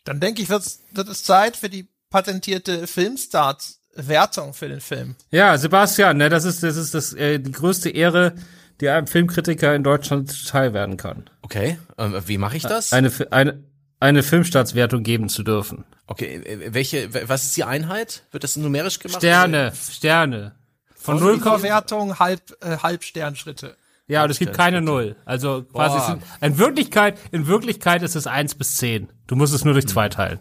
[0.05, 5.17] dann denke ich, wird's, wird es Zeit für die patentierte Filmstarts-Wertung für den Film.
[5.31, 8.35] Ja, Sebastian, ne, das ist, das ist das, äh, die größte Ehre,
[8.81, 11.29] die einem Filmkritiker in Deutschland zuteil werden kann.
[11.43, 12.93] Okay, ähm, wie mache ich das?
[12.93, 13.63] Eine, eine,
[14.01, 15.85] eine Filmstartswertung geben zu dürfen.
[16.07, 18.25] Okay, äh, welche, was ist die Einheit?
[18.31, 19.21] Wird das numerisch gemacht?
[19.21, 20.55] Sterne, Sterne.
[20.95, 23.77] Von null Verwertung, halb, äh, Halbsternschritte.
[24.09, 25.17] Ja, und es gibt keine Null.
[25.27, 29.11] Also quasi sind, in Wirklichkeit, in Wirklichkeit ist es eins bis zehn.
[29.27, 30.41] Du musst es nur durch zwei teilen.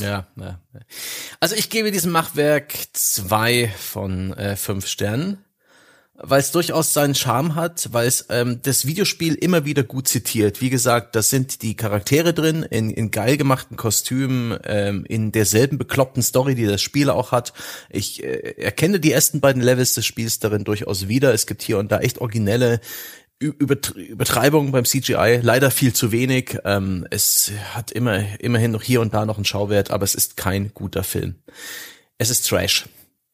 [0.00, 0.60] Ja, ja.
[1.40, 5.44] Also ich gebe diesem Machwerk zwei von äh, fünf Sternen
[6.20, 10.60] weil es durchaus seinen Charme hat, weil es ähm, das Videospiel immer wieder gut zitiert.
[10.60, 15.78] Wie gesagt, da sind die Charaktere drin, in, in geil gemachten Kostümen, ähm, in derselben
[15.78, 17.52] bekloppten Story, die das Spiel auch hat.
[17.88, 21.32] Ich äh, erkenne die ersten beiden Levels des Spiels darin durchaus wieder.
[21.32, 22.80] Es gibt hier und da echt originelle
[23.38, 26.58] Übertreibungen beim CGI, leider viel zu wenig.
[26.64, 30.36] Ähm, es hat immer, immerhin noch hier und da noch einen Schauwert, aber es ist
[30.36, 31.36] kein guter Film.
[32.18, 32.86] Es ist Trash.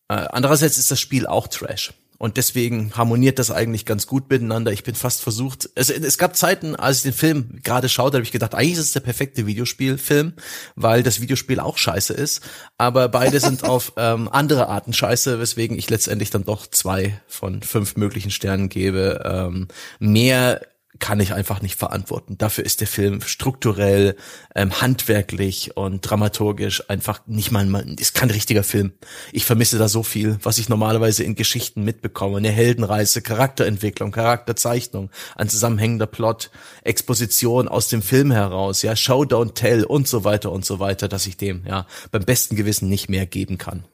[0.08, 1.94] Äh, andererseits ist das Spiel auch Trash.
[2.18, 4.72] Und deswegen harmoniert das eigentlich ganz gut miteinander.
[4.72, 5.68] Ich bin fast versucht.
[5.74, 8.78] Es, es gab Zeiten, als ich den Film gerade schaute, habe ich gedacht, eigentlich ist
[8.80, 10.34] es der perfekte Videospielfilm,
[10.76, 12.42] weil das Videospiel auch scheiße ist.
[12.78, 17.62] Aber beide sind auf ähm, andere Arten scheiße, weswegen ich letztendlich dann doch zwei von
[17.62, 19.22] fünf möglichen Sternen gebe.
[19.24, 20.60] Ähm, mehr
[20.98, 22.38] kann ich einfach nicht verantworten.
[22.38, 24.16] Dafür ist der Film strukturell,
[24.54, 27.66] ähm, handwerklich und dramaturgisch einfach nicht mal,
[27.98, 28.92] ist kein richtiger Film.
[29.32, 32.38] Ich vermisse da so viel, was ich normalerweise in Geschichten mitbekomme.
[32.38, 36.50] Eine Heldenreise, Charakterentwicklung, Charakterzeichnung, ein zusammenhängender Plot,
[36.82, 41.08] Exposition aus dem Film heraus, ja, Show, don't tell und so weiter und so weiter,
[41.08, 43.84] dass ich dem, ja, beim besten Gewissen nicht mehr geben kann.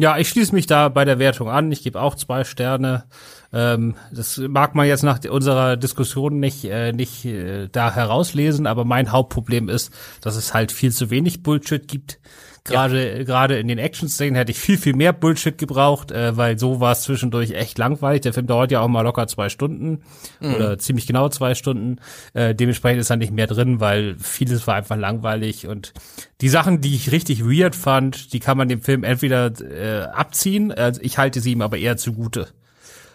[0.00, 1.70] Ja, ich schließe mich da bei der Wertung an.
[1.70, 3.04] Ich gebe auch zwei Sterne.
[3.52, 8.86] Ähm, das mag man jetzt nach unserer Diskussion nicht, äh, nicht äh, da herauslesen, aber
[8.86, 9.92] mein Hauptproblem ist,
[10.22, 12.18] dass es halt viel zu wenig Bullshit gibt.
[12.64, 13.24] Gerade ja.
[13.24, 16.92] gerade in den Action-Szenen hätte ich viel, viel mehr Bullshit gebraucht, äh, weil so war
[16.92, 18.20] es zwischendurch echt langweilig.
[18.22, 20.02] Der Film dauert ja auch mal locker zwei Stunden
[20.40, 20.54] mhm.
[20.54, 21.96] oder ziemlich genau zwei Stunden.
[22.34, 25.66] Äh, dementsprechend ist da nicht mehr drin, weil vieles war einfach langweilig.
[25.66, 25.92] Und
[26.40, 30.72] die Sachen, die ich richtig weird fand, die kann man dem Film entweder äh, abziehen,
[30.72, 32.48] also ich halte sie ihm aber eher zugute.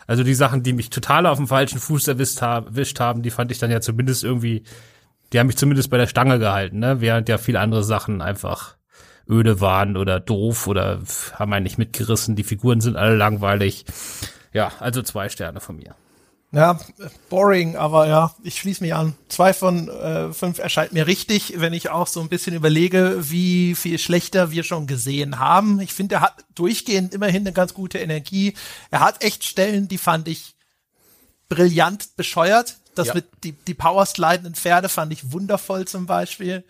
[0.07, 3.51] Also die Sachen, die mich total auf dem falschen Fuß erwischt, erwischt haben, die fand
[3.51, 4.63] ich dann ja zumindest irgendwie,
[5.33, 7.01] die haben mich zumindest bei der Stange gehalten, ne?
[7.01, 8.74] Während ja viele andere Sachen einfach
[9.29, 11.01] öde waren oder doof oder
[11.33, 12.35] haben einen nicht mitgerissen.
[12.35, 13.85] Die Figuren sind alle langweilig.
[14.53, 15.95] Ja, also zwei Sterne von mir.
[16.51, 16.79] Ja,
[17.29, 19.13] boring, aber ja, ich schließe mich an.
[19.27, 23.75] Zwei von äh, fünf erscheint mir richtig, wenn ich auch so ein bisschen überlege, wie
[23.75, 25.81] viel schlechter wir schon gesehen haben.
[25.81, 28.53] Ich finde, er hat durchgehend immerhin eine ganz gute Energie.
[28.89, 30.55] Er hat echt Stellen, die fand ich
[31.49, 32.77] brillant bescheuert.
[32.95, 33.15] Das ja.
[33.15, 36.63] mit die, die powerslidenden Pferde fand ich wundervoll zum Beispiel.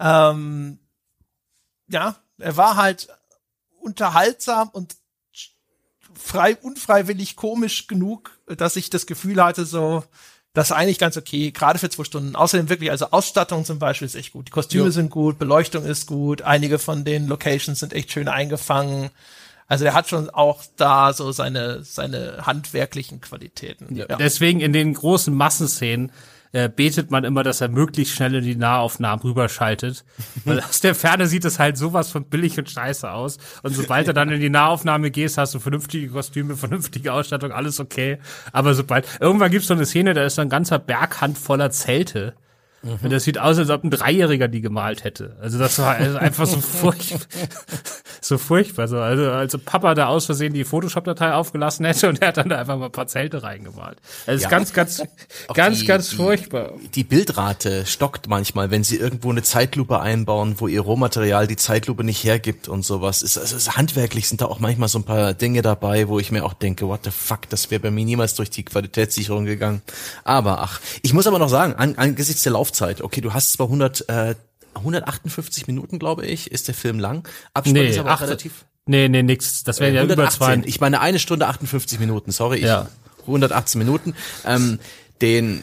[0.00, 0.80] Ähm,
[1.90, 3.08] ja, er war halt
[3.80, 4.96] unterhaltsam und
[6.14, 10.04] frei, unfreiwillig komisch genug, dass ich das Gefühl hatte, so,
[10.52, 12.36] das ist eigentlich ganz okay, gerade für zwei Stunden.
[12.36, 14.48] Außerdem wirklich, also Ausstattung zum Beispiel ist echt gut.
[14.48, 14.90] Die Kostüme jo.
[14.90, 19.10] sind gut, Beleuchtung ist gut, einige von den Locations sind echt schön eingefangen.
[19.66, 23.94] Also er hat schon auch da so seine, seine handwerklichen Qualitäten.
[23.94, 24.06] Ja.
[24.06, 26.10] Deswegen in den großen Massenszenen
[26.52, 30.04] äh, betet man immer, dass er möglichst schnell in die Nahaufnahmen rüberschaltet.
[30.44, 33.38] Weil aus der Ferne sieht es halt sowas von billig und scheiße aus.
[33.62, 37.80] Und sobald er dann in die Nahaufnahme gehst, hast du vernünftige Kostüme, vernünftige Ausstattung, alles
[37.80, 38.18] okay.
[38.52, 42.34] Aber sobald, irgendwann gibt's so eine Szene, da ist so ein ganzer Berghand voller Zelte.
[42.82, 42.98] Mhm.
[43.02, 45.36] Und das sieht aus, als ob ein Dreijähriger die gemalt hätte.
[45.40, 47.20] Also das war also einfach so furchtbar,
[48.20, 48.88] so furchtbar.
[48.88, 48.98] So.
[48.98, 52.58] Also als Papa da aus Versehen die Photoshop-Datei aufgelassen hätte und er hat dann da
[52.58, 53.98] einfach mal ein paar Zelte reingemalt.
[54.26, 55.02] Ist ja, ganz, ganz,
[55.52, 56.72] ganz, die, ganz furchtbar.
[56.82, 61.56] Die, die Bildrate stockt manchmal, wenn sie irgendwo eine Zeitlupe einbauen, wo ihr Rohmaterial die
[61.56, 63.22] Zeitlupe nicht hergibt und sowas.
[63.22, 66.32] Ist, also ist, handwerklich sind da auch manchmal so ein paar Dinge dabei, wo ich
[66.32, 69.82] mir auch denke, what the fuck, das wäre bei mir niemals durch die Qualitätssicherung gegangen.
[70.24, 73.02] Aber ach, ich muss aber noch sagen, an, angesichts der Lauf Laufzeit.
[73.02, 74.34] Okay, du hast zwar 100, äh,
[74.74, 77.28] 158 Minuten, glaube ich, ist der Film lang.
[77.54, 78.64] Abspann nee, ist aber auch relativ.
[78.86, 79.64] Nee, nee, nix.
[79.64, 80.62] Das wären äh, ja über zwei.
[80.64, 82.64] Ich meine eine Stunde 58 Minuten, sorry.
[82.64, 82.88] Ja.
[83.22, 84.14] 118 Minuten.
[84.44, 84.78] Ähm,
[85.20, 85.62] den,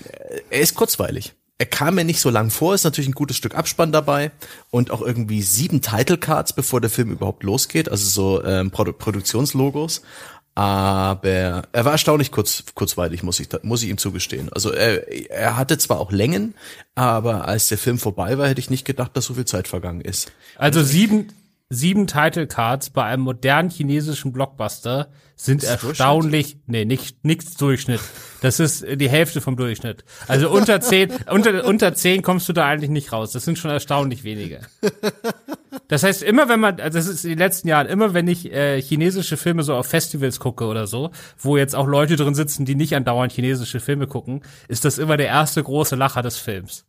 [0.50, 1.34] er ist kurzweilig.
[1.58, 4.32] Er kam mir nicht so lang vor, ist natürlich ein gutes Stück Abspann dabei
[4.70, 8.94] und auch irgendwie sieben Title Cards, bevor der Film überhaupt losgeht, also so ähm, Produ
[8.94, 10.04] Produktionslogos
[10.58, 14.52] aber er war erstaunlich kurz, kurzweilig, muss ich, muss ich ihm zugestehen.
[14.52, 16.56] Also er, er hatte zwar auch Längen,
[16.96, 20.02] aber als der Film vorbei war, hätte ich nicht gedacht, dass so viel Zeit vergangen
[20.02, 20.32] ist.
[20.58, 21.28] Also sieben,
[21.70, 28.00] sieben Title Cards bei einem modernen chinesischen Blockbuster sind erstaunlich, nee, nicht, nichts Durchschnitt.
[28.42, 30.04] Das ist die Hälfte vom Durchschnitt.
[30.28, 33.34] Also unter zehn, unter, unter zehn kommst du da eigentlich nicht raus.
[33.34, 34.62] Das sind schon erstaunlich wenige.
[35.90, 38.52] Das heißt, immer wenn man, also das ist in den letzten Jahren, immer wenn ich
[38.52, 42.66] äh, chinesische Filme so auf Festivals gucke oder so, wo jetzt auch Leute drin sitzen,
[42.66, 46.86] die nicht andauernd chinesische Filme gucken, ist das immer der erste große Lacher des Films.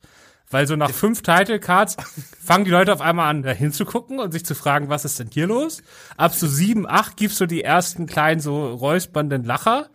[0.51, 1.97] Weil so nach fünf Title Cards
[2.45, 5.29] fangen die Leute auf einmal an, da hinzugucken und sich zu fragen, was ist denn
[5.33, 5.83] hier los?
[6.17, 9.91] Ab so sieben, acht gibst du die ersten kleinen so räuspernden Lacher,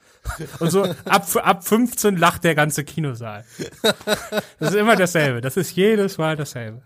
[0.60, 3.44] Und so ab, ab 15 lacht der ganze Kinosaal.
[4.60, 5.42] Das ist immer dasselbe.
[5.42, 6.82] Das ist jedes Mal dasselbe.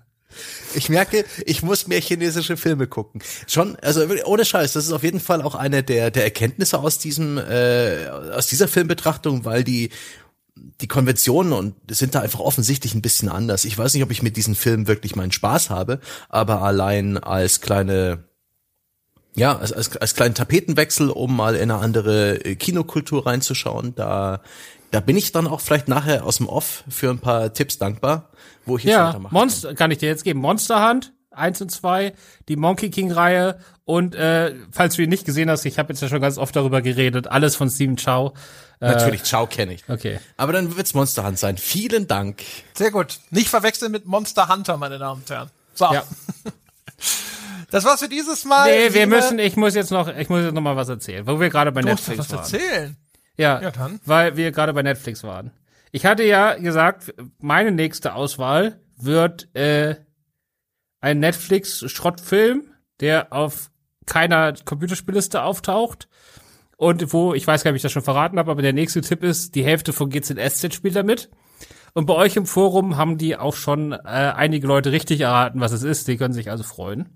[0.76, 3.22] Ich merke, ich muss mehr chinesische Filme gucken.
[3.48, 7.00] Schon, also ohne Scheiß, das ist auf jeden Fall auch eine der der Erkenntnisse aus
[7.00, 9.90] diesem äh, aus dieser Filmbetrachtung, weil die
[10.82, 13.66] die Konventionen und sind da einfach offensichtlich ein bisschen anders.
[13.66, 17.62] Ich weiß nicht, ob ich mit diesen Filmen wirklich meinen Spaß habe, aber allein als
[17.62, 18.26] kleine
[19.36, 24.42] ja, als, als, als kleinen Tapetenwechsel, um mal in eine andere äh, Kinokultur reinzuschauen, da
[24.92, 28.30] da bin ich dann auch vielleicht nachher aus dem Off für ein paar Tipps dankbar,
[28.66, 29.34] wo ich jetzt ja, weitermache.
[29.34, 30.40] Monster kann ich dir jetzt geben.
[30.40, 32.14] Monster Hunt, eins und zwei,
[32.48, 36.02] die Monkey King Reihe und äh, falls du ihn nicht gesehen hast, ich habe jetzt
[36.02, 38.34] ja schon ganz oft darüber geredet, alles von Steven Chow.
[38.80, 39.84] Äh, Natürlich, Chow kenne ich.
[39.90, 40.20] Okay.
[40.38, 41.58] Aber dann wird's Monster Hunt sein.
[41.58, 42.44] Vielen Dank.
[42.76, 43.20] Sehr gut.
[43.32, 45.50] Nicht verwechseln mit Monster Hunter, meine Damen und Herren.
[45.74, 45.86] So.
[45.94, 46.04] Ja.
[47.70, 48.72] Das war's für dieses Mal.
[48.72, 51.40] Nee, wir müssen, ich muss jetzt noch, ich muss jetzt noch mal was erzählen, wo
[51.40, 52.62] wir gerade bei du Netflix musst was waren.
[52.62, 52.98] erzählen.
[53.36, 54.00] Ja, Ja, dann.
[54.06, 55.52] weil wir gerade bei Netflix waren.
[55.92, 59.96] Ich hatte ja gesagt, meine nächste Auswahl wird äh,
[61.02, 62.68] ein Netflix-Schrottfilm,
[63.02, 63.70] der auf
[64.06, 66.08] keiner Computerspielliste auftaucht.
[66.78, 69.02] Und wo, ich weiß gar nicht, ob ich das schon verraten habe, aber der nächste
[69.02, 71.30] Tipp ist, die Hälfte von GZSZ spielt damit.
[71.94, 75.72] Und bei euch im Forum haben die auch schon äh, einige Leute richtig erraten, was
[75.72, 76.08] es ist.
[76.08, 77.10] Die können sich also freuen.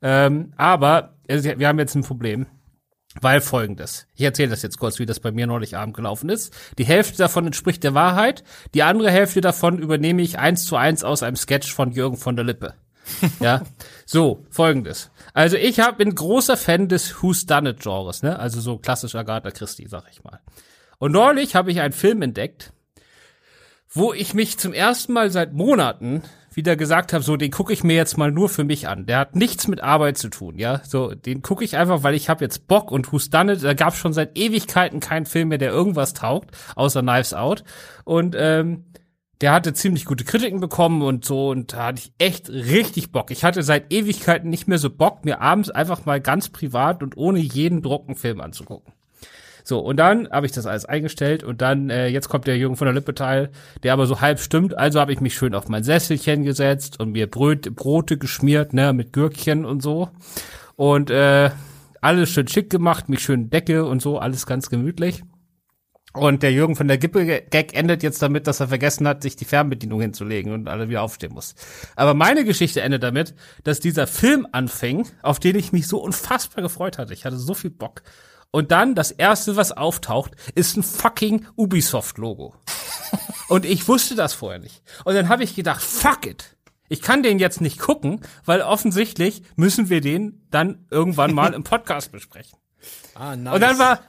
[0.00, 2.46] Ähm, aber äh, wir haben jetzt ein Problem.
[3.20, 4.06] Weil folgendes.
[4.14, 6.54] Ich erzähle das jetzt kurz, wie das bei mir neulich Abend gelaufen ist.
[6.78, 8.44] Die Hälfte davon entspricht der Wahrheit.
[8.72, 12.36] Die andere Hälfte davon übernehme ich eins zu eins aus einem Sketch von Jürgen von
[12.36, 12.74] der Lippe.
[13.40, 13.62] ja.
[14.06, 15.10] So, folgendes.
[15.34, 18.38] Also ich hab, bin großer Fan des Who's Done It Genres, ne?
[18.38, 20.40] Also so klassisch Agatha Christie, sag ich mal.
[20.98, 22.72] Und neulich habe ich einen Film entdeckt,
[23.88, 26.22] wo ich mich zum ersten Mal seit Monaten
[26.52, 29.06] wieder gesagt habe, so den gucke ich mir jetzt mal nur für mich an.
[29.06, 30.80] Der hat nichts mit Arbeit zu tun, ja.
[30.84, 33.62] So den gucke ich einfach, weil ich habe jetzt Bock und Who's Done It.
[33.62, 37.64] Da gab schon seit Ewigkeiten keinen Film mehr, der irgendwas taugt, außer Knives Out.
[38.04, 38.84] Und ähm,
[39.40, 43.30] der hatte ziemlich gute Kritiken bekommen und so und da hatte ich echt richtig Bock.
[43.30, 47.16] Ich hatte seit Ewigkeiten nicht mehr so Bock, mir abends einfach mal ganz privat und
[47.16, 48.92] ohne jeden Druck einen Film anzugucken.
[49.64, 52.76] So, und dann habe ich das alles eingestellt und dann, äh, jetzt kommt der Jürgen
[52.76, 53.50] von der Lippe Teil,
[53.82, 54.76] der aber so halb stimmt.
[54.76, 58.92] Also habe ich mich schön auf mein Sesselchen gesetzt und mir Brot, Brote geschmiert, ne,
[58.92, 60.08] mit Gürkchen und so.
[60.76, 61.50] Und äh,
[62.00, 65.22] alles schön schick gemacht, mich schön Decke und so, alles ganz gemütlich.
[66.12, 69.44] Und der Jürgen von der Gippe-Gag endet jetzt damit, dass er vergessen hat, sich die
[69.44, 71.54] Fernbedienung hinzulegen und alle wieder aufstehen muss.
[71.94, 76.62] Aber meine Geschichte endet damit, dass dieser Film anfing, auf den ich mich so unfassbar
[76.62, 77.14] gefreut hatte.
[77.14, 78.02] Ich hatte so viel Bock.
[78.50, 82.54] Und dann, das erste, was auftaucht, ist ein fucking Ubisoft-Logo.
[83.48, 84.82] Und ich wusste das vorher nicht.
[85.04, 86.56] Und dann habe ich gedacht, fuck it.
[86.88, 91.62] Ich kann den jetzt nicht gucken, weil offensichtlich müssen wir den dann irgendwann mal im
[91.62, 92.58] Podcast besprechen.
[93.14, 93.54] Ah, nice.
[93.54, 94.00] Und dann war,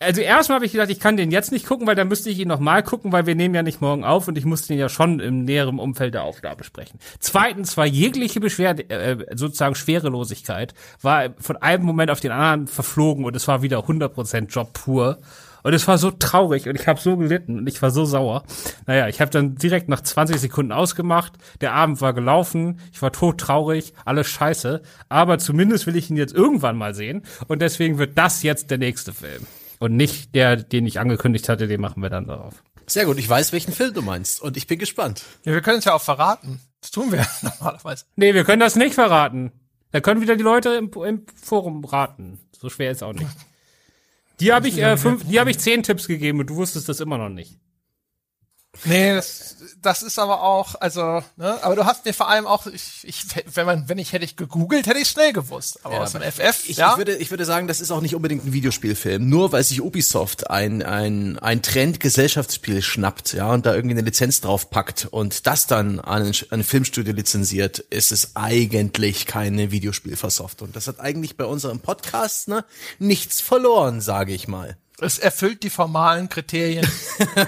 [0.00, 2.38] also erstmal habe ich gedacht, ich kann den jetzt nicht gucken, weil dann müsste ich
[2.38, 4.78] ihn noch mal gucken, weil wir nehmen ja nicht morgen auf und ich muss den
[4.78, 7.00] ja schon im näheren Umfeld der Aufgabe besprechen.
[7.18, 10.72] Zweitens war jegliche Beschwerde, äh, sozusagen Schwerelosigkeit,
[11.02, 15.18] war von einem Moment auf den anderen verflogen und es war wieder 100% Job pur.
[15.64, 18.44] Und es war so traurig und ich habe so gelitten und ich war so sauer.
[18.86, 21.32] Naja, ich habe dann direkt nach 20 Sekunden ausgemacht.
[21.60, 22.78] Der Abend war gelaufen.
[22.92, 23.92] Ich war todtraurig.
[24.04, 24.80] Alles scheiße.
[25.08, 27.22] Aber zumindest will ich ihn jetzt irgendwann mal sehen.
[27.48, 29.46] Und deswegen wird das jetzt der nächste Film.
[29.78, 32.62] Und nicht der, den ich angekündigt hatte, den machen wir dann darauf.
[32.86, 35.22] Sehr gut, ich weiß, welchen Film du meinst und ich bin gespannt.
[35.44, 36.60] Ja, wir können es ja auch verraten.
[36.80, 38.04] Das tun wir normalerweise.
[38.16, 39.52] Nee, wir können das nicht verraten.
[39.90, 42.38] Da können wieder die Leute im, im Forum raten.
[42.58, 43.28] So schwer ist auch nicht.
[44.40, 47.00] Die habe ich, äh, fünf, die habe ich zehn Tipps gegeben und du wusstest das
[47.00, 47.58] immer noch nicht.
[48.84, 52.66] Nee, das, das ist aber auch, also, ne, aber du hast mir vor allem auch,
[52.66, 53.24] ich, ich,
[53.54, 55.80] wenn man, wenn ich hätte ich gegoogelt, hätte ich schnell gewusst.
[55.84, 56.92] Aber Ja, aus dem FF, Ich, ja.
[56.92, 59.28] ich, würde, ich würde sagen, das ist auch nicht unbedingt ein Videospielfilm.
[59.28, 64.40] Nur weil sich Ubisoft ein, ein, ein Trend-Gesellschaftsspiel schnappt, ja, und da irgendwie eine Lizenz
[64.40, 70.72] draufpackt und das dann an ein, an ein Filmstudio lizenziert, ist es eigentlich keine Videospielversoftung.
[70.72, 72.64] Das hat eigentlich bei unserem Podcast, ne,
[72.98, 74.76] nichts verloren, sage ich mal.
[75.00, 76.86] Es erfüllt die formalen Kriterien.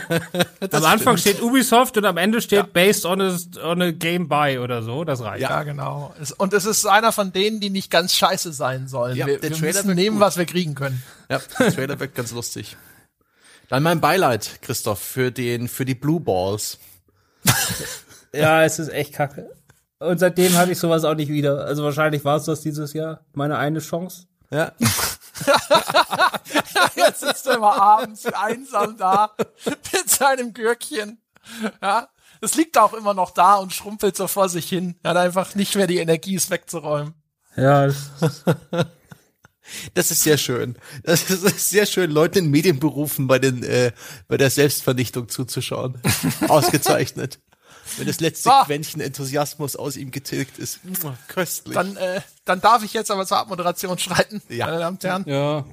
[0.71, 4.59] am Anfang steht Ubisoft und am Ende steht based on a, on a game by
[4.59, 5.05] oder so.
[5.05, 5.43] Das reicht.
[5.43, 6.15] ja, genau.
[6.21, 9.17] Es, und es ist einer von denen, die nicht ganz scheiße sein sollen.
[9.17, 10.27] Ja, wir der wir Trailer müssen wird nehmen, gut.
[10.27, 11.03] was wir kriegen können.
[11.29, 12.77] Ja, der Trailer wirkt ganz lustig.
[13.69, 16.79] Dann mein Beileid, Christoph, für den, für die Blue Balls.
[18.33, 19.51] Ja, es ist echt kacke.
[19.99, 21.65] Und seitdem hatte ich sowas auch nicht wieder.
[21.65, 23.21] Also wahrscheinlich war es das dieses Jahr.
[23.35, 24.27] Meine eine Chance.
[24.51, 24.73] Ja.
[26.97, 29.35] Jetzt sitzt er immer abends einsam da
[29.65, 31.21] mit seinem Gürkchen.
[31.83, 32.09] Ja,
[32.41, 34.97] es liegt auch immer noch da und schrumpelt so vor sich hin.
[35.03, 37.15] Er hat einfach nicht mehr die Energie, es wegzuräumen.
[37.57, 37.89] Ja,
[39.95, 40.77] Das ist sehr schön.
[41.05, 43.93] Das ist sehr schön, Leuten in Medienberufen bei den äh,
[44.29, 46.01] bei der Selbstvernichtung zuzuschauen.
[46.49, 47.39] Ausgezeichnet.
[47.99, 48.55] Wenn das letzte So.
[48.65, 50.81] Quäntchen Enthusiasmus aus ihm getilgt ist.
[51.29, 51.75] Köstlich.
[51.75, 54.67] Dann, äh, dann darf ich jetzt aber zur Abmoderation schreiten, Ja.
[54.67, 55.25] meine Damen und Herren.
[55.27, 55.65] Ja.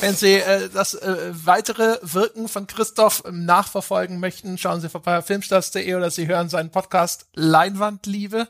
[0.00, 5.16] Wenn Sie äh, das äh, weitere Wirken von Christoph ähm, nachverfolgen möchten, schauen Sie vorbei
[5.18, 8.48] auf filmstarts.de oder Sie hören seinen Podcast Leinwandliebe.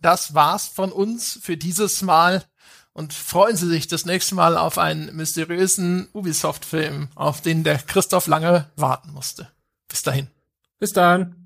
[0.00, 2.44] Das war's von uns für dieses Mal
[2.92, 8.26] und freuen Sie sich das nächste Mal auf einen mysteriösen Ubisoft-Film, auf den der Christoph
[8.28, 9.48] lange warten musste.
[9.88, 10.28] Bis dahin.
[10.78, 11.39] Bis dann.